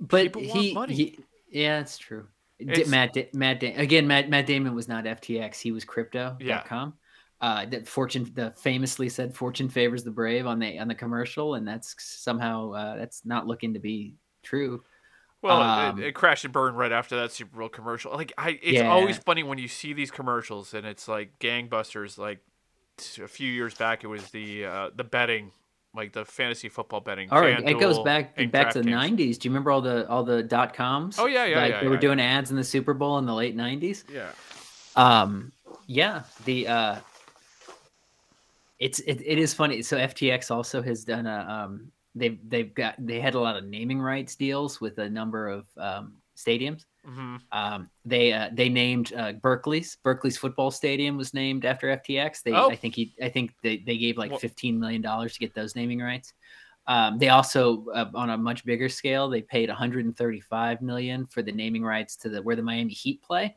but 0.00 0.22
People 0.24 0.42
want 0.42 0.60
he, 0.60 0.74
money. 0.74 0.94
he- 0.94 1.18
yeah, 1.50 1.80
it's 1.80 1.98
true. 1.98 2.26
It's- 2.60 2.88
Matt 2.88 3.12
Da- 3.14 3.30
Matt 3.32 3.60
Da- 3.60 3.74
again 3.76 4.06
Matt 4.06 4.28
Matt 4.28 4.46
Damon 4.46 4.74
was 4.74 4.88
not 4.88 5.04
FTX. 5.06 5.60
He 5.60 5.72
was 5.72 5.84
Yeah. 5.84 5.88
crypto.com. 5.88 6.94
Uh, 7.40 7.64
that 7.66 7.88
Fortune 7.88 8.30
the 8.34 8.50
famously 8.52 9.08
said 9.08 9.34
Fortune 9.34 9.70
favors 9.70 10.04
the 10.04 10.10
brave 10.10 10.46
on 10.46 10.58
the 10.58 10.78
on 10.78 10.88
the 10.88 10.94
commercial, 10.94 11.54
and 11.54 11.66
that's 11.66 11.94
somehow 11.98 12.72
uh, 12.72 12.96
that's 12.96 13.24
not 13.24 13.46
looking 13.46 13.72
to 13.74 13.80
be 13.80 14.14
true. 14.42 14.82
Well, 15.42 15.62
Um, 15.62 15.98
it, 16.02 16.08
it 16.08 16.12
crashed 16.14 16.44
and 16.44 16.52
burned 16.52 16.76
right 16.76 16.92
after 16.92 17.16
that 17.16 17.32
Super 17.32 17.56
Bowl 17.60 17.70
commercial. 17.70 18.12
Like, 18.12 18.34
I, 18.36 18.58
it's 18.62 18.82
always 18.82 19.16
funny 19.16 19.42
when 19.42 19.56
you 19.56 19.68
see 19.68 19.94
these 19.94 20.10
commercials 20.10 20.74
and 20.74 20.86
it's 20.86 21.08
like 21.08 21.38
gangbusters. 21.38 22.18
Like 22.18 22.40
a 23.18 23.26
few 23.26 23.50
years 23.50 23.74
back, 23.74 24.04
it 24.04 24.08
was 24.08 24.30
the 24.32 24.66
uh, 24.66 24.90
the 24.94 25.04
betting, 25.04 25.52
like 25.94 26.12
the 26.12 26.24
fantasy 26.24 26.68
football 26.68 27.00
betting. 27.00 27.30
All 27.30 27.40
right, 27.40 27.68
it 27.68 27.80
goes 27.80 27.98
back 28.00 28.36
back 28.50 28.70
to 28.72 28.82
the 28.82 28.90
'90s. 28.90 29.38
Do 29.38 29.48
you 29.48 29.50
remember 29.50 29.70
all 29.70 29.80
the 29.80 30.08
all 30.08 30.22
the 30.22 30.42
dot 30.42 30.74
coms? 30.74 31.18
Oh, 31.18 31.26
yeah, 31.26 31.44
yeah, 31.46 31.60
like, 31.60 31.70
yeah, 31.72 31.80
They 31.80 31.88
were 31.88 31.94
yeah, 31.94 32.00
doing 32.00 32.20
ads 32.20 32.50
in 32.50 32.56
the 32.56 32.64
Super 32.64 32.94
Bowl 32.94 33.18
in 33.18 33.26
the 33.26 33.34
late 33.34 33.56
'90s. 33.56 34.04
Yeah. 34.12 34.30
Um, 34.96 35.52
yeah, 35.86 36.22
the 36.44 36.68
uh, 36.68 36.96
it's 38.78 39.00
it, 39.00 39.20
it 39.24 39.38
is 39.38 39.52
funny. 39.52 39.82
So 39.82 39.96
FTX 39.96 40.50
also 40.50 40.82
has 40.82 41.04
done 41.04 41.26
a 41.26 41.46
um, 41.48 41.90
they've 42.14 42.38
they've 42.48 42.72
got 42.74 42.94
they 42.98 43.20
had 43.20 43.34
a 43.34 43.40
lot 43.40 43.56
of 43.56 43.64
naming 43.64 44.00
rights 44.00 44.36
deals 44.36 44.80
with 44.80 44.98
a 44.98 45.08
number 45.08 45.48
of 45.48 45.66
um, 45.76 46.14
stadiums. 46.36 46.84
Hmm 47.04 47.36
Um, 47.52 47.90
they 48.04 48.32
uh, 48.32 48.50
they 48.52 48.68
named 48.68 49.12
uh, 49.14 49.32
Berkeley's 49.32 49.96
Berkeley's 50.02 50.36
football 50.36 50.70
stadium 50.70 51.16
was 51.16 51.32
named 51.34 51.64
after 51.64 51.88
FTX. 51.88 52.42
They 52.42 52.52
Oh. 52.52 52.70
I 52.70 52.76
think 52.76 52.94
he 52.94 53.14
I 53.22 53.28
think 53.28 53.54
they, 53.62 53.78
they 53.78 53.96
gave 53.96 54.18
like 54.18 54.38
fifteen 54.38 54.78
million 54.78 55.02
dollars 55.02 55.34
to 55.34 55.40
get 55.40 55.54
those 55.54 55.74
naming 55.74 56.00
rights. 56.00 56.34
Um, 56.86 57.18
they 57.18 57.28
also 57.28 57.86
uh, 57.94 58.10
on 58.14 58.30
a 58.30 58.36
much 58.36 58.64
bigger 58.64 58.88
scale 58.88 59.28
they 59.28 59.42
paid 59.42 59.68
135 59.68 60.82
million 60.82 61.26
for 61.26 61.42
the 61.42 61.52
naming 61.52 61.84
rights 61.84 62.16
to 62.16 62.28
the 62.28 62.42
where 62.42 62.56
the 62.56 62.62
Miami 62.62 62.92
Heat 62.92 63.22
play, 63.22 63.54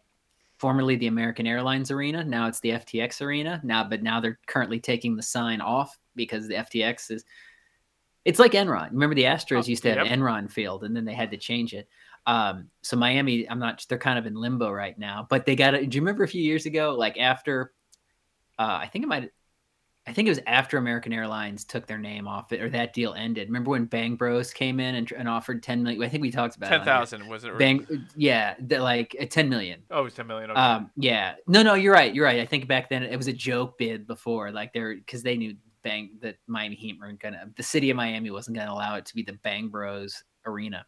formerly 0.57 0.95
the 0.97 1.07
American 1.07 1.47
Airlines 1.47 1.89
Arena. 1.89 2.23
Now 2.23 2.47
it's 2.47 2.59
the 2.59 2.71
FTX 2.71 3.21
Arena. 3.21 3.59
Now 3.63 3.83
but 3.83 4.03
now 4.03 4.19
they're 4.19 4.39
currently 4.47 4.79
taking 4.79 5.15
the 5.15 5.23
sign 5.23 5.61
off 5.61 5.97
because 6.15 6.47
the 6.47 6.55
FTX 6.55 7.11
is. 7.11 7.25
It's 8.25 8.39
like 8.39 8.53
Enron. 8.53 8.91
Remember 8.91 9.15
the 9.15 9.23
Astros 9.23 9.65
Oh, 9.65 9.67
used 9.67 9.83
to 9.83 9.93
have 9.93 10.05
yep. 10.07 10.17
Enron 10.17 10.49
Field, 10.49 10.83
and 10.83 10.95
then 10.95 11.05
they 11.05 11.13
had 11.13 11.31
to 11.31 11.37
change 11.37 11.73
it. 11.73 11.89
Um, 12.25 12.69
so 12.81 12.95
Miami, 12.95 13.49
I'm 13.49 13.59
not. 13.59 13.85
They're 13.89 13.97
kind 13.97 14.17
of 14.17 14.25
in 14.25 14.35
limbo 14.35 14.71
right 14.71 14.97
now. 14.97 15.27
But 15.29 15.45
they 15.45 15.55
got. 15.55 15.73
it. 15.73 15.89
Do 15.89 15.95
you 15.95 16.01
remember 16.01 16.23
a 16.23 16.27
few 16.27 16.41
years 16.41 16.65
ago, 16.65 16.95
like 16.97 17.17
after? 17.17 17.73
Uh, 18.57 18.79
I 18.81 18.87
think 18.87 19.03
it 19.03 19.07
might. 19.07 19.29
I 20.05 20.11
think 20.11 20.27
it 20.27 20.31
was 20.31 20.39
after 20.47 20.77
American 20.77 21.13
Airlines 21.13 21.63
took 21.63 21.87
their 21.87 21.97
name 21.97 22.27
off 22.27 22.51
it, 22.51 22.61
or 22.61 22.69
that 22.71 22.93
deal 22.93 23.13
ended. 23.13 23.47
Remember 23.47 23.71
when 23.71 23.85
Bang 23.85 24.15
Bros 24.17 24.51
came 24.51 24.81
in 24.81 24.95
and, 24.95 25.09
and 25.13 25.29
offered 25.29 25.63
10 25.63 25.81
million? 25.81 26.03
I 26.03 26.09
think 26.09 26.21
we 26.21 26.29
talked 26.29 26.57
about 26.57 26.83
Ten 26.83 27.21
on 27.21 27.29
was 27.29 27.45
it? 27.45 27.57
Bang, 27.57 27.87
yeah, 28.17 28.55
the, 28.59 28.79
like 28.79 29.15
uh, 29.19 29.25
10 29.25 29.47
million. 29.47 29.81
Oh, 29.89 30.01
it 30.01 30.03
was 30.03 30.13
ten 30.13 30.27
million. 30.27 30.51
Okay. 30.51 30.59
Um, 30.59 30.91
yeah, 30.97 31.35
no, 31.47 31.63
no, 31.63 31.75
you're 31.75 31.93
right. 31.93 32.13
You're 32.13 32.25
right. 32.25 32.41
I 32.41 32.45
think 32.45 32.67
back 32.67 32.89
then 32.89 33.03
it 33.03 33.15
was 33.15 33.27
a 33.27 33.33
joke 33.33 33.77
bid 33.77 34.05
before, 34.05 34.51
like 34.51 34.73
they're 34.73 34.93
because 34.95 35.23
they 35.23 35.37
knew 35.37 35.55
Bang 35.83 36.11
that 36.21 36.37
Miami 36.47 36.75
Heat 36.75 36.97
weren't 36.99 37.19
gonna, 37.19 37.49
the 37.55 37.63
city 37.63 37.89
of 37.89 37.97
Miami 37.97 38.31
wasn't 38.31 38.57
gonna 38.57 38.71
allow 38.71 38.95
it 38.95 39.05
to 39.05 39.15
be 39.15 39.23
the 39.23 39.33
Bang 39.43 39.69
Bros 39.69 40.23
arena. 40.45 40.85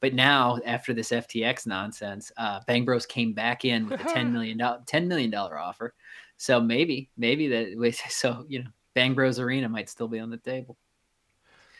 But 0.00 0.14
now, 0.14 0.58
after 0.64 0.92
this 0.92 1.10
FTX 1.10 1.66
nonsense, 1.66 2.30
uh, 2.36 2.60
Bang 2.66 2.84
Bros 2.84 3.06
came 3.06 3.32
back 3.32 3.64
in 3.64 3.88
with 3.88 4.00
a 4.00 4.04
ten 4.04 4.32
million 4.34 4.58
dollar 4.58 4.82
ten 4.86 5.08
million 5.08 5.30
dollar 5.30 5.58
offer. 5.58 5.94
So 6.36 6.60
maybe, 6.60 7.10
maybe 7.16 7.48
that. 7.48 7.94
So 8.10 8.44
you 8.48 8.64
know, 8.64 8.70
Bang 8.94 9.14
Bros 9.14 9.38
Arena 9.38 9.68
might 9.68 9.88
still 9.88 10.08
be 10.08 10.18
on 10.18 10.30
the 10.30 10.36
table. 10.36 10.76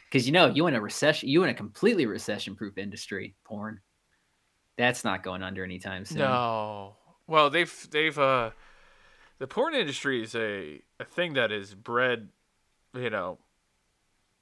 Because 0.08 0.26
you 0.26 0.32
know, 0.32 0.46
you 0.46 0.66
in 0.66 0.74
a 0.74 0.80
recession, 0.80 1.28
you 1.28 1.42
in 1.42 1.50
a 1.50 1.54
completely 1.54 2.06
recession-proof 2.06 2.78
industry, 2.78 3.34
porn. 3.44 3.80
That's 4.76 5.04
not 5.04 5.22
going 5.22 5.42
under 5.42 5.64
anytime 5.64 6.04
soon. 6.04 6.18
No. 6.18 6.96
Well, 7.26 7.50
they've 7.50 7.88
they've 7.90 8.18
uh 8.18 8.50
the 9.38 9.46
porn 9.46 9.74
industry 9.74 10.22
is 10.22 10.34
a 10.34 10.80
a 10.98 11.04
thing 11.04 11.34
that 11.34 11.52
is 11.52 11.74
bred, 11.74 12.28
you 12.98 13.10
know, 13.10 13.38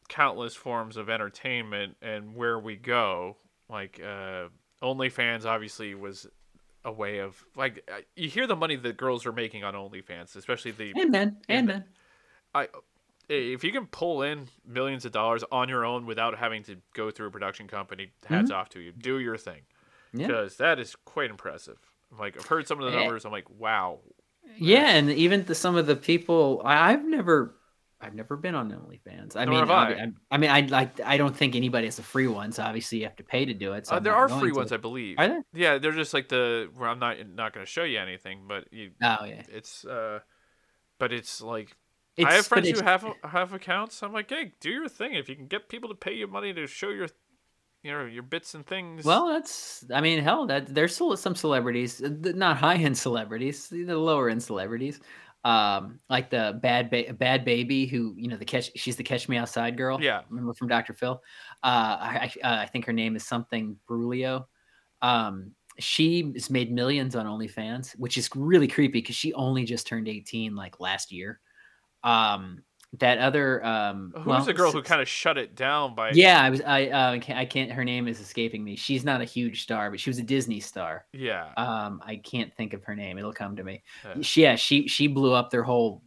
countless 0.08 0.54
forms 0.54 0.96
of 0.96 1.08
entertainment 1.10 1.96
and 2.00 2.34
where 2.36 2.58
we 2.58 2.76
go. 2.76 3.36
Like 3.68 4.00
uh 4.02 4.48
OnlyFans 4.82 5.44
obviously 5.44 5.94
was 5.94 6.26
a 6.84 6.92
way 6.92 7.18
of 7.18 7.42
like 7.56 7.88
uh, 7.92 8.00
you 8.14 8.28
hear 8.28 8.46
the 8.46 8.54
money 8.56 8.76
that 8.76 8.96
girls 8.96 9.26
are 9.26 9.32
making 9.32 9.64
on 9.64 9.74
OnlyFans, 9.74 10.36
especially 10.36 10.70
the 10.70 10.92
And 10.96 11.10
men, 11.10 11.36
and 11.48 11.66
men. 11.66 11.84
I 12.54 12.68
if 13.28 13.64
you 13.64 13.72
can 13.72 13.86
pull 13.86 14.22
in 14.22 14.46
millions 14.64 15.04
of 15.04 15.10
dollars 15.10 15.42
on 15.50 15.68
your 15.68 15.84
own 15.84 16.06
without 16.06 16.38
having 16.38 16.62
to 16.64 16.76
go 16.94 17.10
through 17.10 17.26
a 17.26 17.30
production 17.32 17.66
company, 17.66 18.12
hats 18.24 18.52
off 18.52 18.68
to 18.70 18.80
you. 18.80 18.92
Do 18.92 19.18
your 19.18 19.36
thing 19.36 19.62
Yeah. 20.12 20.28
because 20.28 20.56
that 20.58 20.78
is 20.78 20.94
quite 21.04 21.30
impressive. 21.30 21.78
Like 22.16 22.36
I've 22.38 22.46
heard 22.46 22.68
some 22.68 22.80
of 22.80 22.90
the 22.92 22.96
Eh. 22.96 23.00
numbers, 23.00 23.24
I'm 23.24 23.32
like, 23.32 23.50
wow. 23.50 23.98
Yeah, 24.58 24.90
and 24.94 25.10
even 25.10 25.44
the, 25.44 25.56
some 25.56 25.74
of 25.74 25.86
the 25.88 25.96
people 25.96 26.62
I, 26.64 26.92
I've 26.92 27.04
never, 27.04 27.56
I've 28.00 28.14
never 28.14 28.36
been 28.36 28.54
on 28.54 28.70
OnlyFans. 28.70 29.36
I 29.36 29.46
Nor 29.46 29.62
mean, 29.62 29.70
I. 29.70 29.92
I. 29.92 30.12
I 30.30 30.36
mean, 30.36 30.50
I 30.50 30.60
like. 30.60 31.00
I 31.00 31.16
don't 31.16 31.34
think 31.34 31.56
anybody 31.56 31.86
has 31.86 31.98
a 31.98 32.02
free 32.02 32.26
one, 32.26 32.52
so 32.52 32.62
obviously 32.62 32.98
you 32.98 33.04
have 33.04 33.16
to 33.16 33.24
pay 33.24 33.46
to 33.46 33.54
do 33.54 33.72
it. 33.72 33.86
So 33.86 33.96
Uh, 33.96 34.00
there 34.00 34.14
are 34.14 34.28
free 34.28 34.52
ones, 34.52 34.70
I 34.70 34.76
believe. 34.76 35.16
Are 35.18 35.28
there? 35.28 35.44
Yeah, 35.54 35.78
they're 35.78 35.92
just 35.92 36.12
like 36.12 36.28
the 36.28 36.68
where 36.74 36.90
I'm 36.90 36.98
not 36.98 37.16
not 37.34 37.54
going 37.54 37.64
to 37.64 37.70
show 37.70 37.84
you 37.84 37.98
anything, 37.98 38.44
but 38.46 38.70
you, 38.70 38.90
Oh 39.02 39.24
yeah, 39.24 39.42
it's 39.48 39.84
uh, 39.86 40.20
but 40.98 41.12
it's 41.12 41.40
like 41.40 41.74
it's, 42.16 42.26
I 42.26 42.34
have 42.34 42.46
friends 42.46 42.68
who 42.68 42.82
have 42.82 43.04
have 43.24 43.52
accounts. 43.54 44.02
I'm 44.02 44.12
like, 44.12 44.28
hey, 44.30 44.52
do 44.60 44.70
your 44.70 44.88
thing. 44.88 45.14
If 45.14 45.28
you 45.28 45.36
can 45.36 45.46
get 45.46 45.68
people 45.68 45.88
to 45.88 45.94
pay 45.94 46.14
you 46.14 46.26
money 46.26 46.52
to 46.52 46.66
show 46.66 46.90
your, 46.90 47.08
you 47.82 47.92
know, 47.92 48.04
your 48.04 48.22
bits 48.22 48.54
and 48.54 48.66
things. 48.66 49.04
Well, 49.04 49.28
that's. 49.28 49.84
I 49.92 50.02
mean, 50.02 50.22
hell, 50.22 50.46
that 50.46 50.74
there's 50.74 50.94
still 50.94 51.16
some 51.16 51.34
celebrities, 51.34 52.02
not 52.02 52.58
high 52.58 52.76
end 52.76 52.98
celebrities, 52.98 53.68
the 53.68 53.84
lower 53.96 54.28
end 54.28 54.42
celebrities, 54.42 55.00
um, 55.46 56.00
like 56.10 56.28
the 56.28 56.58
bad 56.60 56.90
ba- 56.90 57.12
bad 57.12 57.44
baby 57.44 57.86
who 57.86 58.14
you 58.18 58.26
know 58.26 58.36
the 58.36 58.44
catch. 58.44 58.72
She's 58.74 58.96
the 58.96 59.04
Catch 59.04 59.28
Me 59.28 59.36
Outside 59.36 59.76
girl. 59.76 60.02
Yeah. 60.02 60.22
remember 60.28 60.52
from 60.54 60.66
Dr. 60.66 60.92
Phil. 60.92 61.22
Uh, 61.62 61.96
I 62.00 62.32
I, 62.42 62.46
uh, 62.46 62.62
I 62.62 62.66
think 62.66 62.84
her 62.86 62.92
name 62.92 63.14
is 63.14 63.24
something 63.24 63.76
Brulio. 63.88 64.46
Um, 65.02 65.52
she 65.78 66.32
has 66.34 66.50
made 66.50 66.72
millions 66.72 67.14
on 67.14 67.26
OnlyFans, 67.26 67.92
which 67.96 68.18
is 68.18 68.28
really 68.34 68.66
creepy 68.66 68.98
because 69.00 69.14
she 69.14 69.32
only 69.34 69.64
just 69.64 69.86
turned 69.86 70.08
18 70.08 70.56
like 70.56 70.80
last 70.80 71.12
year. 71.12 71.38
Um, 72.02 72.64
that 72.98 73.18
other 73.18 73.64
um, 73.64 74.12
who's 74.16 74.26
well, 74.26 74.44
the 74.44 74.54
girl 74.54 74.72
who 74.72 74.82
kind 74.82 75.00
of 75.00 75.08
shut 75.08 75.38
it 75.38 75.54
down 75.54 75.94
by? 75.94 76.10
yeah, 76.12 76.42
I 76.42 76.50
was. 76.50 76.60
I 76.60 76.86
uh, 76.86 77.20
I 77.34 77.44
can't, 77.44 77.70
Her 77.70 77.84
name 77.84 78.08
is 78.08 78.20
escaping 78.20 78.62
me. 78.64 78.76
She's 78.76 79.04
not 79.04 79.20
a 79.20 79.24
huge 79.24 79.62
star, 79.62 79.90
but 79.90 80.00
she 80.00 80.10
was 80.10 80.18
a 80.18 80.22
Disney 80.22 80.60
star. 80.60 81.06
yeah. 81.12 81.52
Um, 81.56 82.00
I 82.04 82.16
can't 82.16 82.54
think 82.54 82.72
of 82.72 82.84
her 82.84 82.94
name. 82.94 83.18
It'll 83.18 83.32
come 83.32 83.56
to 83.56 83.64
me. 83.64 83.82
Yeah. 84.04 84.22
She, 84.22 84.42
yeah, 84.42 84.56
she 84.56 84.88
she 84.88 85.06
blew 85.06 85.32
up 85.32 85.50
their 85.50 85.62
whole 85.62 86.02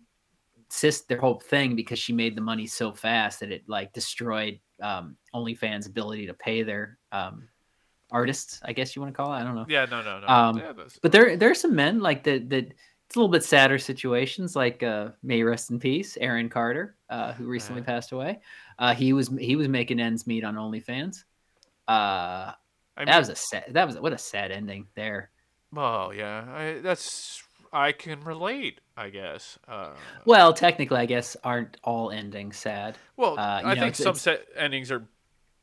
sys 0.70 1.06
their 1.08 1.20
whole 1.20 1.40
thing 1.40 1.76
because 1.76 2.00
she 2.00 2.14
made 2.14 2.36
the 2.36 2.42
money 2.42 2.68
so 2.68 2.94
fast 2.94 3.40
that 3.40 3.52
it 3.52 3.64
like 3.68 3.92
destroyed 3.94 4.60
um, 4.82 5.16
OnlyFans' 5.34 5.88
ability 5.88 6.28
to 6.28 6.34
pay 6.34 6.64
their 6.64 6.98
um, 7.12 7.48
artists. 8.12 8.60
I 8.64 8.74
guess 8.74 8.96
you 8.96 9.02
want 9.02 9.14
to 9.14 9.18
call 9.18 9.34
it. 9.34 9.38
I 9.38 9.44
don't 9.44 9.56
know. 9.56 9.66
Yeah, 9.68 9.86
no, 9.86 10.02
no, 10.02 10.20
no. 10.20 10.28
Um, 10.28 10.58
yeah, 10.58 10.74
But 11.02 11.12
there 11.12 11.38
there 11.38 11.52
are 11.52 11.56
some 11.56 11.76
men 11.76 12.00
like 12.00 12.24
that 12.24 12.50
that 12.50 12.74
it's 13.10 13.16
a 13.16 13.20
little 13.20 13.32
bit 13.32 13.44
sadder 13.44 13.80
situations. 13.80 14.56
Like 14.56 14.84
uh, 14.84 15.10
may 15.24 15.42
rest 15.42 15.72
in 15.72 15.80
peace, 15.80 16.16
Aaron 16.22 16.48
Carter, 16.48 16.96
uh, 17.10 17.34
who 17.34 17.46
recently 17.48 17.82
Right. 17.82 17.88
passed 17.88 18.12
away. 18.12 18.40
Uh, 18.78 18.94
he 18.94 19.14
was 19.14 19.30
he 19.40 19.56
was 19.56 19.68
making 19.68 20.00
ends 20.00 20.28
meet 20.28 20.44
on 20.44 20.54
OnlyFans. 20.56 21.24
Uh, 21.88 21.92
I 21.92 22.56
mean, 23.00 23.08
that 23.08 23.18
was 23.20 23.30
a 23.30 23.36
sad. 23.36 23.66
That 23.72 23.88
was 23.88 24.00
what 24.00 24.14
a 24.14 24.18
sad 24.18 24.52
ending 24.52 24.88
there. 24.96 25.32
Oh 25.76 26.12
yeah, 26.12 26.46
I, 26.54 26.80
that's 26.82 27.42
I 27.74 27.92
can 27.94 28.22
relate. 28.22 28.80
I 28.98 29.10
guess. 29.10 29.58
Uh, 29.68 29.92
Well, 30.26 30.54
technically, 30.54 30.98
I 31.00 31.06
guess 31.06 31.36
aren't 31.44 31.78
all 31.84 32.12
endings 32.12 32.58
sad. 32.58 32.98
well, 33.18 33.40
uh, 33.40 33.62
I 33.64 33.74
know, 33.76 33.82
think 33.82 33.94
it's- 33.96 33.98
some 33.98 34.10
it's- 34.10 34.22
set 34.22 34.46
endings 34.56 34.92
are 34.92 35.08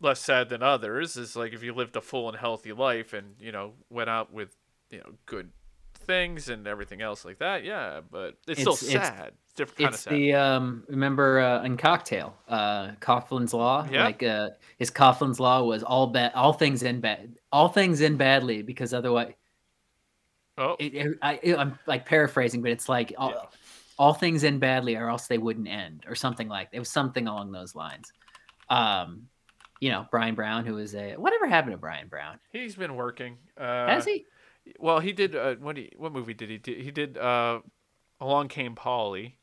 less 0.01 0.21
sad 0.21 0.49
than 0.49 0.63
others. 0.63 1.17
Is 1.17 1.37
like 1.37 1.53
if 1.53 1.63
you 1.63 1.73
lived 1.75 1.95
a 1.97 2.01
full 2.01 2.29
and 2.29 2.37
healthy 2.39 2.73
life 2.73 3.13
and 3.13 3.37
you 3.41 3.53
know 3.53 3.75
went 3.91 4.11
out 4.11 4.33
with 4.33 4.57
you 4.91 4.99
know 4.99 5.13
good 5.27 5.53
things 6.07 6.49
and 6.49 6.67
everything 6.67 7.03
else 7.03 7.25
like 7.25 7.39
that. 7.41 7.65
Yeah, 7.65 8.01
but 8.11 8.37
it's, 8.49 8.61
still 8.61 8.73
It's- 8.75 8.89
it's- 8.89 9.07
sad. 9.09 9.33
It's 9.45 9.55
different 9.55 9.79
kind 9.79 9.89
of 9.89 9.95
It's 9.95 10.03
sad. 10.03 10.13
the 10.13 10.35
um 10.35 10.85
remember 10.89 11.41
uh, 11.41 11.63
in 11.65 11.77
Cocktail, 11.77 12.37
uh 12.49 12.93
Coughlin's 13.01 13.55
Law. 13.55 13.87
Yeah. 13.91 14.05
Like 14.05 14.23
uh 14.23 14.51
his 14.79 14.91
Coughlin's 14.91 15.41
Law 15.41 15.63
was 15.65 15.83
all 15.83 16.07
bad 16.09 16.33
all 16.35 16.53
things 16.53 16.83
in 16.83 17.01
bad 17.01 17.37
all 17.53 17.69
things 17.69 18.01
in 18.03 18.17
badly 18.17 18.63
because 18.63 18.93
otherwise 18.93 19.33
oh, 20.59 20.77
it, 20.79 20.95
it, 20.95 21.19
I, 21.23 21.41
I'm 21.59 21.79
like 21.87 22.07
paraphrasing, 22.07 22.63
but 22.63 22.71
it's 22.71 22.89
like 22.89 23.13
all, 23.19 23.31
Yeah. 23.31 23.43
all 23.99 24.15
things 24.15 24.45
end 24.45 24.61
badly, 24.61 24.97
or 24.97 25.09
else 25.09 25.27
they 25.27 25.39
wouldn't 25.39 25.69
end, 25.69 26.05
or 26.09 26.15
something 26.15 26.49
like 26.49 26.69
it 26.73 26.79
was 26.79 26.91
something 26.91 27.27
along 27.29 27.53
those 27.53 27.75
lines. 27.75 28.13
Um, 28.69 29.29
you 29.81 29.91
know, 29.91 30.07
Bryan 30.11 30.35
Brown, 30.35 30.65
who 30.67 30.79
is 30.79 30.95
a 30.95 31.15
whatever 31.17 31.47
happened 31.47 31.73
to 31.73 31.79
Bryan 31.79 32.09
Brown? 32.09 32.39
he's 32.53 32.75
been 32.77 32.95
working. 32.95 33.37
Uh, 33.59 33.87
Has 33.89 34.05
he? 34.05 34.25
Well, 34.79 35.01
he 35.01 35.13
did. 35.13 35.37
Uh, 35.37 35.55
what? 35.57 35.77
He, 35.77 35.93
what 35.97 36.13
movie 36.13 36.35
did 36.35 36.51
he 36.51 36.59
do? 36.59 36.75
He 36.75 36.91
did. 36.91 37.17
Uh, 37.19 37.61
Along 38.21 38.49
Came 38.49 38.75
Polly. 38.75 39.39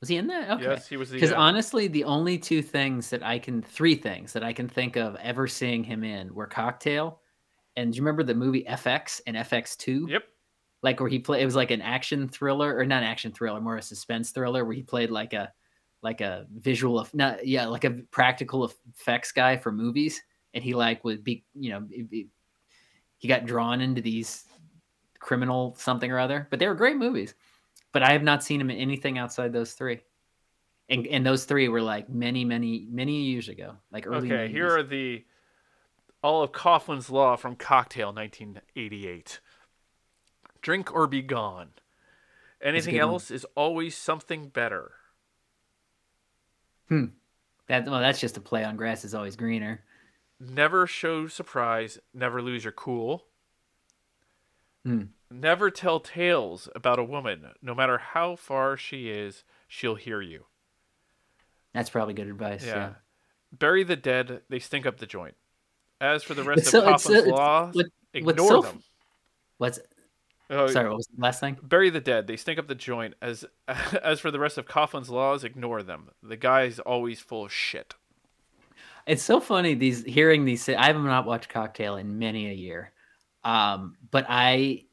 Was 0.00 0.08
he 0.08 0.16
in 0.16 0.28
that? 0.28 0.50
Okay. 0.50 0.64
Yes, 0.64 0.86
he 0.86 0.96
was. 0.96 1.10
Because 1.10 1.32
uh, 1.32 1.36
honestly, 1.36 1.88
the 1.88 2.04
only 2.04 2.38
two 2.38 2.62
things 2.62 3.10
that 3.10 3.22
I 3.22 3.38
can, 3.38 3.62
three 3.62 3.96
things 3.96 4.32
that 4.32 4.44
I 4.44 4.52
can 4.52 4.68
think 4.68 4.96
of 4.96 5.16
ever 5.16 5.48
seeing 5.48 5.82
him 5.82 6.04
in 6.04 6.32
were 6.32 6.46
Cocktail, 6.46 7.20
and 7.76 7.92
do 7.92 7.96
you 7.96 8.02
remember 8.02 8.22
the 8.22 8.34
movie 8.34 8.64
FX 8.68 9.20
and 9.26 9.36
FX 9.36 9.76
Two? 9.76 10.06
Yep. 10.08 10.22
Like 10.82 11.00
where 11.00 11.08
he 11.08 11.18
played, 11.18 11.42
it 11.42 11.44
was 11.44 11.56
like 11.56 11.72
an 11.72 11.82
action 11.82 12.28
thriller, 12.28 12.76
or 12.76 12.84
not 12.84 13.02
action 13.02 13.32
thriller, 13.32 13.60
more 13.60 13.78
a 13.78 13.82
suspense 13.82 14.30
thriller, 14.30 14.64
where 14.64 14.74
he 14.74 14.82
played 14.82 15.10
like 15.10 15.32
a, 15.32 15.52
like 16.02 16.20
a 16.20 16.46
visual 16.56 17.00
of 17.00 17.12
not 17.12 17.44
yeah, 17.44 17.66
like 17.66 17.82
a 17.82 17.90
practical 18.12 18.70
effects 18.94 19.32
guy 19.32 19.56
for 19.56 19.72
movies, 19.72 20.22
and 20.54 20.62
he 20.62 20.74
like 20.74 21.02
would 21.02 21.24
be, 21.24 21.44
you 21.54 21.70
know, 21.70 21.84
it- 21.90 22.28
he 23.16 23.26
got 23.26 23.46
drawn 23.46 23.80
into 23.80 24.00
these 24.00 24.44
criminal 25.18 25.74
something 25.78 26.10
or 26.10 26.18
other, 26.18 26.46
but 26.50 26.58
they 26.58 26.66
were 26.66 26.74
great 26.74 26.96
movies. 26.96 27.34
But 27.92 28.02
I 28.02 28.12
have 28.12 28.22
not 28.22 28.44
seen 28.44 28.60
him 28.60 28.70
in 28.70 28.76
anything 28.76 29.18
outside 29.18 29.52
those 29.52 29.72
three. 29.72 30.00
And, 30.88 31.06
and 31.06 31.24
those 31.24 31.44
three 31.44 31.68
were 31.68 31.82
like 31.82 32.08
many, 32.08 32.44
many, 32.44 32.86
many 32.90 33.22
years 33.22 33.48
ago, 33.48 33.76
like 33.90 34.06
early. 34.06 34.32
Okay, 34.32 34.48
90s. 34.48 34.50
here 34.50 34.76
are 34.76 34.82
the 34.82 35.24
all 36.22 36.42
of 36.42 36.52
Coughlin's 36.52 37.10
Law 37.10 37.36
from 37.36 37.56
Cocktail, 37.56 38.12
1988. 38.12 39.40
Drink 40.62 40.92
or 40.92 41.06
be 41.06 41.22
gone. 41.22 41.70
Anything 42.60 42.94
good 42.94 43.04
one. 43.04 43.12
else 43.12 43.30
is 43.30 43.46
always 43.54 43.96
something 43.96 44.48
better. 44.48 44.92
Hmm. 46.88 47.06
That. 47.68 47.86
Well, 47.86 48.00
that's 48.00 48.20
just 48.20 48.36
a 48.36 48.40
play 48.40 48.64
on 48.64 48.76
grass 48.76 49.04
is 49.04 49.14
always 49.14 49.36
greener. 49.36 49.84
Never 50.40 50.86
show 50.86 51.28
surprise. 51.28 51.98
Never 52.12 52.42
lose 52.42 52.64
your 52.64 52.72
cool. 52.72 53.26
Hmm. 54.84 55.02
Never 55.30 55.70
tell 55.70 56.00
tales 56.00 56.68
about 56.74 56.98
a 56.98 57.04
woman. 57.04 57.46
No 57.60 57.74
matter 57.74 57.98
how 57.98 58.36
far 58.36 58.76
she 58.76 59.10
is, 59.10 59.44
she'll 59.66 59.96
hear 59.96 60.22
you. 60.22 60.46
That's 61.74 61.90
probably 61.90 62.14
good 62.14 62.28
advice. 62.28 62.64
Yeah. 62.64 62.74
Yeah. 62.74 62.92
Bury 63.52 63.84
the 63.84 63.96
dead. 63.96 64.42
They 64.48 64.58
stink 64.58 64.86
up 64.86 64.98
the 64.98 65.06
joint. 65.06 65.34
As 66.00 66.22
for 66.22 66.34
the 66.34 66.44
rest 66.44 66.60
It's 66.60 66.68
of 66.74 66.82
so- 66.84 66.90
it's 66.94 67.02
so- 67.26 67.30
Law, 67.30 67.70
what- 67.72 67.86
ignore 68.14 68.36
so- 68.48 68.62
them. 68.62 68.82
What's 69.58 69.80
Oh, 70.50 70.66
sorry? 70.68 70.88
What 70.88 70.96
was 70.96 71.06
the 71.08 71.20
last 71.20 71.40
thing? 71.40 71.58
Bury 71.62 71.90
the 71.90 72.00
dead. 72.00 72.26
They 72.26 72.36
stink 72.38 72.58
up 72.58 72.68
the 72.68 72.74
joint. 72.74 73.12
As 73.20 73.44
as 74.02 74.18
for 74.20 74.30
the 74.30 74.38
rest 74.38 74.56
of 74.56 74.64
Coughlin's 74.66 75.10
laws, 75.10 75.44
ignore 75.44 75.82
them. 75.82 76.08
The 76.22 76.36
guy's 76.38 76.78
always 76.78 77.20
full 77.20 77.44
of 77.44 77.52
shit. 77.52 77.94
It's 79.06 79.22
so 79.22 79.40
funny 79.40 79.74
these 79.74 80.04
hearing 80.04 80.46
these. 80.46 80.66
I 80.70 80.86
have 80.86 80.96
not 80.96 81.26
watched 81.26 81.50
Cocktail 81.50 81.96
in 81.96 82.18
many 82.18 82.48
a 82.48 82.54
year, 82.54 82.92
um, 83.44 83.96
but 84.10 84.26
I, 84.28 84.84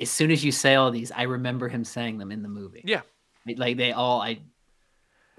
as 0.00 0.10
soon 0.10 0.30
as 0.30 0.44
you 0.44 0.52
say 0.52 0.74
all 0.74 0.90
these, 0.90 1.12
I 1.12 1.22
remember 1.22 1.68
him 1.68 1.84
saying 1.84 2.18
them 2.18 2.32
in 2.32 2.42
the 2.42 2.48
movie. 2.48 2.82
Yeah. 2.84 3.02
like 3.56 3.76
they 3.76 3.92
all. 3.92 4.20
I 4.20 4.40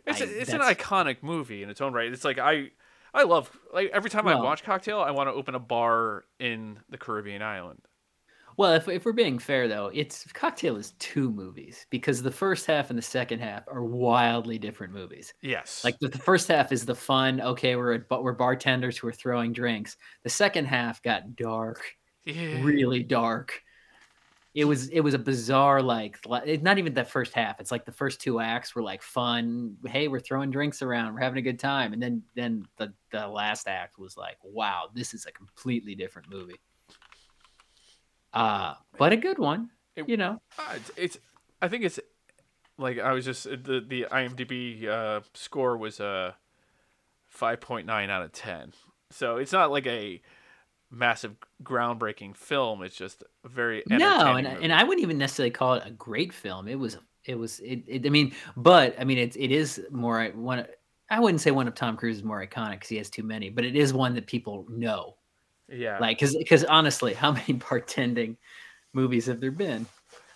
It's 0.05 0.21
I- 0.21 0.25
a, 0.25 0.27
it's 0.27 0.53
an 0.53 0.61
iconic 0.61 1.17
movie 1.21 1.63
in 1.63 1.69
its 1.69 1.81
own 1.81 1.93
right. 1.93 2.11
It's 2.11 2.23
like 2.25 2.39
I 2.39 2.71
I 3.13 3.23
love 3.23 3.51
like 3.73 3.89
every 3.91 4.09
time 4.09 4.27
I 4.27 4.35
watch 4.35 4.63
Cocktail, 4.63 4.99
I 4.99 5.11
want 5.11 5.27
to 5.29 5.33
open 5.33 5.55
a 5.55 5.59
bar 5.59 6.23
in 6.39 6.79
the 6.89 6.97
Caribbean 6.97 7.41
island. 7.41 7.81
Well, 8.57 8.73
if, 8.73 8.87
if 8.89 9.05
we're 9.05 9.13
being 9.13 9.39
fair 9.39 9.67
though, 9.67 9.89
it's 9.93 10.25
Cocktail 10.33 10.75
is 10.75 10.91
two 10.99 11.31
movies 11.31 11.85
because 11.89 12.21
the 12.21 12.31
first 12.31 12.65
half 12.67 12.89
and 12.89 12.97
the 12.99 13.01
second 13.03 13.39
half 13.39 13.63
are 13.67 13.83
wildly 13.83 14.59
different 14.59 14.93
movies. 14.93 15.33
Yes. 15.41 15.83
Like 15.83 15.97
the, 15.99 16.09
the 16.09 16.17
first 16.19 16.47
half 16.49 16.71
is 16.71 16.85
the 16.85 16.93
fun, 16.95 17.39
okay, 17.41 17.75
we're 17.77 17.93
at, 17.93 18.09
but 18.09 18.23
we're 18.23 18.33
bartenders 18.33 18.97
who 18.97 19.07
are 19.07 19.13
throwing 19.13 19.53
drinks. 19.53 19.95
The 20.23 20.29
second 20.29 20.65
half 20.65 21.01
got 21.01 21.35
dark, 21.37 21.81
yeah. 22.25 22.61
really 22.63 23.03
dark. 23.03 23.63
It 24.53 24.65
was 24.65 24.89
it 24.89 24.99
was 24.99 25.13
a 25.13 25.19
bizarre 25.19 25.81
like 25.81 26.19
it's 26.45 26.61
not 26.61 26.77
even 26.77 26.93
the 26.93 27.05
first 27.05 27.33
half. 27.33 27.61
It's 27.61 27.71
like 27.71 27.85
the 27.85 27.91
first 27.93 28.19
two 28.19 28.41
acts 28.41 28.75
were 28.75 28.83
like 28.83 29.01
fun. 29.01 29.77
Hey, 29.87 30.09
we're 30.09 30.19
throwing 30.19 30.51
drinks 30.51 30.81
around, 30.81 31.13
we're 31.13 31.21
having 31.21 31.37
a 31.37 31.41
good 31.41 31.59
time, 31.59 31.93
and 31.93 32.03
then 32.03 32.23
then 32.35 32.65
the 32.77 32.93
the 33.11 33.27
last 33.27 33.69
act 33.69 33.97
was 33.97 34.17
like, 34.17 34.37
wow, 34.43 34.89
this 34.93 35.13
is 35.13 35.25
a 35.25 35.31
completely 35.31 35.95
different 35.95 36.29
movie. 36.29 36.59
Uh, 38.33 38.73
but 38.97 39.13
a 39.13 39.17
good 39.17 39.37
one, 39.37 39.69
It- 39.95 40.07
you 40.09 40.17
know. 40.17 40.41
Uh, 40.57 40.73
it's, 40.75 40.91
it's 40.97 41.17
I 41.61 41.67
think 41.67 41.83
it's 41.83 41.99
like 42.77 42.99
I 42.99 43.13
was 43.13 43.23
just 43.23 43.43
the 43.45 43.83
the 43.87 44.07
IMDb 44.11 44.85
uh, 44.85 45.21
score 45.33 45.77
was 45.77 45.99
a 46.01 46.35
five 47.29 47.61
point 47.61 47.87
nine 47.87 48.09
out 48.09 48.21
of 48.23 48.31
ten. 48.33 48.73
So 49.11 49.37
it's 49.37 49.51
not 49.53 49.71
like 49.71 49.87
a 49.87 50.21
massive 50.91 51.35
groundbreaking 51.63 52.35
film. 52.35 52.83
It's 52.83 52.95
just 52.95 53.23
very 53.45 53.83
No, 53.87 54.35
and, 54.35 54.47
movie. 54.47 54.63
and 54.63 54.73
I 54.73 54.83
wouldn't 54.83 55.01
even 55.03 55.17
necessarily 55.17 55.51
call 55.51 55.75
it 55.75 55.83
a 55.85 55.91
great 55.91 56.33
film. 56.33 56.67
It 56.67 56.75
was 56.79 56.97
it 57.25 57.35
was 57.37 57.59
it, 57.61 57.83
it 57.87 58.05
I 58.05 58.09
mean, 58.09 58.33
but 58.57 58.95
I 58.99 59.03
mean 59.05 59.17
it's 59.17 59.35
it 59.37 59.51
is 59.51 59.81
more 59.91 60.25
one 60.35 60.67
I 61.09 61.19
wouldn't 61.19 61.41
say 61.41 61.51
one 61.51 61.67
of 61.67 61.75
Tom 61.75 61.97
Cruise's 61.97 62.23
more 62.23 62.45
iconic 62.45 62.71
because 62.73 62.89
he 62.89 62.97
has 62.97 63.09
too 63.09 63.23
many, 63.23 63.49
but 63.49 63.65
it 63.65 63.75
is 63.75 63.93
one 63.93 64.15
that 64.15 64.27
people 64.27 64.65
know. 64.69 65.17
yeah. 65.69 65.97
Like 65.99 66.17
because 66.19 66.35
because 66.35 66.63
honestly, 66.65 67.13
how 67.13 67.31
many 67.39 67.53
bartending 67.55 68.37
movies 68.93 69.25
have 69.27 69.39
there 69.41 69.51
been? 69.51 69.85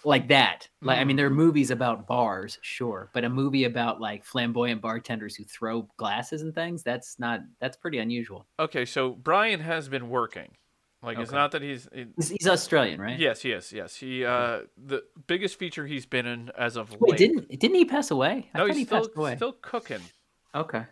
Like 0.05 0.27
that. 0.27 0.69
Like 0.81 0.99
I 0.99 1.03
mean, 1.03 1.15
there 1.17 1.25
are 1.25 1.31
movies 1.31 1.71
about 1.71 2.05
bars, 2.07 2.59
sure, 2.61 3.09
but 3.13 3.23
a 3.23 3.29
movie 3.29 3.63
about 3.63 3.99
like 3.99 4.23
flamboyant 4.23 4.81
bartenders 4.81 5.35
who 5.35 5.43
throw 5.45 5.89
glasses 5.97 6.41
and 6.43 6.53
things, 6.53 6.83
that's 6.83 7.17
not 7.19 7.41
that's 7.59 7.75
pretty 7.75 7.97
unusual. 7.97 8.45
Okay, 8.59 8.85
so 8.85 9.09
Bryan 9.11 9.59
has 9.61 9.89
been 9.89 10.09
working. 10.09 10.57
Like 11.01 11.19
it's 11.19 11.31
not 11.31 11.51
that 11.51 11.61
he's. 11.61 11.87
It, 11.91 12.07
He's, 12.15 12.29
he's 12.29 12.47
Australian, 12.47 12.99
right? 12.99 13.19
Yes, 13.19 13.43
yes, 13.45 13.71
yes. 13.73 13.95
He 13.95 14.23
uh 14.25 14.61
the 14.77 15.03
biggest 15.27 15.57
feature 15.59 15.85
he's 15.85 16.05
been 16.05 16.25
in 16.25 16.51
as 16.57 16.75
of 16.77 16.91
Wait, 16.99 17.11
late. 17.11 17.17
didn't 17.17 17.49
didn't 17.59 17.75
he 17.75 17.85
pass 17.85 18.09
away? 18.11 18.49
I 18.53 18.57
no, 18.59 18.65
he's 18.67 18.77
he 18.77 18.85
still 18.85 19.07
away. 19.15 19.35
still 19.35 19.53
cooking. 19.61 20.01
Okay. 20.55 20.83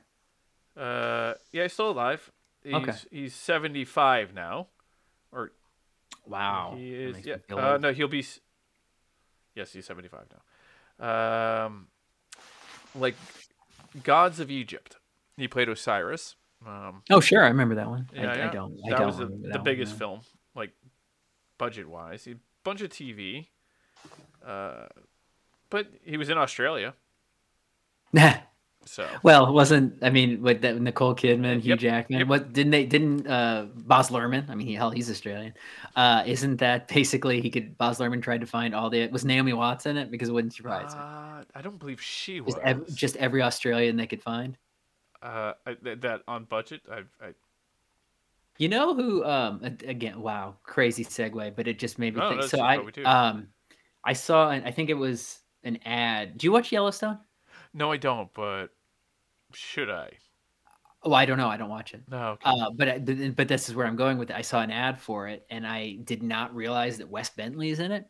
Uh, 0.76 1.34
yeah, 1.52 1.64
he's 1.64 1.74
still 1.74 1.90
alive. 1.92 2.32
He's 2.64 2.74
Okay. 2.74 2.94
he's 3.12 3.34
seventy 3.36 3.86
five 3.86 4.34
now, 4.34 4.68
or 5.32 5.52
Wow. 6.26 6.76
he 6.78 6.94
is, 6.94 7.26
Yeah. 7.26 7.38
Uh, 7.52 7.78
no, 7.82 7.92
he'll 7.92 8.08
be. 8.08 8.26
Yes, 9.56 9.72
he's 9.74 9.86
seventy 9.86 10.08
five 10.08 10.26
now. 11.00 11.66
Um, 11.66 11.88
like 12.96 13.16
gods 14.04 14.40
of 14.40 14.50
Egypt. 14.52 14.98
He 15.38 15.48
played 15.48 15.70
Osiris. 15.70 16.36
Um, 16.66 17.04
Oh, 17.10 17.20
sure, 17.20 17.44
I 17.44 17.48
remember 17.48 17.76
that 17.76 17.90
one. 17.90 18.08
yeah, 18.14 18.32
I, 18.32 18.36
yeah. 18.38 18.50
I 18.50 18.54
don't. 18.54 18.80
I 18.86 18.90
that 18.92 18.98
don't 18.98 19.08
was 19.08 19.18
the, 19.18 19.26
remember 19.26 19.48
the 19.48 19.52
that 19.54 19.58
one, 19.60 19.64
biggest 19.66 19.98
film, 19.98 20.22
like 20.56 20.72
budget 21.58 21.88
wise. 21.90 22.28
A 22.28 22.36
bunch 22.64 22.82
of 22.82 22.90
TV. 22.90 23.48
Uh, 24.46 24.86
but 25.70 25.88
he 26.04 26.18
was 26.18 26.30
in 26.30 26.38
Australia, 26.38 26.94
so 28.86 29.22
well, 29.24 29.48
it 29.48 29.52
wasn't 29.52 30.00
I 30.04 30.10
mean 30.10 30.42
with 30.42 30.62
that 30.62 30.80
Nicole 30.80 31.16
Kidman, 31.16 31.62
Hugh 31.62 31.76
Yep, 31.76 31.80
Jackman? 31.80 32.20
yep. 32.20 32.28
What 32.28 32.54
didn't 32.54 32.72
they? 32.72 32.86
Didn't 32.86 33.28
uh, 33.28 33.68
Baz 33.76 34.10
Luhrmann? 34.10 34.50
I 34.50 34.56
mean, 34.56 34.68
he, 34.68 34.74
hell, 34.76 34.92
he's 34.92 35.10
Australian. 35.10 35.54
Uh, 35.96 36.24
isn't 36.26 36.58
that 36.58 36.88
basically 36.88 37.42
he 37.42 37.50
could? 37.50 37.78
Baz 37.78 38.00
Luhrmann 38.00 38.22
tried 38.22 38.42
to 38.42 38.48
find 38.48 38.76
all 38.76 38.90
the. 38.90 39.08
Was 39.10 39.26
Naomi 39.26 39.54
Watts 39.54 39.86
in 39.86 39.98
it? 39.98 40.12
Because 40.12 40.30
it 40.30 40.34
wouldn't 40.34 40.54
surprise 40.54 40.96
me. 40.96 41.02
uh, 41.02 41.44
I 41.56 41.62
don't 41.62 41.80
believe 41.80 42.02
she 42.02 42.42
was. 42.42 42.56
Just, 42.56 42.66
ev- 42.66 42.96
just 42.96 43.16
every 43.18 43.42
Australian 43.42 43.96
they 43.96 44.08
could 44.08 44.22
find. 44.22 44.58
uh, 45.22 45.54
I, 45.66 45.78
that 45.84 46.22
on 46.28 46.46
budget. 46.46 46.82
I, 46.92 47.00
I 47.22 47.34
You 48.58 48.70
know 48.70 48.94
who? 48.94 49.24
Um, 49.26 49.62
again, 49.64 50.22
wow, 50.22 50.58
crazy 50.64 51.04
segue, 51.06 51.56
but 51.56 51.68
it 51.68 51.80
just 51.80 51.98
made 51.98 52.14
me 52.16 52.22
No, 52.22 52.30
think. 52.30 52.42
that's 52.42 52.52
So 52.52 52.62
I, 52.62 52.78
what 52.78 52.86
we 52.86 52.92
do. 52.92 53.06
um, 53.06 53.48
I 54.04 54.14
saw, 54.14 54.50
I 54.50 54.72
think 54.72 54.90
it 54.90 54.96
was 54.96 55.40
an 55.64 55.80
ad. 55.86 56.38
Do 56.38 56.46
you 56.46 56.52
watch 56.52 56.72
Yellowstone? 56.72 57.20
No, 57.74 57.92
I 57.92 57.98
don't. 57.98 58.34
But 58.34 58.68
should 59.54 59.90
I? 59.90 60.18
Oh, 61.04 61.14
I 61.14 61.26
don't 61.26 61.38
know. 61.38 61.50
I 61.50 61.58
don't 61.58 61.70
watch 61.70 61.94
it. 61.94 62.04
No. 62.10 62.30
Okay. 62.32 62.42
Uh, 62.46 62.70
but 62.72 63.36
but 63.36 63.48
this 63.48 63.68
is 63.70 63.76
where 63.76 63.86
I'm 63.86 63.96
going 63.98 64.18
with 64.18 64.30
it. 64.30 64.36
I 64.36 64.42
saw 64.42 64.62
an 64.62 64.72
ad 64.72 65.00
for 65.02 65.28
it, 65.28 65.46
and 65.50 65.68
I 65.68 65.98
did 66.04 66.24
not 66.24 66.56
realize 66.56 66.98
that 67.00 67.10
Wes 67.10 67.30
Bentley 67.30 67.70
is 67.70 67.80
in 67.80 67.92
it. 67.92 68.06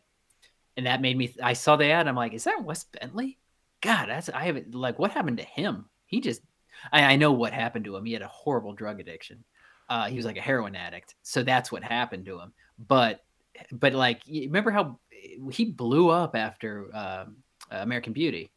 and 0.78 0.86
that 0.86 1.02
made 1.02 1.18
me. 1.18 1.34
I 1.42 1.54
saw 1.54 1.76
the 1.76 1.88
ad. 1.88 2.08
I'm 2.08 2.16
like, 2.16 2.34
is 2.34 2.44
that 2.46 2.64
Wes 2.64 2.84
Bentley? 2.86 3.40
God, 3.82 4.08
that's 4.10 4.30
I 4.30 4.46
haven't 4.46 4.74
like 4.76 5.00
what 5.00 5.12
happened 5.12 5.38
to 5.38 5.44
him? 5.44 5.86
He 6.06 6.22
just. 6.22 6.42
I, 6.92 7.04
I 7.14 7.16
know 7.18 7.32
what 7.32 7.54
happened 7.54 7.86
to 7.86 7.96
him. 7.96 8.06
He 8.06 8.14
had 8.14 8.22
a 8.24 8.28
horrible 8.28 8.74
drug 8.74 9.00
addiction. 9.00 9.44
Uh, 9.90 10.08
he 10.08 10.16
was 10.16 10.26
like 10.26 10.38
a 10.38 10.42
heroin 10.42 10.76
addict, 10.76 11.16
so 11.24 11.44
that's 11.44 11.72
what 11.72 11.84
happened 11.84 12.26
to 12.26 12.40
him. 12.40 12.54
But, 12.80 13.24
but 13.72 13.94
like, 13.94 14.22
remember 14.28 14.72
how 14.72 15.00
he 15.52 15.66
blew 15.66 16.10
up 16.10 16.36
after 16.36 16.90
uh, 16.94 17.26
American 17.70 18.14
Beauty, 18.14 18.52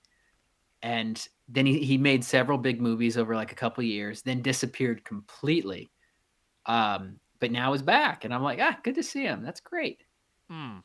and 0.87 1.29
then 1.49 1.67
he, 1.67 1.81
he 1.81 1.99
made 1.99 2.25
several 2.25 2.59
big 2.59 2.81
movies 2.81 3.19
over 3.19 3.35
like 3.35 3.51
a 3.51 3.57
couple 3.57 3.83
years, 3.83 4.23
then 4.23 4.41
disappeared 4.41 5.05
completely. 5.05 5.91
Um, 6.65 7.19
but 7.41 7.51
now 7.51 7.73
is 7.73 7.83
back, 7.83 8.25
and 8.25 8.33
I'm 8.33 8.45
like, 8.45 8.61
ah, 8.63 8.79
good 8.85 8.95
to 8.95 9.03
see 9.03 9.25
him. 9.25 9.43
That's 9.43 9.59
great. 9.59 10.05
Hmm. 10.49 10.79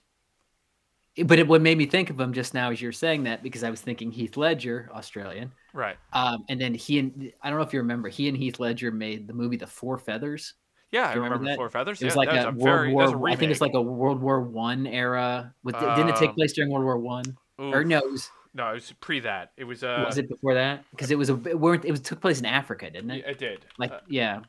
But 1.23 1.37
it, 1.37 1.47
what 1.47 1.61
made 1.61 1.77
me 1.77 1.85
think 1.85 2.09
of 2.09 2.19
him 2.19 2.33
just 2.33 2.55
now 2.55 2.71
as 2.71 2.81
you're 2.81 2.91
saying 2.91 3.25
that 3.25 3.43
because 3.43 3.63
I 3.63 3.69
was 3.69 3.81
thinking 3.81 4.11
Heath 4.11 4.37
Ledger, 4.37 4.89
Australian, 4.91 5.51
Right. 5.71 5.97
um, 6.13 6.45
and 6.49 6.59
then 6.59 6.73
he 6.73 6.97
and 6.97 7.31
I 7.43 7.49
don't 7.49 7.59
know 7.59 7.65
if 7.65 7.73
you 7.73 7.79
remember, 7.79 8.09
he 8.09 8.27
and 8.27 8.35
Heath 8.35 8.59
Ledger 8.59 8.91
made 8.91 9.27
the 9.27 9.33
movie 9.33 9.57
The 9.57 9.67
Four 9.67 9.99
Feathers. 9.99 10.55
Yeah, 10.91 11.09
I 11.09 11.13
remember, 11.13 11.37
remember? 11.37 11.57
Four 11.57 11.69
Feathers. 11.69 12.01
It 12.01 12.05
was 12.05 12.15
yeah, 12.15 12.17
like 12.17 12.29
a, 12.29 12.49
a 12.49 12.51
World 12.51 12.57
very, 12.57 12.93
War. 12.93 13.29
I 13.29 13.35
think 13.35 13.51
it's 13.51 13.61
like 13.61 13.75
a 13.75 13.81
World 13.81 14.19
War 14.19 14.41
One 14.41 14.87
era. 14.87 15.53
With, 15.63 15.79
didn't 15.79 16.09
it 16.09 16.15
take 16.15 16.29
Um, 16.29 16.35
place 16.35 16.53
during 16.53 16.71
World 16.71 16.85
War 16.85 16.97
One? 16.97 17.37
Or 17.59 17.83
no, 17.83 17.99
it 17.99 18.11
was, 18.11 18.31
No, 18.53 18.69
it 18.71 18.73
was 18.73 18.91
pre 18.99 19.21
that. 19.21 19.51
It 19.57 19.63
was. 19.63 19.83
Uh, 19.83 20.03
was 20.05 20.17
it 20.17 20.27
before 20.27 20.55
that? 20.55 20.83
Because 20.91 21.09
it 21.11 21.17
was 21.17 21.29
a 21.29 21.33
it 21.47 21.59
weren't 21.59 21.85
it 21.85 21.91
was 21.91 22.01
took 22.01 22.19
place 22.19 22.39
in 22.39 22.45
Africa, 22.45 22.89
didn't 22.89 23.09
yeah, 23.09 23.15
it? 23.15 23.25
it 23.27 23.37
did. 23.37 23.65
Like 23.77 23.91
Uh, 23.91 23.99
yeah, 24.09 24.41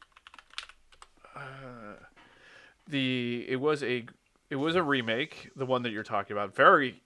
uh, 1.36 1.40
the 2.88 3.44
it 3.48 3.56
was 3.56 3.82
a 3.82 4.04
it 4.50 4.56
was 4.56 4.74
a 4.74 4.82
remake. 4.82 5.50
The 5.56 5.66
one 5.66 5.82
that 5.82 5.90
you're 5.90 6.02
talking 6.02 6.36
about. 6.36 6.54
Very 6.54 7.00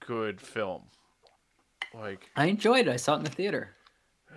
good 0.00 0.40
film. 0.40 0.82
Like 1.94 2.28
I 2.36 2.46
enjoyed 2.46 2.88
it. 2.88 2.92
I 2.92 2.96
saw 2.96 3.14
it 3.14 3.18
in 3.18 3.24
the 3.24 3.30
theater. 3.30 3.76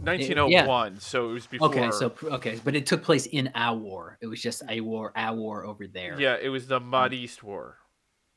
1901. 0.00 1.00
So 1.00 1.30
it 1.30 1.32
was 1.34 1.46
before. 1.46 1.68
Okay, 1.68 1.90
so 1.90 2.12
okay, 2.24 2.60
but 2.64 2.74
it 2.74 2.86
took 2.86 3.02
place 3.02 3.26
in 3.26 3.50
our 3.54 3.76
war. 3.76 4.16
It 4.20 4.26
was 4.26 4.40
just 4.40 4.62
a 4.68 4.80
war, 4.80 5.12
our 5.14 5.36
war 5.36 5.66
over 5.66 5.86
there. 5.86 6.18
yeah, 6.20 6.36
it 6.40 6.48
was 6.48 6.66
the 6.66 6.80
Mahdist 6.80 7.42
War. 7.42 7.76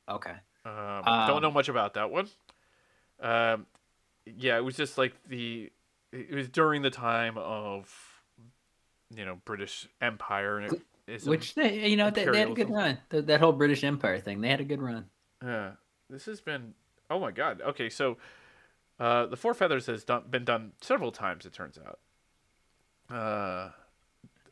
Okay. 0.09 0.33
Um, 0.65 1.03
don't 1.05 1.41
know 1.41 1.47
Um, 1.47 1.53
much 1.53 1.69
about 1.69 1.93
that 1.95 2.11
one. 2.11 2.27
Um, 3.21 3.65
yeah, 4.25 4.57
it 4.57 4.63
was 4.63 4.75
just 4.75 4.97
like 4.97 5.13
the. 5.27 5.71
It 6.11 6.33
was 6.33 6.49
during 6.49 6.81
the 6.81 6.89
time 6.89 7.37
of, 7.37 7.89
you 9.15 9.23
know, 9.23 9.39
British 9.45 9.87
Empire 10.01 10.59
and 10.59 10.81
it. 11.07 11.23
Which 11.23 11.55
they, 11.55 11.87
you 11.87 11.97
know, 11.97 12.09
they, 12.09 12.25
they 12.25 12.39
had 12.39 12.49
a 12.49 12.53
good 12.53 12.69
run. 12.69 12.97
Th- 13.09 13.25
that 13.25 13.39
whole 13.39 13.53
British 13.53 13.83
Empire 13.83 14.19
thing, 14.19 14.41
they 14.41 14.49
had 14.49 14.59
a 14.59 14.65
good 14.65 14.81
run. 14.81 15.05
Yeah, 15.43 15.71
this 16.09 16.25
has 16.25 16.41
been. 16.41 16.73
Oh 17.09 17.19
my 17.19 17.31
god. 17.31 17.61
Okay, 17.61 17.89
so, 17.89 18.17
uh, 18.99 19.25
the 19.25 19.37
Four 19.37 19.53
Feathers 19.53 19.85
has 19.87 20.03
done, 20.03 20.23
been 20.29 20.45
done 20.45 20.73
several 20.81 21.11
times. 21.11 21.45
It 21.45 21.53
turns 21.53 21.77
out. 21.77 21.99
Uh, 23.13 23.71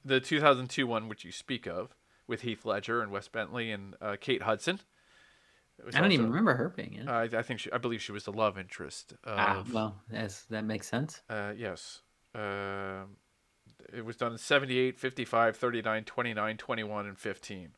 the 0.04 0.20
2002 0.20 0.88
one, 0.88 1.10
which 1.10 1.24
you 1.24 1.32
speak 1.32 1.68
of, 1.68 1.96
with 2.28 2.42
Heath 2.42 2.66
Ledger 2.66 3.02
and 3.02 3.12
Wes 3.12 3.28
Bentley 3.28 3.72
and 3.72 3.96
uh, 4.02 4.16
Kate 4.20 4.44
Hudson. 4.44 4.80
I 5.94 6.02
don't 6.02 6.12
even 6.12 6.30
remember 6.30 6.56
her 6.56 6.70
being 6.70 6.94
in. 6.94 7.08
it. 7.08 7.12
I, 7.12 7.24
I 7.40 7.42
think 7.42 7.60
she, 7.60 7.72
I 7.72 7.78
believe 7.78 8.02
she 8.02 8.12
was 8.12 8.24
the 8.26 8.32
love 8.32 8.58
interest. 8.58 9.14
Of, 9.24 9.38
ah, 9.38 9.64
well, 9.72 10.02
that's, 10.10 10.44
that 10.46 10.66
makes 10.66 10.88
sense. 10.88 11.22
Uh, 11.30 11.54
yes. 11.56 12.02
Um, 12.36 13.18
it 13.94 14.06
was 14.06 14.16
done 14.18 14.34
in 14.34 14.38
78, 14.38 15.00
55, 15.00 15.56
39, 15.56 16.04
29, 16.04 16.58
21, 16.58 17.08
and 17.08 17.18
15. 17.18 17.70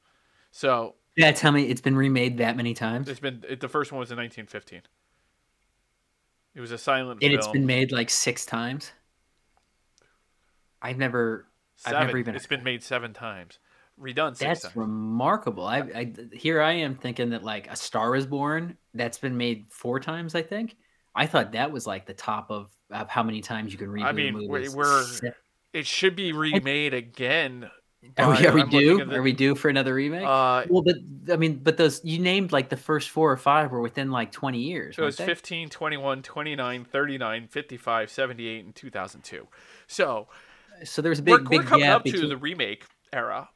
So 0.52 0.96
Yeah, 1.16 1.32
tell 1.32 1.52
me, 1.52 1.64
it's 1.64 1.82
been 1.82 1.96
remade 1.96 2.38
that 2.40 2.58
many 2.58 2.74
times, 2.74 3.08
it's 3.08 3.20
been 3.20 3.44
it, 3.48 3.60
the 3.60 3.70
first 3.70 3.92
one 3.92 4.00
was 4.00 4.12
in 4.12 4.18
1915. 4.18 4.82
It 6.54 6.60
was 6.60 6.72
a 6.72 6.78
silent 6.78 7.24
and 7.24 7.32
film. 7.32 7.34
it's 7.34 7.48
been 7.48 7.66
made 7.66 7.92
like 7.92 8.10
six 8.10 8.46
times. 8.46 8.92
I've 10.82 10.98
never. 10.98 11.48
I've 11.86 11.92
seven. 11.92 12.08
never 12.08 12.18
even 12.18 12.36
It's 12.36 12.48
been 12.48 12.64
made 12.64 12.84
seven 12.84 13.14
times, 13.14 13.60
redone 14.02 14.36
six 14.36 14.40
That's 14.40 14.62
times. 14.64 14.76
remarkable. 14.76 15.66
I, 15.66 15.80
I 15.80 16.14
here 16.34 16.62
I 16.62 16.74
am 16.74 16.96
thinking 16.96 17.30
that 17.32 17.44
like 17.44 17.70
a 17.70 17.76
Star 17.76 18.16
is 18.16 18.26
Born 18.26 18.78
that's 18.94 19.18
been 19.18 19.38
made 19.38 19.66
four 19.70 20.00
times. 20.00 20.36
I 20.36 20.42
think 20.42 20.76
I 21.16 21.28
thought 21.28 21.52
that 21.54 21.72
was 21.72 21.86
like 21.86 22.06
the 22.06 22.14
top 22.14 22.50
of, 22.52 22.72
of 22.90 23.10
how 23.10 23.24
many 23.24 23.42
times 23.42 23.72
you 23.72 23.78
can 23.78 23.88
reboot 23.88 24.06
I 24.06 24.12
mean, 24.12 24.36
we, 24.50 24.70
we're 24.70 25.04
It 25.74 25.86
should 25.86 26.16
be 26.16 26.34
remade 26.34 26.94
again. 26.94 27.70
Are 28.18 28.32
we, 28.32 28.48
are 28.48 28.54
we 28.54 28.64
due? 28.64 29.06
the- 29.06 29.16
Are 29.18 29.22
we 29.22 29.32
due 29.32 29.54
for 29.54 29.70
another 29.70 29.94
remake? 29.94 30.24
Uh, 30.26 30.66
well, 30.70 30.82
but 30.82 30.96
I 31.32 31.36
mean, 31.36 31.58
but 31.58 31.78
those 31.78 32.04
you 32.04 32.18
named 32.18 32.52
like 32.52 32.70
the 32.70 32.78
first 32.78 33.12
four 33.12 33.32
or 33.32 33.38
five 33.38 33.72
were 33.72 33.80
within 33.82 34.10
like 34.10 34.32
twenty 34.32 34.60
years. 34.64 34.96
So 34.96 35.04
it 35.04 35.06
was 35.06 35.18
they? 35.18 35.26
15, 35.26 35.70
21, 35.70 36.24
29, 36.24 36.86
39, 36.86 37.48
55, 37.48 38.10
78, 38.10 38.66
and 38.66 38.74
2002. 38.76 39.48
So 39.86 40.28
So 40.84 41.04
there 41.04 41.12
was 41.12 41.20
a 41.20 41.24
we're, 41.24 41.38
big, 41.38 41.50
we're 41.50 41.60
big 41.60 41.68
coming 41.68 41.86
gap 41.86 41.98
up 41.98 42.06
to 42.06 42.28
the 42.28 42.38
remake 42.38 42.86
era 43.14 43.50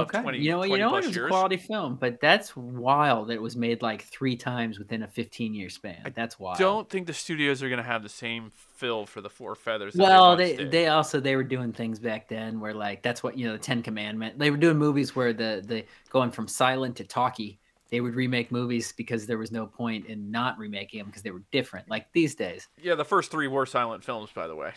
okay, 0.00 0.22
20, 0.22 0.38
you 0.38 0.50
know, 0.50 0.56
20 0.58 0.72
you 0.72 0.78
know, 0.78 0.90
what? 0.90 1.04
it 1.04 1.06
was 1.06 1.16
years. 1.16 1.26
a 1.26 1.28
quality 1.28 1.56
film, 1.56 1.96
but 1.96 2.20
that's 2.20 2.56
wild 2.56 3.28
that 3.28 3.34
it 3.34 3.42
was 3.42 3.56
made 3.56 3.82
like 3.82 4.02
three 4.02 4.36
times 4.36 4.78
within 4.78 5.02
a 5.02 5.08
fifteen-year 5.08 5.68
span. 5.68 6.12
That's 6.14 6.38
wild. 6.38 6.58
Don't 6.58 6.88
think 6.88 7.06
the 7.06 7.14
studios 7.14 7.62
are 7.62 7.68
going 7.68 7.78
to 7.78 7.84
have 7.84 8.02
the 8.02 8.08
same 8.08 8.50
fill 8.76 9.06
for 9.06 9.20
the 9.20 9.30
Four 9.30 9.54
Feathers. 9.54 9.94
Well, 9.94 10.36
they, 10.36 10.56
they 10.56 10.64
they 10.64 10.86
also 10.88 11.20
they 11.20 11.36
were 11.36 11.44
doing 11.44 11.72
things 11.72 11.98
back 11.98 12.28
then 12.28 12.60
where 12.60 12.74
like 12.74 13.02
that's 13.02 13.22
what 13.22 13.36
you 13.38 13.46
know 13.46 13.52
the 13.52 13.58
Ten 13.58 13.82
Commandment. 13.82 14.38
They 14.38 14.50
were 14.50 14.56
doing 14.56 14.78
movies 14.78 15.14
where 15.14 15.32
the 15.32 15.62
the 15.64 15.84
going 16.10 16.30
from 16.30 16.48
silent 16.48 16.96
to 16.96 17.04
talkie. 17.04 17.58
They 17.90 18.00
would 18.00 18.14
remake 18.14 18.50
movies 18.50 18.92
because 18.92 19.26
there 19.26 19.36
was 19.36 19.52
no 19.52 19.66
point 19.66 20.06
in 20.06 20.30
not 20.30 20.56
remaking 20.56 20.98
them 20.98 21.08
because 21.08 21.22
they 21.22 21.30
were 21.30 21.42
different. 21.50 21.90
Like 21.90 22.10
these 22.12 22.34
days. 22.34 22.68
yeah, 22.82 22.94
the 22.94 23.04
first 23.04 23.30
three 23.30 23.48
were 23.48 23.66
silent 23.66 24.02
films, 24.02 24.30
by 24.34 24.46
the 24.46 24.56
way. 24.56 24.72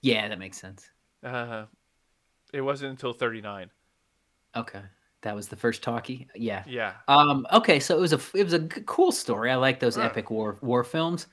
Yeah, 0.00 0.28
that 0.28 0.38
makes 0.38 0.60
sense. 0.60 0.88
Uh, 1.24 1.64
it 2.52 2.60
wasn't 2.60 2.92
until 2.92 3.12
39. 3.12 3.70
Okay, 4.56 4.82
that 5.22 5.34
was 5.34 5.48
the 5.48 5.56
first 5.56 5.82
talkie. 5.82 6.28
Yeah. 6.34 6.64
Yeah. 6.66 6.94
Um. 7.08 7.46
Okay, 7.52 7.80
so 7.80 7.96
it 7.96 8.00
was 8.00 8.12
a 8.12 8.20
it 8.34 8.44
was 8.44 8.52
a 8.54 8.60
g- 8.60 8.82
cool 8.86 9.12
story. 9.12 9.50
I 9.50 9.56
like 9.56 9.80
those 9.80 9.98
epic 9.98 10.30
war 10.30 10.56
war 10.62 10.84
films, 10.84 11.26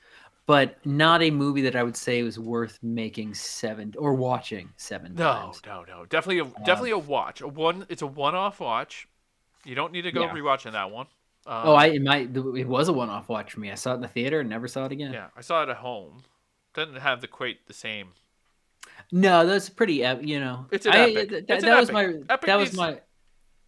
but 0.46 0.76
not 0.86 1.22
a 1.22 1.30
movie 1.30 1.62
that 1.62 1.76
I 1.76 1.82
would 1.82 1.96
say 1.96 2.22
was 2.22 2.38
worth 2.38 2.78
making 2.82 3.34
seven 3.34 3.94
or 3.98 4.14
watching 4.14 4.70
seven 4.76 5.14
No, 5.14 5.32
times. 5.32 5.60
no, 5.66 5.84
no. 5.88 6.04
Definitely, 6.06 6.38
a, 6.40 6.64
definitely 6.64 6.90
a 6.92 6.98
watch. 6.98 7.40
A 7.40 7.48
one. 7.48 7.86
It's 7.88 8.02
a 8.02 8.06
one-off 8.06 8.60
watch. 8.60 9.08
You 9.64 9.74
don't 9.74 9.92
need 9.92 10.02
to 10.02 10.12
go 10.12 10.22
Yeah. 10.24 10.32
rewatching 10.32 10.72
that 10.72 10.90
one. 10.90 11.06
Um, 11.46 11.62
Oh, 11.64 11.74
I 11.74 11.86
it 11.86 12.02
might 12.02 12.36
it 12.36 12.68
was 12.68 12.88
a 12.88 12.92
one 12.92 13.08
off 13.08 13.28
watch 13.28 13.52
for 13.52 13.60
me. 13.60 13.70
I 13.70 13.76
saw 13.76 13.92
it 13.92 13.96
in 13.96 14.00
the 14.02 14.08
theater 14.08 14.40
and 14.40 14.50
never 14.50 14.68
saw 14.68 14.84
it 14.84 14.92
again. 14.92 15.12
Yeah, 15.12 15.28
I 15.36 15.40
saw 15.40 15.62
it 15.62 15.68
at 15.68 15.76
home. 15.76 16.22
Didn't 16.74 16.96
have 16.96 17.20
the 17.20 17.28
quite 17.28 17.66
the 17.66 17.72
same. 17.72 18.08
No, 19.12 19.46
that's 19.46 19.68
pretty. 19.68 20.02
ep- 20.04 20.22
You 20.22 20.40
know, 20.40 20.66
It's 20.72 20.86
an 20.86 20.92
I, 20.92 21.10
epic. 21.10 21.30
That, 21.30 21.44
It's 21.54 21.62
an 21.64 21.70
that 21.70 21.80
was 21.80 21.90
epic. 21.90 21.94
my. 22.28 22.34
Epic 22.34 22.46
that 22.46 22.56
was 22.56 22.68
needs 22.70 22.76
my. 22.76 23.00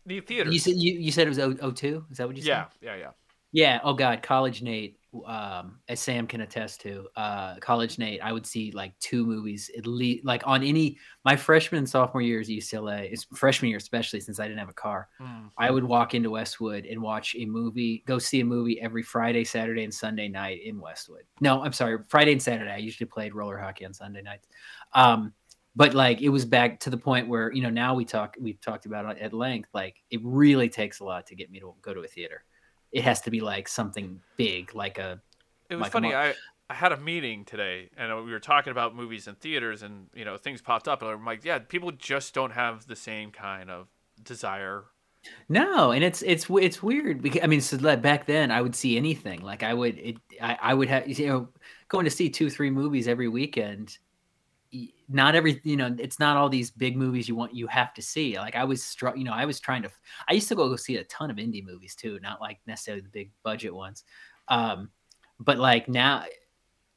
The 0.08 0.20
theater. 0.20 0.50
You 0.50 0.58
said 0.58 0.74
you, 0.76 0.98
you 0.98 1.12
said 1.12 1.26
it 1.26 1.30
was 1.30 1.38
O 1.38 1.70
02? 1.70 2.06
Is 2.10 2.16
that 2.16 2.26
what 2.26 2.36
you 2.36 2.42
said? 2.42 2.48
yeah, 2.48 2.64
yeah, 2.80 2.96
yeah. 2.96 3.10
Yeah. 3.52 3.80
Oh 3.82 3.94
God, 3.94 4.22
College 4.22 4.62
Nate. 4.62 4.96
Um, 5.26 5.80
as 5.88 6.00
Sam 6.00 6.26
can 6.26 6.42
attest 6.42 6.82
to, 6.82 7.08
uh, 7.16 7.56
College 7.60 7.98
Nate. 7.98 8.20
I 8.22 8.30
would 8.30 8.46
see 8.46 8.70
like 8.72 8.92
two 8.98 9.24
movies 9.24 9.70
at 9.76 9.86
least, 9.86 10.24
like 10.24 10.46
on 10.46 10.62
any 10.62 10.98
my 11.24 11.34
freshman 11.34 11.78
and 11.78 11.88
sophomore 11.88 12.20
years 12.20 12.48
at 12.48 12.56
UCLA. 12.56 13.10
It's 13.10 13.26
freshman 13.34 13.70
year 13.70 13.78
especially 13.78 14.20
since 14.20 14.38
I 14.38 14.46
didn't 14.46 14.58
have 14.58 14.68
a 14.68 14.74
car. 14.74 15.08
Mm. 15.20 15.50
I 15.56 15.70
would 15.70 15.84
walk 15.84 16.14
into 16.14 16.30
Westwood 16.30 16.84
and 16.84 17.00
watch 17.00 17.34
a 17.38 17.46
movie, 17.46 18.04
go 18.06 18.18
see 18.18 18.40
a 18.40 18.44
movie 18.44 18.80
every 18.82 19.02
Friday, 19.02 19.44
Saturday, 19.44 19.84
and 19.84 19.94
Sunday 19.94 20.28
night 20.28 20.60
in 20.62 20.78
Westwood. 20.78 21.22
No, 21.40 21.62
I'm 21.62 21.72
sorry, 21.72 21.98
Friday 22.08 22.32
and 22.32 22.42
Saturday. 22.42 22.70
I 22.70 22.76
usually 22.76 23.08
played 23.08 23.34
roller 23.34 23.56
hockey 23.58 23.86
on 23.86 23.94
Sunday 23.94 24.20
nights. 24.20 24.46
Um, 24.92 25.32
but 25.78 25.94
like 25.94 26.22
it 26.22 26.30
was 26.30 26.46
back 26.46 26.80
to 26.82 26.90
the 26.90 26.98
point 26.98 27.28
where 27.28 27.52
you 27.52 27.62
know 27.62 27.70
now 27.70 27.94
we 27.96 28.06
talk 28.06 28.36
we've 28.40 28.60
talked 28.60 28.86
about 28.86 29.16
it 29.16 29.22
at 29.22 29.34
length. 29.34 29.70
Like 29.74 30.02
it 30.10 30.20
really 30.24 30.70
takes 30.70 31.00
a 31.00 31.06
lot 31.06 31.28
to 31.28 31.36
get 31.36 31.50
me 31.50 31.60
to 31.60 31.74
go 31.82 31.94
to 31.94 32.02
a 32.02 32.08
theater. 32.08 32.44
It 32.92 33.04
has 33.04 33.22
to 33.22 33.32
be 33.32 33.40
like 33.42 33.68
something 33.68 34.22
big, 34.36 34.74
like 34.74 34.98
a 34.98 35.22
It 35.70 35.76
was 35.76 35.88
Like 35.88 35.92
funny. 35.92 36.14
I 36.14 36.34
I 36.70 36.74
had 36.74 36.92
a 36.92 36.96
meeting 36.98 37.44
today, 37.46 37.90
and 37.96 38.14
we 38.24 38.30
were 38.30 38.40
talking 38.40 38.70
about 38.70 38.94
movies 38.94 39.26
and 39.26 39.38
theaters, 39.38 39.82
and 39.82 40.08
you 40.14 40.24
know 40.24 40.36
things 40.36 40.62
popped 40.62 40.88
up, 40.88 41.02
and 41.02 41.10
I'm 41.10 41.24
like, 41.24 41.44
yeah, 41.44 41.58
people 41.60 41.92
just 41.92 42.34
don't 42.34 42.52
have 42.52 42.86
the 42.86 42.96
same 42.96 43.30
kind 43.32 43.70
of 43.70 43.88
desire. 44.22 44.86
No, 45.48 45.90
and 45.92 46.04
it's 46.04 46.22
it's 46.22 46.46
it's 46.50 46.82
weird 46.82 47.22
because 47.22 47.42
I 47.42 47.46
mean, 47.46 47.60
so 47.60 47.76
like 47.78 48.02
back 48.02 48.26
then 48.26 48.50
I 48.50 48.60
would 48.62 48.74
see 48.74 48.96
anything. 48.96 49.40
Like 49.42 49.62
I 49.62 49.74
would, 49.74 49.98
it, 49.98 50.16
I, 50.40 50.58
I 50.60 50.74
would 50.74 50.88
have 50.88 51.08
you 51.08 51.26
know 51.26 51.48
going 51.88 52.04
to 52.04 52.10
see 52.10 52.30
two 52.30 52.50
three 52.50 52.70
movies 52.70 53.08
every 53.08 53.28
weekend. 53.28 53.98
Not 55.08 55.34
every 55.34 55.60
you 55.64 55.76
know, 55.76 55.94
it's 55.98 56.18
not 56.18 56.36
all 56.36 56.48
these 56.48 56.70
big 56.70 56.96
movies 56.96 57.28
you 57.28 57.34
want 57.34 57.54
you 57.54 57.66
have 57.68 57.94
to 57.94 58.02
see. 58.02 58.38
Like 58.38 58.54
I 58.56 58.64
was 58.64 58.82
str- 58.82 59.16
you 59.16 59.24
know, 59.24 59.32
I 59.32 59.44
was 59.46 59.60
trying 59.60 59.82
to. 59.82 59.90
I 60.28 60.34
used 60.34 60.48
to 60.48 60.54
go 60.54 60.74
see 60.76 60.96
a 60.96 61.04
ton 61.04 61.30
of 61.30 61.36
indie 61.36 61.64
movies 61.64 61.94
too, 61.94 62.18
not 62.22 62.40
like 62.40 62.58
necessarily 62.66 63.00
the 63.02 63.08
big 63.08 63.30
budget 63.42 63.74
ones. 63.74 64.04
Um, 64.48 64.90
but 65.40 65.58
like 65.58 65.88
now, 65.88 66.24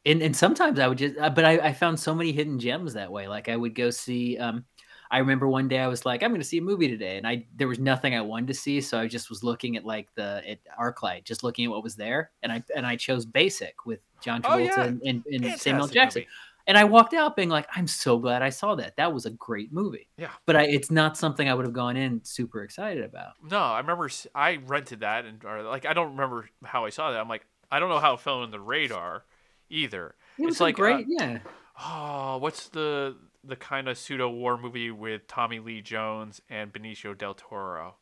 and 0.05 0.21
and 0.21 0.35
sometimes 0.35 0.79
I 0.79 0.87
would 0.87 0.97
just, 0.97 1.17
uh, 1.17 1.29
but 1.29 1.45
I, 1.45 1.59
I 1.59 1.73
found 1.73 1.99
so 1.99 2.13
many 2.13 2.31
hidden 2.31 2.59
gems 2.59 2.93
that 2.93 3.11
way. 3.11 3.27
Like 3.27 3.49
I 3.49 3.55
would 3.55 3.75
go 3.75 3.89
see. 3.89 4.37
Um, 4.37 4.65
I 5.11 5.17
remember 5.17 5.45
one 5.45 5.67
day 5.67 5.79
I 5.79 5.87
was 5.87 6.05
like, 6.05 6.23
I'm 6.23 6.31
going 6.31 6.39
to 6.39 6.47
see 6.47 6.59
a 6.59 6.61
movie 6.61 6.87
today, 6.87 7.17
and 7.17 7.27
I 7.27 7.45
there 7.55 7.67
was 7.67 7.79
nothing 7.79 8.15
I 8.15 8.21
wanted 8.21 8.47
to 8.47 8.53
see, 8.53 8.79
so 8.79 8.97
I 8.97 9.07
just 9.07 9.29
was 9.29 9.43
looking 9.43 9.75
at 9.75 9.85
like 9.85 10.07
the 10.15 10.41
at 10.47 10.59
ArcLight, 10.79 11.25
just 11.25 11.43
looking 11.43 11.65
at 11.65 11.71
what 11.71 11.83
was 11.83 11.97
there, 11.97 12.31
and 12.43 12.51
I 12.51 12.63
and 12.75 12.85
I 12.85 12.95
chose 12.95 13.25
Basic 13.25 13.85
with 13.85 13.99
John 14.21 14.41
Oh, 14.45 14.51
Travolta 14.51 14.77
yeah. 14.77 14.83
and, 14.83 15.01
and, 15.05 15.25
and 15.45 15.59
Samuel 15.59 15.87
Jackson, 15.87 16.21
movie. 16.21 16.29
And 16.67 16.77
I 16.77 16.83
walked 16.83 17.13
out 17.13 17.35
being 17.35 17.49
like, 17.49 17.67
I'm 17.75 17.87
so 17.87 18.17
glad 18.17 18.41
I 18.41 18.49
saw 18.49 18.75
that. 18.75 18.95
That 18.97 19.13
was 19.13 19.25
a 19.25 19.31
great 19.31 19.71
movie. 19.73 20.07
Yeah. 20.17 20.29
but 20.45 20.55
I, 20.55 20.63
it's 20.63 20.91
not 20.91 21.17
something 21.17 21.49
I 21.49 21.53
would 21.53 21.65
have 21.65 21.73
gone 21.73 21.97
in 21.97 22.23
super 22.23 22.63
excited 22.63 23.03
about. 23.03 23.33
No, 23.49 23.59
I 23.59 23.79
remember 23.79 24.09
I 24.35 24.57
rented 24.65 25.01
that 25.01 25.25
and 25.25 25.43
or 25.45 25.63
like 25.63 25.85
I 25.85 25.93
don't 25.93 26.11
remember 26.11 26.49
how 26.63 26.85
I 26.85 26.89
saw 26.89 27.11
that. 27.11 27.19
I'm 27.19 27.29
like 27.29 27.45
I 27.71 27.79
don't 27.79 27.89
know 27.89 27.99
how 27.99 28.13
it 28.15 28.19
fell 28.19 28.39
on 28.41 28.51
the 28.51 28.59
radar 28.59 29.23
either. 29.69 30.15
It 30.37 30.45
was 30.45 30.55
It's 30.55 30.61
like, 30.61 30.75
uh, 30.75 30.83
great, 30.83 31.05
yeah. 31.09 31.39
Oh, 31.79 32.37
what's 32.37 32.67
the 32.69 33.15
the 33.43 33.55
kind 33.55 33.87
of 33.87 33.97
pseudo 33.97 34.29
war 34.29 34.57
movie 34.57 34.91
with 34.91 35.25
Tommy 35.27 35.59
Lee 35.59 35.81
Jones 35.81 36.41
and 36.49 36.71
Benicio 36.71 37.17
del 37.17 37.33
Toro? 37.33 37.95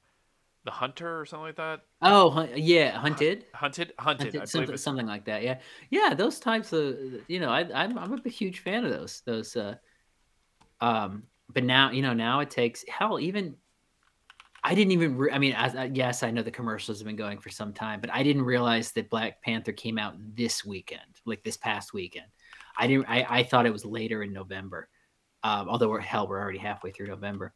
The 0.66 0.72
Hunter 0.72 1.20
or 1.20 1.26
something 1.26 1.46
like 1.46 1.56
that? 1.56 1.82
Oh, 2.02 2.48
yeah, 2.54 2.92
Hunted. 2.92 3.46
Hunted, 3.54 3.94
Hunted, 3.98 4.36
I 4.36 4.40
Hunted, 4.40 4.50
something, 4.50 4.78
something 4.78 5.08
like 5.08 5.26
that. 5.26 5.42
Yeah, 5.42 5.60
yeah. 5.90 6.14
Those 6.14 6.40
types 6.40 6.74
of, 6.74 6.98
you 7.28 7.40
know, 7.40 7.50
I, 7.50 7.62
I'm 7.74 7.98
I'm 7.98 8.22
a 8.24 8.30
huge 8.30 8.60
fan 8.60 8.84
of 8.84 8.92
those. 8.92 9.22
Those, 9.26 9.56
uh, 9.56 9.76
um, 10.82 11.24
but 11.48 11.64
now 11.64 11.92
you 11.92 12.02
know 12.02 12.14
now 12.14 12.42
it 12.42 12.50
takes 12.50 12.84
hell 12.90 13.20
even. 13.20 13.56
I 14.62 14.76
didn't 14.76 14.92
even. 14.92 15.18
Re- 15.18 15.32
I 15.32 15.38
mean, 15.38 15.54
as, 15.54 15.76
uh, 15.76 15.90
yes, 15.94 16.24
I 16.24 16.32
know 16.32 16.44
the 16.44 16.52
commercials 16.52 17.00
have 17.00 17.08
been 17.08 17.16
going 17.16 17.40
for 17.40 17.50
some 17.50 17.72
time, 17.72 18.02
but 18.02 18.14
I 18.14 18.22
didn't 18.22 18.44
realize 18.44 18.92
that 18.92 19.10
Black 19.10 19.42
Panther 19.42 19.72
came 19.72 19.98
out 19.98 20.16
this 20.36 20.66
weekend, 20.66 21.22
like 21.26 21.42
this 21.42 21.56
past 21.56 21.94
weekend. 21.94 22.28
I 22.78 22.86
didn't. 22.86 23.06
I, 23.08 23.26
I 23.30 23.44
thought 23.44 23.66
it 23.66 23.74
was 23.74 23.86
later 23.86 24.24
in 24.24 24.34
November. 24.34 24.90
Um, 25.42 25.70
although 25.70 25.88
we're 25.88 26.02
hell, 26.02 26.28
we're 26.28 26.42
already 26.42 26.60
halfway 26.60 26.92
through 26.92 27.08
November. 27.08 27.54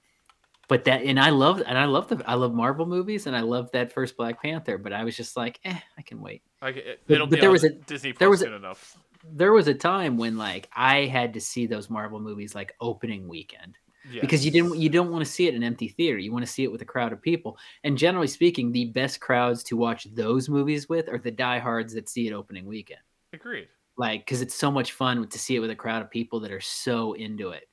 But 0.74 0.86
that, 0.86 1.04
and 1.04 1.20
I 1.20 1.30
love, 1.30 1.62
and 1.64 1.78
I 1.78 1.86
love 1.86 2.08
the, 2.08 2.24
I 2.28 2.34
love 2.34 2.52
Marvel 2.52 2.88
movies, 2.88 3.28
and 3.28 3.36
I 3.36 3.42
love 3.42 3.70
that 3.74 3.94
first 3.94 4.18
Black 4.18 4.42
Panther. 4.42 4.80
But 4.80 4.92
I 4.92 5.04
was 5.04 5.16
just 5.16 5.38
like, 5.38 5.60
eh, 5.64 5.78
I 6.00 6.02
can 6.02 6.20
wait 6.20 6.42
like 6.64 6.78
it, 6.78 7.00
But- 7.06 7.30
but 7.30 7.40
there 7.40 7.52
was 7.52 7.64
a- 7.64 7.70
Disney 7.70 8.12
Plus 8.14 8.18
there 8.20 8.30
was 8.32 8.42
a- 8.42 8.56
enough. 8.56 8.98
there 9.24 9.54
was 9.54 9.68
a 9.68 9.76
time 9.76 10.18
when 10.18 10.36
like 10.36 10.68
I 10.76 11.06
had 11.06 11.36
to 11.36 11.42
see 11.42 11.68
those 11.68 11.92
Marvel 11.92 12.20
movies 12.20 12.56
like 12.56 12.74
opening 12.82 13.28
weekend 13.28 13.78
Yeah. 14.12 14.22
because 14.22 14.44
you 14.44 14.50
didn't 14.52 14.80
you 14.80 14.90
don't 14.90 15.12
want 15.12 15.24
to 15.24 15.32
see 15.32 15.46
it 15.46 15.54
in 15.54 15.62
an 15.62 15.68
empty 15.68 15.90
theater. 15.90 16.18
You 16.18 16.32
want 16.32 16.44
to 16.44 16.52
see 16.52 16.64
it 16.64 16.72
with 16.72 16.82
a 16.82 16.86
crowd 16.86 17.14
of 17.14 17.22
people. 17.22 17.56
And 17.84 17.96
generally 17.96 18.26
speaking, 18.28 18.72
the 18.72 18.86
best 18.86 19.20
crowds 19.22 19.62
to 19.66 19.78
watch 19.78 20.06
those 20.16 20.50
movies 20.50 20.90
with 20.90 21.08
are 21.08 21.20
the 21.20 21.30
diehards 21.30 21.94
that 21.94 22.10
see 22.10 22.28
it 22.28 22.34
opening 22.34 22.66
weekend. 22.66 23.02
agreed. 23.32 23.68
Like 23.96 24.22
because 24.26 24.42
it's 24.42 24.56
so 24.56 24.72
much 24.72 24.94
fun 24.94 25.28
to 25.28 25.38
see 25.38 25.56
it 25.56 25.60
with 25.60 25.70
a 25.70 25.76
crowd 25.76 26.02
of 26.02 26.10
people 26.10 26.40
that 26.40 26.52
are 26.52 26.60
so 26.62 27.14
into 27.14 27.50
it. 27.50 27.68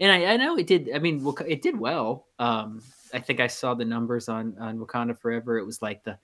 And 0.00 0.10
I, 0.10 0.32
I 0.32 0.36
know 0.36 0.56
it 0.56 0.66
did. 0.66 0.90
I 0.94 0.98
mean, 0.98 1.24
it 1.46 1.62
did 1.62 1.78
well. 1.78 2.26
Um, 2.38 2.82
I 3.12 3.20
think 3.20 3.40
I 3.40 3.46
saw 3.46 3.74
the 3.74 3.84
numbers 3.84 4.28
on 4.28 4.56
on 4.58 4.78
Wakanda 4.78 5.18
Forever. 5.18 5.58
It 5.58 5.66
was 5.66 5.80
like 5.82 6.04
the 6.04 6.18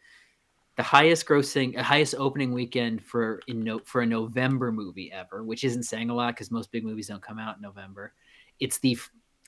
the 0.76 0.82
highest 0.82 1.26
grossing, 1.26 1.76
uh, 1.78 1.82
highest 1.82 2.14
opening 2.16 2.52
weekend 2.52 3.04
for 3.04 3.40
in 3.46 3.62
no, 3.62 3.80
for 3.80 4.00
a 4.00 4.06
November 4.06 4.72
movie 4.72 5.12
ever, 5.12 5.44
which 5.44 5.64
isn't 5.64 5.82
saying 5.82 6.10
a 6.10 6.14
lot 6.14 6.34
because 6.34 6.50
most 6.50 6.72
big 6.72 6.84
movies 6.84 7.08
don't 7.08 7.22
come 7.22 7.38
out 7.38 7.56
in 7.56 7.62
November. 7.62 8.14
It's 8.60 8.78
the 8.78 8.98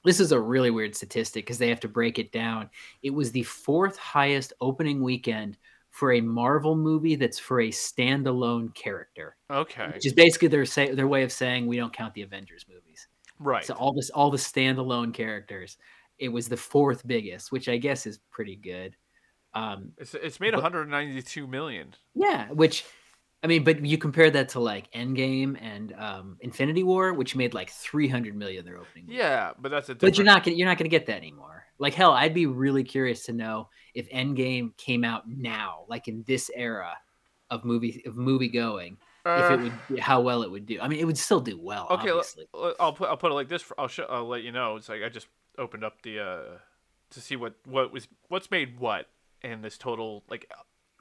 this 0.04 0.20
is 0.20 0.32
a 0.32 0.40
really 0.40 0.70
weird 0.70 0.94
statistic 0.96 1.44
because 1.44 1.58
they 1.58 1.68
have 1.68 1.80
to 1.80 1.88
break 1.88 2.18
it 2.18 2.32
down. 2.32 2.70
It 3.02 3.10
was 3.10 3.30
the 3.30 3.44
fourth 3.44 3.96
highest 3.96 4.52
opening 4.60 5.02
weekend 5.02 5.56
for 5.90 6.12
a 6.12 6.20
Marvel 6.20 6.74
movie 6.74 7.16
that's 7.16 7.38
for 7.38 7.60
a 7.60 7.68
standalone 7.68 8.74
character, 8.74 9.36
Okay. 9.50 9.90
which 9.94 10.06
is 10.06 10.12
basically 10.14 10.48
their 10.48 10.64
say 10.64 10.94
their 10.94 11.08
way 11.08 11.22
of 11.22 11.30
saying 11.32 11.66
we 11.66 11.76
don't 11.76 11.92
count 11.92 12.14
the 12.14 12.22
Avengers 12.22 12.66
movies. 12.68 13.08
Right. 13.42 13.64
So 13.64 13.74
all 13.74 13.92
this 13.92 14.10
all 14.10 14.30
the 14.30 14.38
standalone 14.38 15.12
characters, 15.12 15.76
it 16.18 16.28
was 16.28 16.48
the 16.48 16.56
fourth 16.56 17.06
biggest, 17.06 17.52
which 17.52 17.68
I 17.68 17.76
guess 17.76 18.06
is 18.06 18.18
pretty 18.30 18.56
good. 18.56 18.96
Um, 19.54 19.92
it's 19.98 20.14
it's 20.14 20.40
made 20.40 20.52
but- 20.52 20.62
192 20.62 21.46
million. 21.46 21.94
yeah, 22.14 22.48
which 22.48 22.84
I 23.44 23.48
mean, 23.48 23.64
but 23.64 23.84
you 23.84 23.98
compare 23.98 24.30
that 24.30 24.50
to 24.50 24.60
like 24.60 24.90
Endgame 24.92 25.58
and 25.60 25.92
um, 25.98 26.36
Infinity 26.40 26.84
War, 26.84 27.12
which 27.12 27.34
made 27.34 27.54
like 27.54 27.70
300 27.70 28.36
million 28.36 28.64
their 28.64 28.78
opening. 28.78 29.06
Yeah, 29.08 29.50
but 29.58 29.70
that's 29.70 29.88
a 29.88 29.96
But 29.96 30.16
you're 30.16 30.24
not 30.24 30.44
gonna 30.44 30.56
you're 30.56 30.68
not 30.68 30.78
gonna 30.78 30.88
get 30.88 31.06
that 31.06 31.16
anymore. 31.16 31.64
Like 31.78 31.92
hell, 31.94 32.12
I'd 32.12 32.34
be 32.34 32.46
really 32.46 32.84
curious 32.84 33.24
to 33.24 33.32
know 33.32 33.68
if 33.94 34.08
Endgame 34.10 34.76
came 34.76 35.02
out 35.04 35.28
now, 35.28 35.84
like 35.88 36.06
in 36.06 36.22
this 36.26 36.50
era 36.54 36.92
of 37.50 37.64
movie 37.64 38.02
of 38.06 38.16
movie 38.16 38.48
going, 38.48 38.96
if 39.24 39.50
Uh, 39.50 39.54
it 39.54 39.72
would 39.90 40.00
how 40.00 40.20
well 40.20 40.42
it 40.42 40.50
would 40.50 40.66
do. 40.66 40.78
I 40.80 40.88
mean, 40.88 40.98
it 41.00 41.04
would 41.04 41.18
still 41.18 41.40
do 41.40 41.58
well. 41.58 41.86
Okay, 41.90 42.10
obviously. 42.10 42.46
I'll 42.80 42.92
put 42.92 43.08
I'll 43.08 43.16
put 43.16 43.30
it 43.30 43.34
like 43.34 43.48
this. 43.48 43.62
For, 43.62 43.78
I'll 43.78 43.88
show, 43.88 44.04
I'll 44.04 44.26
let 44.26 44.42
you 44.42 44.52
know. 44.52 44.76
It's 44.76 44.88
like 44.88 45.02
I 45.02 45.08
just 45.08 45.28
opened 45.58 45.84
up 45.84 46.02
the 46.02 46.18
uh 46.20 46.42
to 47.10 47.20
see 47.20 47.36
what 47.36 47.54
what 47.64 47.92
was 47.92 48.08
what's 48.28 48.50
made 48.50 48.78
what 48.80 49.08
in 49.42 49.62
this 49.62 49.78
total 49.78 50.24
like 50.28 50.50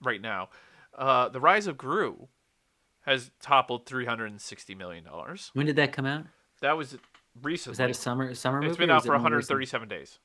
right 0.04 0.22
now. 0.22 0.50
Uh, 0.98 1.30
the 1.30 1.40
Rise 1.40 1.68
of 1.68 1.78
Gru 1.78 2.28
has 3.06 3.32
toppled 3.42 3.86
360 3.86 4.76
million 4.76 5.04
dollars. 5.04 5.50
When 5.54 5.66
did 5.66 5.78
that 5.78 5.92
come 5.94 6.06
out? 6.06 6.26
That 6.62 6.78
was 6.78 6.98
recently. 7.42 7.72
Was 7.72 7.78
that 7.80 7.90
a 7.90 7.94
summer 7.94 8.34
summer 8.36 8.60
movie? 8.60 8.70
it's 8.70 8.78
been 8.78 8.92
out 8.92 9.04
for 9.06 9.14
137 9.14 9.88
days. 9.88 10.20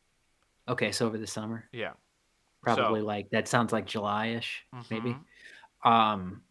Okay, 0.69 0.91
so 0.93 1.07
over 1.07 1.17
the 1.17 1.27
summer, 1.29 1.65
Yeah. 1.73 1.93
probably 2.63 3.01
like 3.01 3.31
that 3.31 3.47
sounds 3.47 3.73
like 3.73 3.87
July-ish, 3.87 4.67
maybe. 4.91 5.17
Mhm. 5.85 5.89
Um, 5.89 6.43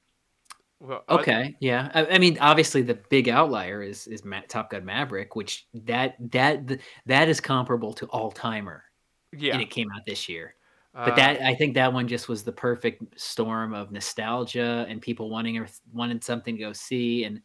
Well, 0.80 1.04
okay, 1.10 1.56
yeah. 1.60 1.90
I, 1.94 2.06
I 2.06 2.18
mean, 2.18 2.38
obviously, 2.40 2.82
the 2.82 2.96
big 2.96 3.30
outlier 3.30 3.82
is 3.82 4.08
is 4.08 4.26
Ma- 4.26 4.42
Top 4.48 4.72
Gun 4.72 4.86
Maverick, 4.86 5.36
which 5.36 5.68
that 5.74 6.16
that 6.32 6.80
that 7.06 7.30
is 7.30 7.40
comparable 7.40 7.94
to 7.94 8.06
All 8.08 8.32
Timer, 8.32 8.84
yeah. 9.36 9.54
and 9.54 9.62
it 9.62 9.70
came 9.70 9.90
out 9.96 10.06
this 10.06 10.28
year. 10.28 10.56
But 10.94 11.14
uh, 11.14 11.16
that 11.16 11.42
I 11.42 11.56
think 11.56 11.76
that 11.76 11.94
one 11.94 12.08
just 12.08 12.28
was 12.28 12.44
the 12.44 12.52
perfect 12.52 13.20
storm 13.20 13.74
of 13.74 13.92
nostalgia 13.92 14.86
and 14.88 15.02
people 15.02 15.30
wanting 15.30 15.58
or 15.58 15.68
wanted 15.94 16.24
something 16.24 16.56
to 16.56 16.62
go 16.62 16.74
see, 16.74 17.24
and 17.24 17.42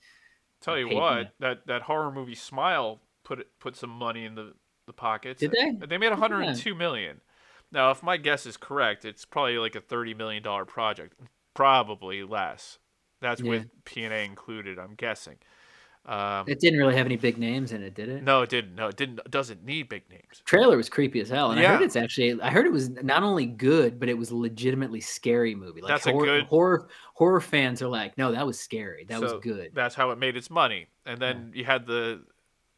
tell 0.60 0.78
you 0.78 0.88
what, 0.88 1.32
that 1.38 1.66
that 1.66 1.82
horror 1.82 2.10
movie 2.10 2.34
Smile 2.34 3.00
put 3.22 3.40
it 3.40 3.48
put 3.60 3.76
some 3.76 3.90
money 3.90 4.24
in 4.24 4.34
the 4.34 4.54
the 4.86 4.92
pockets. 4.92 5.40
Did 5.40 5.52
they? 5.52 5.86
They 5.86 5.98
made 5.98 6.08
Good 6.08 6.18
for 6.18 6.28
them. 6.28 6.40
102 6.40 6.74
million. 6.74 7.20
Now, 7.72 7.92
if 7.92 8.02
my 8.02 8.16
guess 8.16 8.46
is 8.46 8.56
correct, 8.56 9.04
it's 9.04 9.24
probably 9.24 9.58
like 9.58 9.76
a 9.76 9.80
30 9.80 10.14
million 10.14 10.42
dollar 10.42 10.64
project, 10.64 11.14
probably 11.54 12.24
less. 12.24 12.78
That's 13.20 13.40
Yeah. 13.40 13.50
with 13.50 13.84
P 13.84 14.04
and 14.04 14.14
A 14.14 14.18
included, 14.24 14.78
I'm 14.78 14.94
guessing. 14.94 15.36
Um, 16.06 16.46
it 16.48 16.58
didn't 16.60 16.78
really 16.78 16.96
have 16.96 17.04
any 17.04 17.16
big 17.16 17.36
names 17.36 17.72
in 17.72 17.82
it, 17.82 17.94
did 17.94 18.08
it? 18.08 18.22
no, 18.22 18.40
it 18.40 18.48
didn't. 18.48 18.74
No, 18.74 18.88
it 18.88 18.96
didn't. 18.96 19.18
it 19.18 19.30
Doesn't 19.30 19.62
need 19.64 19.90
big 19.90 20.08
names. 20.10 20.42
Trailer 20.46 20.76
was 20.78 20.88
creepy 20.88 21.20
as 21.20 21.28
hell, 21.28 21.50
and 21.50 21.60
I 21.60 21.64
heard 21.66 21.82
it's 21.82 21.94
actually 21.94 22.40
I 22.40 22.50
heard 22.50 22.64
it 22.64 22.72
was 22.72 22.88
not 22.88 23.22
only 23.22 23.44
good, 23.44 24.00
but 24.00 24.08
it 24.08 24.16
was 24.16 24.30
a 24.30 24.36
legitimately 24.36 25.02
scary 25.02 25.54
movie. 25.54 25.82
Like 25.82 25.90
That's 25.90 26.06
a 26.06 26.12
horror, 26.12 26.24
good- 26.24 26.44
horror 26.46 26.88
horror 27.12 27.40
fans 27.42 27.82
are 27.82 27.88
like, 27.88 28.16
no, 28.16 28.32
that 28.32 28.46
was 28.46 28.58
scary. 28.58 29.04
That 29.04 29.20
was 29.20 29.34
good. 29.42 29.72
That's 29.74 29.94
how 29.94 30.10
it 30.10 30.18
made 30.18 30.36
its 30.38 30.48
money. 30.48 30.86
And 31.04 31.20
then 31.20 31.52
you 31.54 31.64
had 31.66 31.86
the 31.86 32.22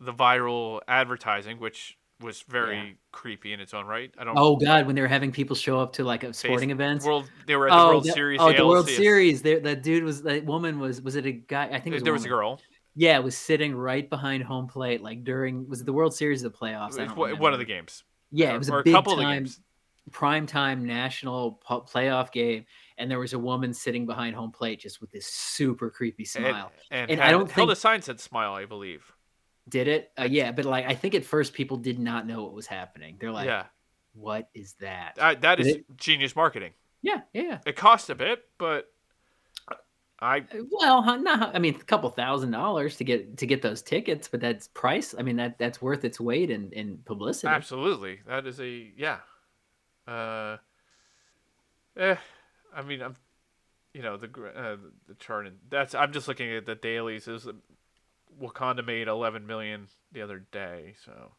the 0.00 0.12
viral 0.12 0.80
advertising, 0.88 1.60
which 1.60 1.96
was 2.22 2.42
very 2.42 2.76
Yeah. 2.76 2.90
creepy 3.10 3.52
in 3.52 3.60
its 3.60 3.74
own 3.74 3.86
right. 3.86 4.12
I 4.18 4.24
don't. 4.24 4.38
Oh 4.38 4.56
God, 4.56 4.86
when 4.86 4.94
they 4.94 5.02
were 5.02 5.08
having 5.08 5.32
people 5.32 5.56
show 5.56 5.78
up 5.80 5.92
to 5.94 6.04
like 6.04 6.24
a 6.24 6.32
sporting 6.32 6.70
events. 6.70 7.04
World. 7.04 7.30
They 7.46 7.56
were 7.56 7.68
at 7.68 7.72
the 7.72 7.82
oh, 7.82 7.88
World 7.88 8.04
the, 8.04 8.12
Series. 8.12 8.40
oh, 8.40 8.52
the 8.52 8.66
World 8.66 8.88
Series. 8.88 9.42
There, 9.42 9.60
that 9.60 9.82
dude 9.82 10.04
was 10.04 10.22
that 10.22 10.44
woman 10.44 10.78
was 10.78 11.00
was 11.02 11.16
it 11.16 11.26
a 11.26 11.32
guy? 11.32 11.66
I 11.66 11.80
think 11.80 11.88
it 11.88 11.94
was 11.94 12.02
There 12.02 12.12
was 12.12 12.24
a 12.24 12.28
girl. 12.28 12.60
Yeah, 12.94 13.18
was 13.20 13.36
sitting 13.36 13.74
right 13.74 14.08
behind 14.08 14.42
home 14.44 14.66
plate, 14.68 15.02
like 15.02 15.24
during 15.24 15.68
was 15.68 15.80
it 15.80 15.84
the 15.86 15.92
World 15.92 16.14
Series 16.14 16.42
the 16.42 16.50
playoffs? 16.50 16.98
I 17.00 17.06
don't 17.06 17.16
one 17.16 17.30
remember. 17.30 17.50
of 17.52 17.58
the 17.58 17.64
games. 17.64 18.04
Yeah, 18.30 18.52
uh, 18.52 18.54
it 18.54 18.58
was 18.58 18.70
or 18.70 18.80
a 18.80 18.82
big 18.84 18.92
couple 18.94 19.12
of 19.14 19.18
the 19.18 19.24
time 19.24 19.44
games. 19.44 19.60
prime 20.10 20.46
time 20.46 20.84
national 20.86 21.52
po- 21.66 21.82
playoff 21.82 22.32
game, 22.32 22.66
and 22.98 23.10
there 23.10 23.18
was 23.18 23.32
a 23.32 23.38
woman 23.38 23.72
sitting 23.72 24.04
behind 24.04 24.36
home 24.36 24.50
plate 24.52 24.80
just 24.80 25.00
with 25.00 25.10
this 25.10 25.26
super 25.26 25.88
creepy 25.90 26.24
And, 26.36 26.46
smile. 26.46 26.72
and, 26.90 27.10
And 27.10 27.20
I 27.20 27.26
had- 27.26 27.30
don't 27.32 27.50
held 27.50 27.70
a 27.70 27.76
sign 27.76 28.02
said 28.02 28.20
"smile," 28.20 28.52
I 28.52 28.66
believe. 28.66 29.10
Did 29.68 29.88
it? 29.88 30.10
Uh, 30.18 30.24
yeah, 30.30 30.52
but 30.52 30.64
like 30.64 30.86
I 30.86 30.94
think 30.94 31.14
at 31.14 31.24
first 31.24 31.52
people 31.54 31.76
did 31.76 31.98
not 31.98 32.26
know 32.26 32.42
what 32.42 32.52
was 32.52 32.66
happening. 32.66 33.16
They're 33.20 33.30
like, 33.32 33.46
yeah, 33.46 33.66
"What 34.14 34.48
is 34.54 34.74
that?" 34.80 35.14
that, 35.16 35.42
that 35.42 35.60
is 35.60 35.68
it- 35.68 35.96
genius 35.96 36.34
marketing. 36.34 36.72
yeah, 37.00 37.20
yeah. 37.32 37.58
It 37.64 37.76
cost 37.76 38.10
a 38.10 38.14
bit, 38.14 38.44
but 38.58 38.88
I 40.20 40.38
Uh, 40.38 40.64
Well, 40.70 41.18
not. 41.20 41.54
I 41.54 41.58
mean, 41.60 41.76
a 41.76 41.84
couple 41.84 42.10
thousand 42.10 42.50
dollars 42.50 42.96
to 42.96 43.04
get 43.04 43.38
to 43.38 43.46
get 43.46 43.62
those 43.62 43.82
tickets, 43.82 44.28
but 44.28 44.40
that's 44.40 44.68
price. 44.68 45.14
I 45.16 45.22
mean, 45.22 45.36
that 45.36 45.58
that's 45.58 45.80
worth 45.80 46.04
its 46.04 46.18
weight 46.20 46.50
in 46.50 46.72
in 46.72 46.98
publicity. 47.04 47.48
absolutely 47.48 48.20
that 48.26 48.46
is 48.46 48.60
a 48.60 48.92
yeah. 48.96 49.18
Uh, 50.06 50.56
eh, 51.96 52.16
I 52.74 52.82
mean, 52.82 53.00
I'm, 53.02 53.14
you 53.94 54.02
know, 54.02 54.16
the 54.16 54.26
gr- 54.26 54.48
uh, 54.48 54.76
the 55.06 55.14
chart 55.14 55.46
and 55.46 55.58
that's 55.68 55.94
I'm 55.94 56.12
just 56.12 56.26
looking 56.26 56.52
at 56.52 56.66
the 56.66 56.74
dailies. 56.74 57.28
Is 57.28 57.46
Wakanda 58.40 58.84
made 58.84 59.08
11 59.08 59.46
million 59.46 59.88
the 60.12 60.22
other 60.22 60.44
day, 60.52 60.94
so 61.04 61.32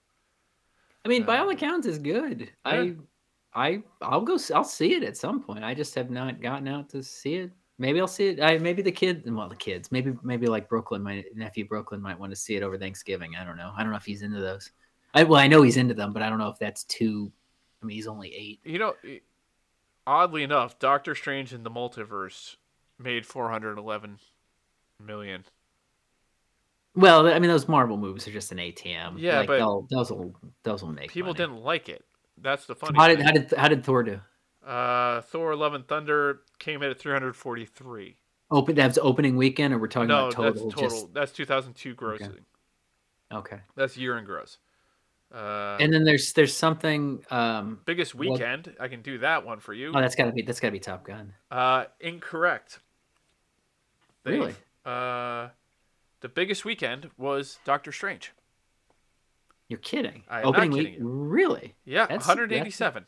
I 1.06 1.10
mean, 1.10 1.24
by 1.24 1.38
all 1.38 1.50
Uh, 1.50 1.54
accounts, 1.54 1.88
is 1.88 2.00
good. 2.00 2.52
I, 2.64 2.82
yeah. 2.82 2.94
I, 3.54 3.84
I'll 4.02 4.22
go. 4.22 4.38
I'll 4.54 4.64
see 4.64 4.94
it 4.94 5.04
at 5.04 5.18
some 5.18 5.42
point. 5.42 5.64
I 5.64 5.74
just 5.74 5.94
have 5.96 6.10
not 6.10 6.42
gotten 6.42 6.68
out 6.68 6.90
to 6.90 7.04
see 7.04 7.36
it. 7.36 7.52
Maybe 7.78 8.00
I'll 8.00 8.08
see 8.08 8.30
it. 8.30 8.42
I 8.42 8.58
maybe 8.58 8.82
the 8.82 8.92
kids. 8.92 9.30
Well, 9.30 9.50
the 9.50 9.56
kids. 9.56 9.92
Maybe 9.92 10.14
maybe 10.24 10.48
like 10.48 10.70
Brooklyn. 10.70 11.04
My 11.04 11.24
nephew 11.36 11.68
Brooklyn 11.68 12.02
might 12.02 12.20
want 12.20 12.32
to 12.32 12.36
see 12.36 12.56
it 12.56 12.64
over 12.64 12.78
Thanksgiving. 12.78 13.36
I 13.36 13.44
don't 13.44 13.58
know. 13.58 13.74
I 13.76 13.82
don't 13.84 13.92
know 13.92 13.98
if 13.98 14.06
he's 14.06 14.22
into 14.22 14.40
those. 14.40 14.72
I 15.14 15.24
well, 15.24 15.40
I 15.40 15.48
know 15.48 15.62
he's 15.62 15.78
into 15.78 15.94
them, 15.94 16.14
but 16.14 16.22
I 16.22 16.30
don't 16.30 16.40
know 16.40 16.50
if 16.50 16.60
that's 16.60 16.84
too. 16.86 17.32
I 17.82 17.86
mean, 17.86 17.96
he's 17.96 18.08
only 18.08 18.34
eight. 18.34 18.62
You 18.64 18.80
know, 18.80 18.96
oddly 20.08 20.44
enough, 20.44 20.80
Doctor 20.80 21.14
Strange 21.16 21.54
in 21.54 21.64
the 21.64 21.72
Multiverse 21.72 22.56
made 22.98 23.26
411 23.26 24.20
million. 25.00 25.44
Well, 26.96 27.28
I 27.28 27.40
mean, 27.40 27.50
those 27.50 27.68
Marvel 27.68 27.98
movies 27.98 28.28
are 28.28 28.32
just 28.32 28.52
an 28.52 28.60
ATM. 28.60 29.16
Yeah, 29.18 29.40
like, 29.40 29.48
but 29.48 29.58
they'll, 29.58 29.88
those 29.90 30.12
will 30.12 30.34
those 30.64 30.84
will 30.84 30.92
make. 30.92 31.10
People 31.12 31.34
money. 31.34 31.38
didn't 31.38 31.64
like 31.64 31.90
it. 31.90 32.04
That's 32.40 32.66
the 32.66 32.76
funny 32.76 32.98
How 32.98 33.08
did 33.08 33.18
thing. 33.18 33.26
how 33.26 33.32
did 33.34 33.52
how 33.58 33.68
did 33.68 33.84
Thor 33.84 34.04
do? 34.04 34.20
Uh, 34.66 35.22
Thor: 35.22 35.56
Love 35.56 35.74
and 35.74 35.88
Thunder 35.88 36.42
came 36.60 36.84
in 36.84 36.90
at 36.92 37.00
343. 37.00 38.18
Open 38.52 38.76
that's 38.76 39.00
opening 39.02 39.36
weekend, 39.36 39.74
or 39.74 39.80
we're 39.80 39.88
talking 39.88 40.10
No, 40.10 40.28
about 40.28 40.34
total? 40.34 40.54
that's 40.54 40.76
total. 40.76 40.90
Just 40.90 41.14
That's 41.14 41.32
2002 41.32 41.96
grossing. 41.96 42.40
okay. 43.34 43.58
That's 43.76 43.98
year 43.98 44.18
in 44.18 44.26
gross. 44.26 44.58
Uh, 45.34 45.78
And 45.80 45.92
then 45.92 46.04
there's 46.04 46.32
there's 46.34 46.56
something. 46.56 47.26
Um, 47.32 47.80
biggest 47.86 48.14
weekend. 48.14 48.76
I 48.80 48.88
can 48.88 49.02
do 49.02 49.18
that 49.20 49.44
one 49.46 49.60
for 49.60 49.74
you. 49.74 49.92
oh, 49.96 50.00
that's 50.00 50.16
gotta 50.16 50.32
be 50.32 50.44
that's 50.44 50.60
gotta 50.60 50.72
be 50.74 50.80
Top 50.80 51.04
Gun. 51.06 51.34
Uh, 51.50 51.86
incorrect. 52.00 52.80
They- 54.24 54.34
Really? 54.34 54.56
Uh, 54.86 55.50
the 56.24 56.30
biggest 56.30 56.66
weekend 56.66 57.12
was 57.18 57.60
Doctor 57.66 57.92
Strange. 57.92 58.32
You're 59.68 59.80
kidding. 59.80 60.24
I 60.30 60.38
am 60.40 60.44
not 60.46 60.50
opening 60.56 60.72
kidding 60.72 60.86
week, 60.94 61.00
you. 61.00 61.08
really? 61.08 61.76
Yeah, 61.86 62.06
That's- 62.08 62.28
187. 62.28 63.06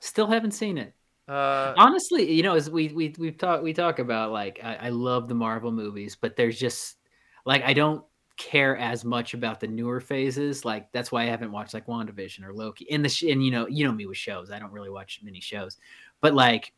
Still 0.00 0.26
haven't 0.26 0.50
seen 0.50 0.76
it. 0.76 0.92
Uh, 1.28 1.74
honestly 1.76 2.30
you 2.32 2.44
know 2.44 2.54
as 2.54 2.70
we 2.70 2.86
we 2.90 3.12
we've 3.18 3.36
talked 3.36 3.60
we 3.64 3.72
talk 3.72 3.98
about 3.98 4.30
like 4.30 4.60
I, 4.62 4.76
I 4.76 4.88
love 4.90 5.26
the 5.26 5.34
marvel 5.34 5.72
movies 5.72 6.14
but 6.14 6.36
there's 6.36 6.56
just 6.56 6.98
like 7.44 7.64
i 7.64 7.72
don't 7.72 8.04
care 8.36 8.76
as 8.76 9.04
much 9.04 9.34
about 9.34 9.58
the 9.58 9.66
newer 9.66 9.98
phases 10.00 10.64
like 10.64 10.92
that's 10.92 11.10
why 11.10 11.22
i 11.22 11.26
haven't 11.26 11.50
watched 11.50 11.74
like 11.74 11.88
wandavision 11.88 12.44
or 12.44 12.54
loki 12.54 12.84
in 12.84 13.02
the 13.02 13.08
sh- 13.08 13.24
and 13.24 13.44
you 13.44 13.50
know 13.50 13.66
you 13.66 13.84
know 13.84 13.90
me 13.90 14.06
with 14.06 14.16
shows 14.16 14.52
i 14.52 14.60
don't 14.60 14.70
really 14.70 14.88
watch 14.88 15.18
many 15.24 15.40
shows 15.40 15.78
but 16.20 16.32
like 16.32 16.72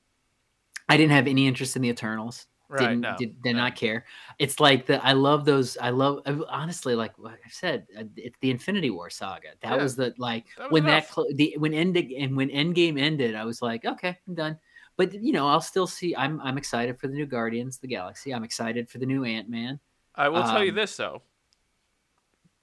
i 0.89 0.97
didn't 0.97 1.13
have 1.13 1.27
any 1.27 1.47
interest 1.47 1.77
in 1.77 1.83
the 1.83 1.91
eternals 1.91 2.47
right. 2.69 2.81
didn't 2.81 3.01
no, 3.01 3.17
did, 3.19 3.43
did 3.43 3.57
no. 3.57 3.63
not 3.63 3.77
care 3.77 4.05
it's 4.39 4.61
like 4.61 4.87
the 4.87 5.05
i 5.05 5.13
love 5.13 5.45
those 5.45 5.77
i 5.81 5.91
love 5.91 6.21
honestly 6.49 6.95
like 6.95 7.17
what 7.19 7.33
i 7.45 7.49
said 7.51 7.87
uh, 7.99 8.05
it's 8.17 8.37
the 8.41 8.51
infinity 8.51 8.91
war 8.91 9.11
saga 9.11 9.49
that 9.63 9.77
Yeah. 9.77 9.83
was 9.83 9.97
the 9.97 10.15
like 10.19 10.47
That 10.57 10.65
was 10.65 10.73
when 10.73 10.85
enough. 10.85 11.09
that 11.09 11.13
clo- 11.13 11.33
the 11.35 11.55
when 11.59 11.75
end 11.75 11.97
and 11.97 12.37
when 12.37 12.49
endgame 12.51 13.01
ended 13.01 13.35
i 13.35 13.45
was 13.45 13.63
like 13.63 13.85
okay 13.85 14.19
i'm 14.29 14.35
done 14.35 14.59
but 14.97 15.15
you 15.15 15.33
know 15.33 15.49
i'll 15.49 15.61
still 15.61 15.87
see 15.87 16.15
i'm 16.17 16.41
i'm 16.43 16.59
excited 16.59 16.99
for 16.99 17.09
the 17.09 17.15
new 17.15 17.27
guardians 17.27 17.77
of 17.77 17.81
the 17.83 17.89
galaxy 17.89 18.35
i'm 18.35 18.45
excited 18.45 18.89
for 18.89 18.99
the 18.99 19.07
new 19.07 19.25
ant-man 19.25 19.81
I 20.15 20.29
will 20.31 20.43
tell 20.43 20.65
you 20.65 20.71
um, 20.71 20.77
this 20.77 20.97
though. 20.97 21.23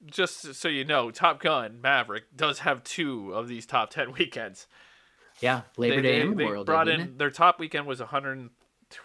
Just 0.05 0.55
so 0.55 0.67
you 0.67 0.83
know, 0.83 1.09
Top 1.09 1.41
Gun 1.41 1.79
Maverick 1.81 2.35
does 2.35 2.59
have 2.59 2.83
two 2.83 3.31
of 3.33 3.47
these 3.47 3.65
top 3.65 3.89
ten 3.91 4.11
weekends. 4.19 4.67
yeah 5.39 5.61
labor 5.77 5.95
they, 5.95 6.01
day 6.01 6.15
they, 6.19 6.27
and 6.27 6.37
they 6.37 6.43
day 6.45 6.63
brought 6.65 6.87
in 6.89 6.99
it? 7.01 7.17
their 7.17 7.31
top 7.31 7.59
weekend 7.59 7.87
was 7.87 8.01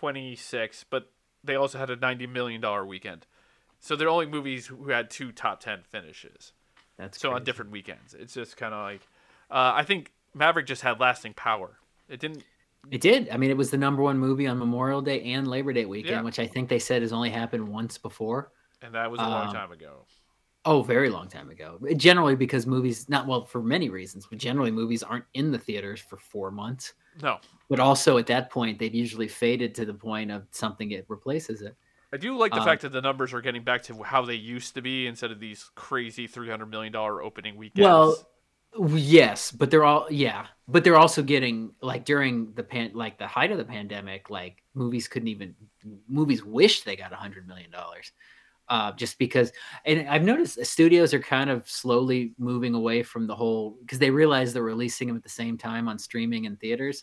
126, 0.00 0.84
but 0.90 1.10
they 1.42 1.54
also 1.54 1.78
had 1.78 1.90
a 1.90 1.96
90 1.96 2.26
million 2.26 2.60
dollar 2.60 2.84
weekend. 2.84 3.26
So 3.78 3.96
they're 3.96 4.08
only 4.08 4.26
movies 4.26 4.66
who 4.66 4.90
had 4.90 5.08
two 5.10 5.32
top 5.32 5.60
ten 5.60 5.80
finishes. 5.88 6.52
that's 6.98 7.18
So 7.20 7.32
on 7.32 7.44
different 7.44 7.70
weekends, 7.70 8.14
it's 8.14 8.34
just 8.34 8.56
kind 8.56 8.74
of 8.74 8.82
like 8.82 9.00
uh, 9.50 9.72
I 9.74 9.84
think 9.84 10.12
Maverick 10.34 10.66
just 10.66 10.82
had 10.82 11.00
lasting 11.00 11.34
power. 11.34 11.78
It 12.08 12.20
didn't. 12.20 12.44
it 12.90 13.00
did 13.00 13.28
i 13.30 13.36
mean 13.36 13.50
it 13.50 13.56
was 13.56 13.70
the 13.70 13.76
number 13.76 14.02
one 14.02 14.18
movie 14.18 14.46
on 14.46 14.58
memorial 14.58 15.00
day 15.02 15.22
and 15.34 15.46
labor 15.46 15.72
day 15.72 15.84
weekend 15.84 16.16
Yeah. 16.16 16.22
which 16.22 16.38
i 16.38 16.46
think 16.46 16.68
they 16.70 16.78
said 16.78 17.02
has 17.02 17.12
only 17.12 17.28
happened 17.30 17.68
once 17.68 17.98
before 17.98 18.52
And 18.82 18.94
that 18.94 19.10
was 19.10 19.20
a 19.20 19.24
long 19.24 19.46
Um, 19.48 19.52
time 19.52 19.70
ago. 19.70 20.06
Oh, 20.64 20.82
very 20.82 21.08
long 21.10 21.28
time 21.28 21.48
ago. 21.50 21.78
Generally, 21.96 22.36
because 22.36 22.66
movies, 22.66 23.08
not 23.08 23.26
well, 23.26 23.44
for 23.46 23.62
many 23.62 23.88
reasons, 23.88 24.26
but 24.26 24.38
generally 24.38 24.70
movies 24.70 25.02
aren't 25.02 25.24
in 25.34 25.52
the 25.52 25.58
theaters 25.58 26.00
for 26.00 26.16
four 26.18 26.50
months. 26.50 26.92
No, 27.22 27.38
But 27.68 27.80
also 27.80 28.18
at 28.18 28.26
that 28.26 28.50
point, 28.50 28.78
they've 28.78 28.94
usually 28.94 29.28
faded 29.28 29.74
to 29.76 29.84
the 29.84 29.94
point 29.94 30.30
of 30.30 30.46
something 30.50 30.90
it 30.90 31.04
replaces 31.08 31.62
it. 31.62 31.76
I 32.12 32.16
do 32.16 32.36
like 32.36 32.52
the 32.52 32.58
Um, 32.58 32.64
fact 32.64 32.82
that 32.82 32.90
the 32.92 33.00
numbers 33.00 33.32
are 33.32 33.40
getting 33.40 33.62
back 33.62 33.82
to 33.84 34.02
how 34.02 34.24
they 34.24 34.34
used 34.34 34.74
to 34.74 34.82
be 34.82 35.06
instead 35.06 35.30
of 35.30 35.38
these 35.38 35.70
crazy 35.76 36.26
300 36.26 36.66
million 36.66 36.92
dollar 36.92 37.22
opening 37.22 37.56
weekends. 37.56 37.84
Well, 37.84 38.16
yes, 38.96 39.52
but 39.52 39.70
they're 39.70 39.84
all 39.84 40.06
yeah, 40.10 40.46
but 40.66 40.82
they're 40.82 40.96
also 40.98 41.22
getting 41.22 41.72
like 41.80 42.04
during 42.04 42.52
the 42.54 42.62
pan, 42.64 42.92
like 42.94 43.18
the 43.18 43.26
height 43.28 43.52
of 43.52 43.58
the 43.58 43.64
pandemic, 43.64 44.28
like 44.30 44.62
movies 44.74 45.06
couldn't 45.06 45.28
even 45.28 45.54
movies 46.08 46.44
wished 46.44 46.84
they 46.84 46.96
got 46.96 47.12
a 47.12 47.16
hundred 47.16 47.46
million 47.46 47.70
dollars. 47.70 48.12
Uh, 48.70 48.92
just 48.92 49.18
because, 49.18 49.52
and 49.84 50.08
I've 50.08 50.22
noticed 50.22 50.64
studios 50.64 51.12
are 51.12 51.20
kind 51.20 51.50
of 51.50 51.68
slowly 51.68 52.34
moving 52.38 52.74
away 52.74 53.02
from 53.02 53.26
the 53.26 53.34
whole 53.34 53.76
because 53.80 53.98
they 53.98 54.10
realize 54.10 54.52
they're 54.52 54.62
releasing 54.62 55.08
them 55.08 55.16
at 55.16 55.24
the 55.24 55.28
same 55.28 55.58
time 55.58 55.88
on 55.88 55.98
streaming 55.98 56.46
and 56.46 56.58
theaters. 56.60 57.02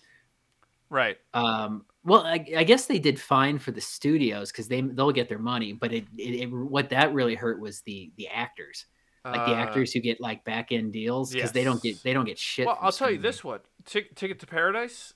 right. 0.89 1.17
Um, 1.33 1.85
well, 2.03 2.25
I, 2.25 2.45
I 2.55 2.63
guess 2.63 2.85
they 2.85 2.99
did 2.99 3.19
fine 3.19 3.59
for 3.59 3.71
the 3.71 3.81
studios 3.81 4.51
because 4.51 4.69
they 4.69 4.81
they'll 4.81 5.11
get 5.11 5.27
their 5.27 5.39
money, 5.39 5.73
but 5.73 5.91
it, 5.91 6.05
it, 6.17 6.41
it 6.41 6.45
what 6.47 6.89
that 6.91 7.13
really 7.13 7.35
hurt 7.35 7.59
was 7.59 7.81
the 7.81 8.11
the 8.15 8.29
actors, 8.29 8.85
like 9.25 9.45
the 9.45 9.51
Uh, 9.51 9.55
actors 9.55 9.91
who 9.91 9.99
get 9.99 10.21
like 10.21 10.45
back 10.45 10.71
end 10.71 10.93
deals 10.93 11.33
because 11.33 11.51
they 11.51 11.65
don't 11.65 11.81
get 11.83 12.01
they 12.03 12.13
don't 12.13 12.25
get 12.25 12.39
shit. 12.39 12.65
Well, 12.65 12.79
I'll 12.81 12.93
tell 12.93 13.11
you 13.11 13.17
this 13.17 13.43
one: 13.43 13.59
Tick 13.83 14.15
Ticket 14.15 14.39
to 14.39 14.47
Paradise, 14.47 15.13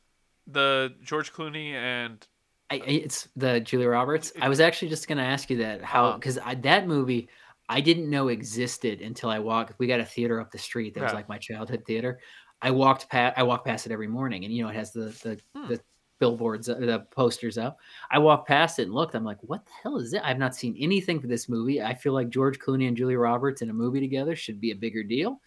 the 0.48 0.94
George 1.02 1.32
Clooney 1.32 1.72
and 1.72 2.28
I, 2.72 2.76
it's 2.86 3.28
the 3.36 3.60
Julia 3.60 3.90
Roberts. 3.90 4.32
I 4.42 4.50
was 4.50 4.60
actually 4.60 4.90
just 4.90 5.08
gonna 5.08 5.24
ask 5.24 5.50
you 5.50 5.58
that 5.58 5.84
how 5.84 6.14
because 6.14 6.40
that 6.62 6.88
movie 6.88 7.30
I 7.70 7.82
didn't 7.82 8.10
know 8.10 8.30
existed 8.30 9.02
until 9.02 9.30
I 9.30 9.40
walked. 9.40 9.74
We 9.80 9.88
got 9.88 10.00
a 10.00 10.06
theater 10.06 10.40
up 10.40 10.52
the 10.52 10.58
street 10.58 10.94
that 10.96 11.02
was 11.04 11.12
Yeah. 11.12 11.16
like 11.18 11.30
my 11.30 11.38
childhood 11.38 11.84
theater. 11.86 12.20
I 12.62 12.72
walked 12.72 13.10
past. 13.10 13.38
I 13.38 13.44
walk 13.44 13.66
past 13.66 13.86
it 13.86 13.92
every 13.92 14.08
morning, 14.08 14.46
and 14.46 14.54
you 14.54 14.64
know 14.64 14.70
it 14.70 14.76
has 14.76 14.92
the 14.94 15.06
the, 15.24 15.40
Hmm. 15.56 15.68
the 15.70 15.82
billboards, 16.20 16.70
uh, 16.70 16.76
the 16.76 17.00
posters 17.12 17.58
up. 17.58 17.78
I 18.12 18.20
walked 18.20 18.48
past 18.48 18.78
it 18.80 18.84
and 18.84 18.94
looked. 18.94 19.16
I'm 19.16 19.24
like, 19.24 19.40
what 19.42 19.66
the 19.66 19.72
hell 19.84 19.98
is 19.98 20.14
it? 20.14 20.22
I've 20.24 20.38
not 20.38 20.56
seen 20.56 20.76
anything 20.80 21.20
for 21.20 21.28
this 21.28 21.50
movie. 21.50 21.82
I 21.82 21.96
feel 21.96 22.14
like 22.14 22.30
George 22.30 22.60
Clooney 22.60 22.88
and 22.88 22.96
Julia 22.96 23.18
Roberts 23.18 23.62
in 23.64 23.70
a 23.72 23.74
movie 23.74 24.00
together 24.00 24.36
should 24.36 24.62
be 24.62 24.72
a 24.72 24.76
bigger 24.76 25.02
deal. 25.04 25.42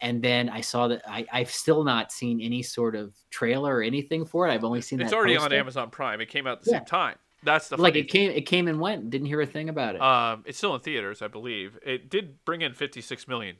And 0.00 0.22
then 0.22 0.48
I 0.50 0.60
saw 0.60 0.88
that 0.88 1.02
I, 1.08 1.26
I've 1.32 1.50
still 1.50 1.82
not 1.84 2.12
seen 2.12 2.40
any 2.40 2.62
sort 2.62 2.94
of 2.94 3.14
trailer 3.30 3.76
or 3.76 3.82
anything 3.82 4.26
for 4.26 4.46
it. 4.46 4.52
I've 4.52 4.64
only 4.64 4.82
seen 4.82 5.00
it's 5.00 5.12
already 5.12 5.36
on. 5.36 5.52
Amazon 5.52 5.90
Prime. 5.90 6.20
It 6.20 6.26
came 6.26 6.46
out 6.46 6.58
at 6.58 6.64
the 6.64 6.70
Yeah. 6.70 6.76
same 6.78 6.84
time. 6.86 7.16
That's 7.42 7.68
the 7.68 7.76
like 7.76 7.94
it 7.96 8.08
came 8.08 8.30
it 8.30 8.42
came 8.46 8.66
and 8.66 8.80
went 8.80 9.08
didn't 9.10 9.26
hear 9.26 9.40
a 9.40 9.46
thing 9.46 9.68
about 9.68 9.94
it 9.94 10.00
Um, 10.00 10.42
it's 10.46 10.58
still 10.58 10.74
in 10.74 10.80
theaters, 10.80 11.22
I 11.22 11.28
believe. 11.28 11.78
It 11.84 12.10
did 12.10 12.44
bring 12.44 12.62
in 12.62 12.72
56 12.74 13.28
million, 13.28 13.56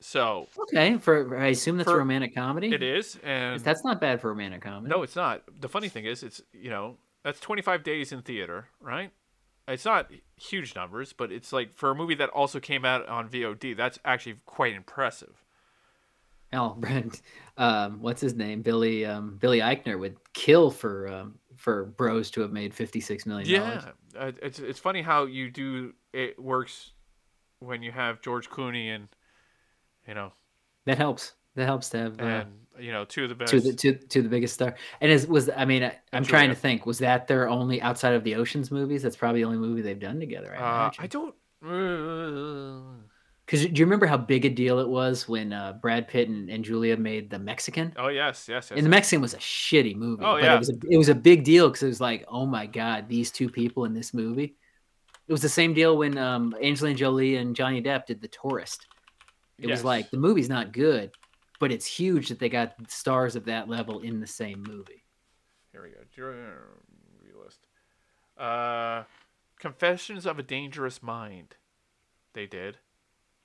so 0.00 0.48
okay 0.62 0.96
for 0.98 1.36
i 1.38 1.48
assume 1.48 1.76
that's 1.76 1.88
for- 1.90 1.96
a 1.96 1.98
romantic 1.98 2.34
comedy 2.34 2.72
it 2.72 2.82
is. 2.82 3.18
And 3.22 3.60
that's 3.60 3.84
not 3.84 4.00
bad 4.00 4.20
for 4.20 4.28
a 4.28 4.32
romantic 4.32 4.62
comedy 4.62 4.88
no, 4.90 5.02
it's 5.02 5.16
not. 5.16 5.42
The 5.60 5.68
funny 5.68 5.88
thing 5.88 6.04
is, 6.06 6.22
it's 6.22 6.40
you 6.52 6.70
know 6.70 6.96
that's 7.22 7.38
25 7.40 7.82
days 7.84 8.12
in 8.12 8.22
theater, 8.22 8.68
right? 8.80 9.10
It's 9.68 9.84
not 9.84 10.10
huge 10.36 10.74
numbers, 10.74 11.12
but 11.12 11.30
it's 11.30 11.52
like 11.52 11.72
for 11.74 11.90
a 11.90 11.94
movie 11.94 12.14
that 12.16 12.30
also 12.30 12.58
came 12.60 12.84
out 12.84 13.06
on 13.08 13.28
VOD, 13.28 13.76
that's 13.76 13.98
actually 14.04 14.36
quite 14.46 14.72
impressive. 14.74 15.41
Oh 16.52 16.70
Brent, 16.78 17.22
um 17.56 18.00
what's 18.00 18.20
his 18.20 18.34
name 18.34 18.62
billy 18.62 19.04
um 19.04 19.36
billy 19.38 19.60
eichner 19.60 19.98
would 19.98 20.16
kill 20.32 20.70
for 20.70 21.08
um 21.08 21.38
for 21.56 21.84
bros 21.84 22.30
to 22.32 22.40
have 22.40 22.52
made 22.52 22.74
56 22.74 23.26
million 23.26 23.60
dollars 23.60 23.84
Yeah, 24.14 24.20
uh, 24.20 24.32
it's 24.42 24.58
it's 24.58 24.78
funny 24.78 25.02
how 25.02 25.26
you 25.26 25.50
do 25.50 25.92
it 26.12 26.38
works 26.38 26.92
when 27.60 27.82
you 27.82 27.92
have 27.92 28.20
George 28.20 28.50
Clooney 28.50 28.94
and 28.94 29.08
you 30.08 30.14
know 30.14 30.32
that 30.86 30.98
helps 30.98 31.34
that 31.54 31.66
helps 31.66 31.90
to 31.90 31.98
have 31.98 32.20
uh, 32.20 32.44
you 32.78 32.92
know 32.92 33.04
two 33.04 33.24
of 33.24 33.28
the 33.28 33.34
best. 33.34 33.50
to 33.52 33.60
the 33.60 33.72
to, 33.74 33.92
to 33.94 34.22
the 34.22 34.28
biggest 34.28 34.54
star 34.54 34.74
and 35.00 35.12
is 35.12 35.26
was 35.26 35.50
i 35.56 35.64
mean 35.64 35.84
I, 35.84 35.98
i'm 36.12 36.24
trying 36.24 36.48
to 36.48 36.54
think 36.54 36.86
was 36.86 36.98
that 36.98 37.28
their 37.28 37.48
only 37.48 37.80
outside 37.82 38.14
of 38.14 38.24
the 38.24 38.34
oceans 38.34 38.70
movies 38.70 39.02
that's 39.02 39.16
probably 39.16 39.42
the 39.42 39.44
only 39.46 39.58
movie 39.58 39.82
they've 39.82 39.98
done 39.98 40.18
together 40.18 40.56
I 40.58 40.86
uh. 40.86 40.90
I 40.98 41.06
don't. 41.06 41.34
Because 43.52 43.66
do 43.66 43.80
you 43.80 43.84
remember 43.84 44.06
how 44.06 44.16
big 44.16 44.46
a 44.46 44.48
deal 44.48 44.78
it 44.78 44.88
was 44.88 45.28
when 45.28 45.52
uh, 45.52 45.74
Brad 45.74 46.08
Pitt 46.08 46.30
and, 46.30 46.48
and 46.48 46.64
Julia 46.64 46.96
made 46.96 47.28
the 47.28 47.38
Mexican? 47.38 47.92
oh 47.98 48.08
yes, 48.08 48.48
yes, 48.48 48.70
yes. 48.70 48.70
and 48.70 48.78
the 48.78 48.84
yes. 48.84 48.90
Mexican 48.90 49.20
was 49.20 49.34
a 49.34 49.38
shitty 49.38 49.94
movie. 49.94 50.24
Oh, 50.24 50.36
but 50.36 50.42
yeah. 50.42 50.54
it 50.54 50.58
was 50.58 50.70
a, 50.70 50.74
it 50.88 50.96
was 50.96 51.10
a 51.10 51.14
big 51.14 51.44
deal 51.44 51.68
because 51.68 51.82
it 51.82 51.88
was 51.88 52.00
like, 52.00 52.24
oh 52.28 52.46
my 52.46 52.64
god, 52.64 53.10
these 53.10 53.30
two 53.30 53.50
people 53.50 53.84
in 53.84 53.92
this 53.92 54.14
movie. 54.14 54.56
It 55.28 55.32
was 55.32 55.42
the 55.42 55.50
same 55.50 55.74
deal 55.74 55.98
when 55.98 56.16
um, 56.16 56.54
Angelina 56.62 56.96
Jolie 56.96 57.36
and 57.36 57.54
Johnny 57.54 57.82
Depp 57.82 58.06
did 58.06 58.22
The 58.22 58.28
Tourist. 58.28 58.86
It 59.58 59.66
was 59.66 59.84
like 59.84 60.10
the 60.10 60.16
movie's 60.16 60.48
not 60.48 60.72
good, 60.72 61.10
but 61.60 61.70
it's 61.70 61.84
huge 61.84 62.30
that 62.30 62.38
they 62.38 62.48
got 62.48 62.74
stars 62.88 63.36
of 63.36 63.44
that 63.44 63.68
level 63.68 64.00
in 64.00 64.18
the 64.18 64.26
same 64.26 64.64
movie. 64.66 65.04
Here 65.72 65.82
we 65.82 65.90
go. 65.90 65.98
Julia 66.10 66.54
list. 67.44 67.66
Uh, 68.38 69.04
Confessions 69.60 70.24
of 70.24 70.38
a 70.38 70.42
Dangerous 70.42 71.02
Mind. 71.02 71.54
They 72.32 72.46
did, 72.46 72.78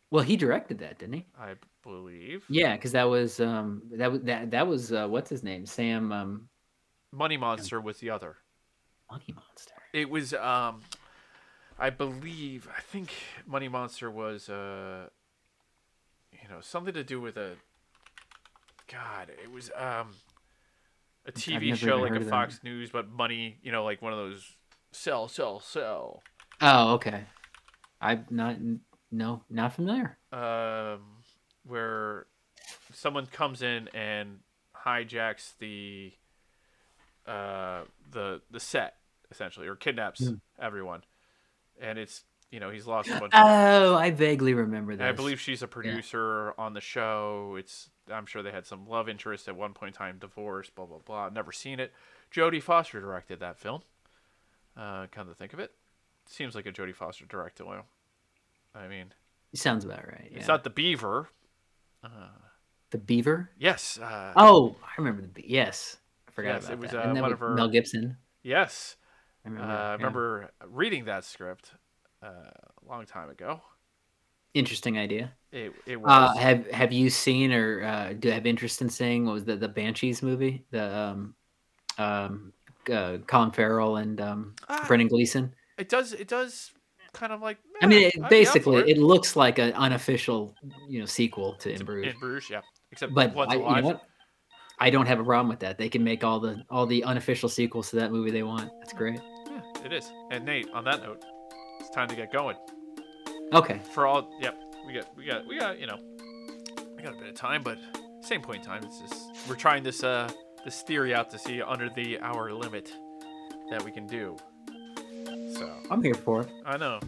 Well, 0.09 0.23
he 0.23 0.37
directed 0.37 0.79
that, 0.79 0.99
didn't 0.99 1.15
he? 1.15 1.25
I 1.37 1.55
believe. 1.83 2.45
Yeah, 2.49 2.75
because 2.75 2.93
that 2.93 3.09
was 3.09 3.39
um, 3.39 3.81
that 3.91 4.11
was 4.11 4.21
that 4.21 4.51
that 4.51 4.67
was 4.67 4.93
uh, 4.93 5.07
what's 5.07 5.29
his 5.29 5.43
name, 5.43 5.65
Sam 5.65 6.11
um, 6.11 6.49
Money 7.11 7.37
Monster 7.37 7.81
was 7.81 7.97
the 7.99 8.09
other. 8.09 8.37
Money 9.11 9.33
Monster. 9.35 9.73
It 9.93 10.09
was 10.09 10.33
um, 10.33 10.81
I 11.77 11.89
believe 11.89 12.67
I 12.75 12.81
think 12.81 13.11
Money 13.45 13.67
Monster 13.67 14.09
was 14.09 14.49
uh, 14.49 15.07
you 16.31 16.49
know, 16.49 16.61
something 16.61 16.93
to 16.93 17.03
do 17.03 17.19
with 17.19 17.37
a. 17.37 17.55
God, 18.91 19.29
it 19.43 19.51
was 19.51 19.69
um, 19.75 20.15
a 21.25 21.31
TV 21.31 21.75
show 21.75 21.97
like 21.97 22.13
a. 22.13 22.21
Fox 22.21 22.61
News, 22.63 22.89
but 22.89 23.09
money. 23.09 23.57
You 23.61 23.71
know, 23.71 23.83
like 23.83 24.01
one 24.01 24.13
of 24.13 24.19
those 24.19 24.55
sell, 24.91 25.27
sell, 25.27 25.59
sell. 25.59 26.21
Oh, 26.61 26.93
okay. 26.93 27.25
I'm 28.01 28.25
not. 28.29 28.55
No, 29.11 29.41
not 29.49 29.73
familiar. 29.73 30.17
um, 30.31 30.99
where 31.65 32.25
someone 32.93 33.25
comes 33.27 33.61
in 33.61 33.87
and 33.93 34.39
hijacks 34.85 35.53
the 35.59 36.13
uh, 37.25 37.81
the 38.11 38.41
the 38.51 38.59
set 38.59 38.95
essentially, 39.31 39.67
or 39.67 39.75
kidnaps 39.75 40.27
Hmm. 40.27 40.35
everyone, 40.59 41.03
and 41.79 41.99
it's 41.99 42.23
you 42.51 42.59
know 42.59 42.69
he's 42.69 42.87
lost 42.87 43.09
a 43.09 43.19
bunch. 43.19 43.33
of 43.33 43.41
Oh, 43.45 43.95
I 43.95 44.11
vaguely 44.11 44.53
remember 44.53 44.95
that. 44.95 45.07
I 45.07 45.11
believe 45.11 45.39
she's 45.39 45.61
a 45.61 45.67
producer 45.67 46.53
on 46.57 46.73
the 46.73 46.81
show. 46.81 47.55
It's 47.57 47.89
I'm 48.11 48.25
sure 48.25 48.41
they 48.41 48.51
had 48.51 48.65
some 48.65 48.87
love 48.87 49.09
interest 49.09 49.47
at 49.49 49.55
one 49.57 49.73
point 49.73 49.93
in 49.95 49.97
time, 49.97 50.17
divorce, 50.19 50.69
blah 50.69 50.85
blah 50.85 50.99
blah. 51.05 51.29
Never 51.29 51.51
seen 51.51 51.79
it. 51.79 51.91
Jodie 52.33 52.61
Foster 52.63 52.99
directed 53.01 53.39
that 53.41 53.57
film. 53.57 53.81
Uh, 54.77 55.07
come 55.11 55.27
to 55.27 55.33
think 55.33 55.53
of 55.53 55.59
it, 55.59 55.71
seems 56.27 56.55
like 56.55 56.65
a 56.65 56.71
Jodie 56.71 56.93
Foster 56.95 57.25
directed 57.25 57.65
one. 57.65 57.81
I 58.77 58.87
mean, 58.87 59.13
it 59.53 59.59
sounds 59.59 59.83
about 59.85 60.05
right. 60.07 60.27
it's 60.31 60.41
yeah. 60.41 60.47
not 60.47 60.63
the 60.63 60.69
Beaver. 60.69 61.29
Uh, 62.03 62.09
the 62.91 62.97
Beaver. 62.97 63.49
yes. 63.57 63.97
Uh, 63.99 64.33
Oh, 64.35 64.75
I 64.83 64.89
remember 64.97 65.21
the 65.23 65.27
Be- 65.29 65.45
yes. 65.47 65.97
I 66.27 66.31
forgot 66.31 66.49
Yes, 66.55 66.65
about 66.65 66.73
it 66.73 66.79
was, 66.79 66.91
that. 66.91 66.99
uh, 66.99 67.07
and 67.07 67.15
then 67.15 67.21
one 67.23 67.31
with 67.31 67.41
of 67.41 67.47
her- 67.47 67.55
Mel 67.55 67.69
Gibson. 67.69 68.17
Yes. 68.43 68.95
I 69.45 69.49
Uh, 69.49 69.51
remember. 69.51 69.71
I 69.73 69.75
yeah. 69.75 69.91
remember 69.93 70.51
reading 70.67 71.05
that 71.05 71.23
script 71.25 71.71
uh, 72.23 72.27
a 72.27 72.85
long 72.87 73.05
time 73.05 73.29
ago. 73.29 73.61
Interesting 74.53 74.97
idea. 74.97 75.33
It, 75.51 75.73
it 75.85 75.99
was. 76.01 76.09
Uh, 76.09 76.37
have 76.39 76.67
Have 76.71 76.91
you 76.93 77.09
seen 77.09 77.51
or 77.53 77.83
uh, 77.83 78.13
do 78.13 78.27
you 78.29 78.33
have 78.33 78.45
interest 78.45 78.81
in 78.81 78.89
seeing 78.89 79.25
what 79.25 79.33
was 79.33 79.45
the 79.45 79.55
the 79.55 79.67
Banshees 79.67 80.23
movie? 80.23 80.65
The 80.71 80.83
um, 80.97 81.35
um, 81.97 82.53
uh, 82.91 83.17
Colin 83.27 83.51
Farrell 83.51 83.97
and 83.97 84.19
um, 84.21 84.55
Ah, 84.69 84.83
Brendan 84.87 85.09
Gleeson. 85.09 85.53
it 85.77 85.89
does. 85.89 86.13
It 86.13 86.27
does 86.27 86.71
kind 87.17 87.33
of 87.33 87.41
like. 87.41 87.57
I 87.81 87.87
mean, 87.87 88.03
it, 88.03 88.13
I'd 88.15 88.19
be 88.19 88.23
up 88.23 88.29
basically, 88.29 88.81
for 88.81 88.87
it. 88.87 88.97
looks 88.97 89.35
like 89.35 89.59
an 89.59 89.73
unofficial, 89.73 90.55
you 90.87 90.99
know, 90.99 91.05
sequel 91.05 91.55
to 91.55 91.71
In 91.71 91.83
Bruges. 91.83 92.13
In 92.13 92.19
Bruges, 92.19 92.49
yeah. 92.49 92.61
Except 92.91 93.13
but 93.13 93.35
I, 93.37 93.55
you 93.55 93.59
know 93.59 93.87
what? 93.87 94.01
I 94.79 94.89
don't 94.89 95.07
have 95.07 95.19
a 95.19 95.23
problem 95.23 95.49
with 95.49 95.59
that. 95.59 95.77
They 95.77 95.89
can 95.89 96.03
make 96.03 96.23
all 96.23 96.39
the 96.39 96.63
all 96.69 96.85
the 96.85 97.03
unofficial 97.03 97.49
sequels 97.49 97.89
to 97.89 97.95
that 97.97 98.11
movie 98.11 98.31
they 98.31 98.43
want. 98.43 98.69
That's 98.79 98.93
great. 98.93 99.19
Yeah, 99.47 99.85
it 99.85 99.93
is. 99.93 100.11
And 100.31 100.45
Nate, 100.45 100.69
on 100.73 100.83
that 100.85 101.01
note, 101.01 101.23
it's 101.79 101.89
time 101.89 102.07
to 102.09 102.15
get 102.15 102.31
going. 102.31 102.55
Okay. 103.53 103.79
For 103.93 104.05
all, 104.05 104.29
yep, 104.41 104.59
we 104.85 104.93
got, 104.93 105.15
we 105.15 105.25
got, 105.25 105.47
we 105.47 105.57
got, 105.57 105.79
you 105.79 105.87
know, 105.87 105.97
we 106.95 107.01
got 107.01 107.15
a 107.15 107.17
bit 107.17 107.29
of 107.29 107.35
time, 107.35 107.63
but 107.63 107.77
same 108.21 108.41
point 108.41 108.59
in 108.59 108.65
time. 108.65 108.83
It's 108.83 108.99
just 108.99 109.49
we're 109.49 109.55
trying 109.55 109.83
this 109.83 110.03
uh 110.03 110.29
this 110.65 110.81
theory 110.81 111.15
out 111.15 111.29
to 111.31 111.39
see 111.39 111.61
under 111.61 111.89
the 111.89 112.19
hour 112.19 112.51
limit 112.53 112.91
that 113.71 113.83
we 113.83 113.91
can 113.91 114.05
do. 114.05 114.37
I'm 115.89 116.03
here 116.03 116.13
for 116.13 116.41
it. 116.41 116.49
I 116.65 116.77
know. 116.77 116.99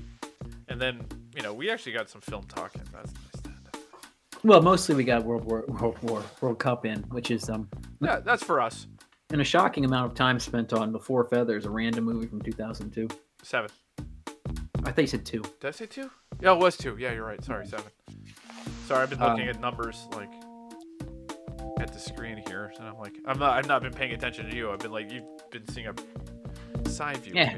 And 0.68 0.80
then, 0.80 1.06
you 1.36 1.42
know, 1.42 1.54
we 1.54 1.70
actually 1.70 1.92
got 1.94 2.10
some 2.10 2.22
film 2.22 2.44
talking. 2.46 2.82
That's 2.94 3.12
nice. 3.14 3.54
Well, 4.44 4.62
mostly 4.62 4.96
we 4.96 5.04
got 5.04 5.26
World 5.26 5.44
War 5.44 5.66
World 5.68 5.98
War 6.04 6.24
World 6.42 6.60
Cup 6.60 6.86
in, 6.86 7.00
which 7.10 7.30
is 7.32 7.50
um 7.50 7.68
Yeah, 8.02 8.20
that's 8.20 8.44
for 8.44 8.62
us. 8.62 8.88
and 9.32 9.42
a 9.42 9.44
shocking 9.44 9.84
amount 9.84 10.12
of 10.12 10.18
time 10.18 10.40
spent 10.40 10.72
on 10.72 10.92
Before 10.94 11.26
Feathers, 11.26 11.66
a 11.66 11.70
random 11.70 12.06
movie 12.06 12.28
from 12.28 12.42
2002. 12.42 13.08
Seven. 13.44 13.70
I 14.86 14.92
think 14.92 15.00
you 15.04 15.08
said 15.08 15.26
two. 15.26 15.42
Did 15.60 15.68
I 15.68 15.72
say 15.72 15.86
two? 15.88 16.10
Yeah, 16.40 16.54
it 16.54 16.60
was 16.60 16.78
two. 16.78 16.96
Yeah, 16.98 17.12
you're 17.12 17.26
right. 17.26 17.44
Sorry, 17.44 17.66
seven. 17.68 17.86
Sorry, 18.88 19.02
I've 19.04 19.10
been 19.10 19.20
looking 19.20 19.44
Um, 19.44 19.50
at 19.50 19.60
numbers 19.60 20.08
like 20.14 20.32
at 21.80 21.92
the 21.94 22.00
screen 22.00 22.42
here, 22.48 22.72
and 22.80 22.88
I'm 22.88 22.98
like, 22.98 23.18
I'm 23.26 23.40
not. 23.40 23.58
I've 23.58 23.68
not 23.68 23.82
been 23.82 23.94
paying 23.94 24.14
attention 24.14 24.50
to 24.50 24.56
you. 24.56 24.72
I've 24.72 24.80
been 24.80 24.92
like, 24.92 25.12
you've 25.12 25.26
been 25.52 25.68
seeing 25.68 25.88
a 25.88 26.90
side 26.90 27.18
view 27.18 27.32
of 27.32 27.36
me. 27.36 27.42
Yeah. 27.42 27.56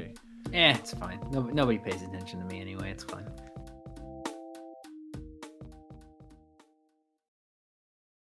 Eh, 0.52 0.74
it's 0.74 0.94
fine. 0.94 1.18
No, 1.30 1.42
nobody 1.42 1.78
pays 1.78 2.02
attention 2.02 2.40
to 2.40 2.44
me 2.46 2.60
anyway. 2.60 2.90
It's 2.90 3.04
fine. 3.04 3.26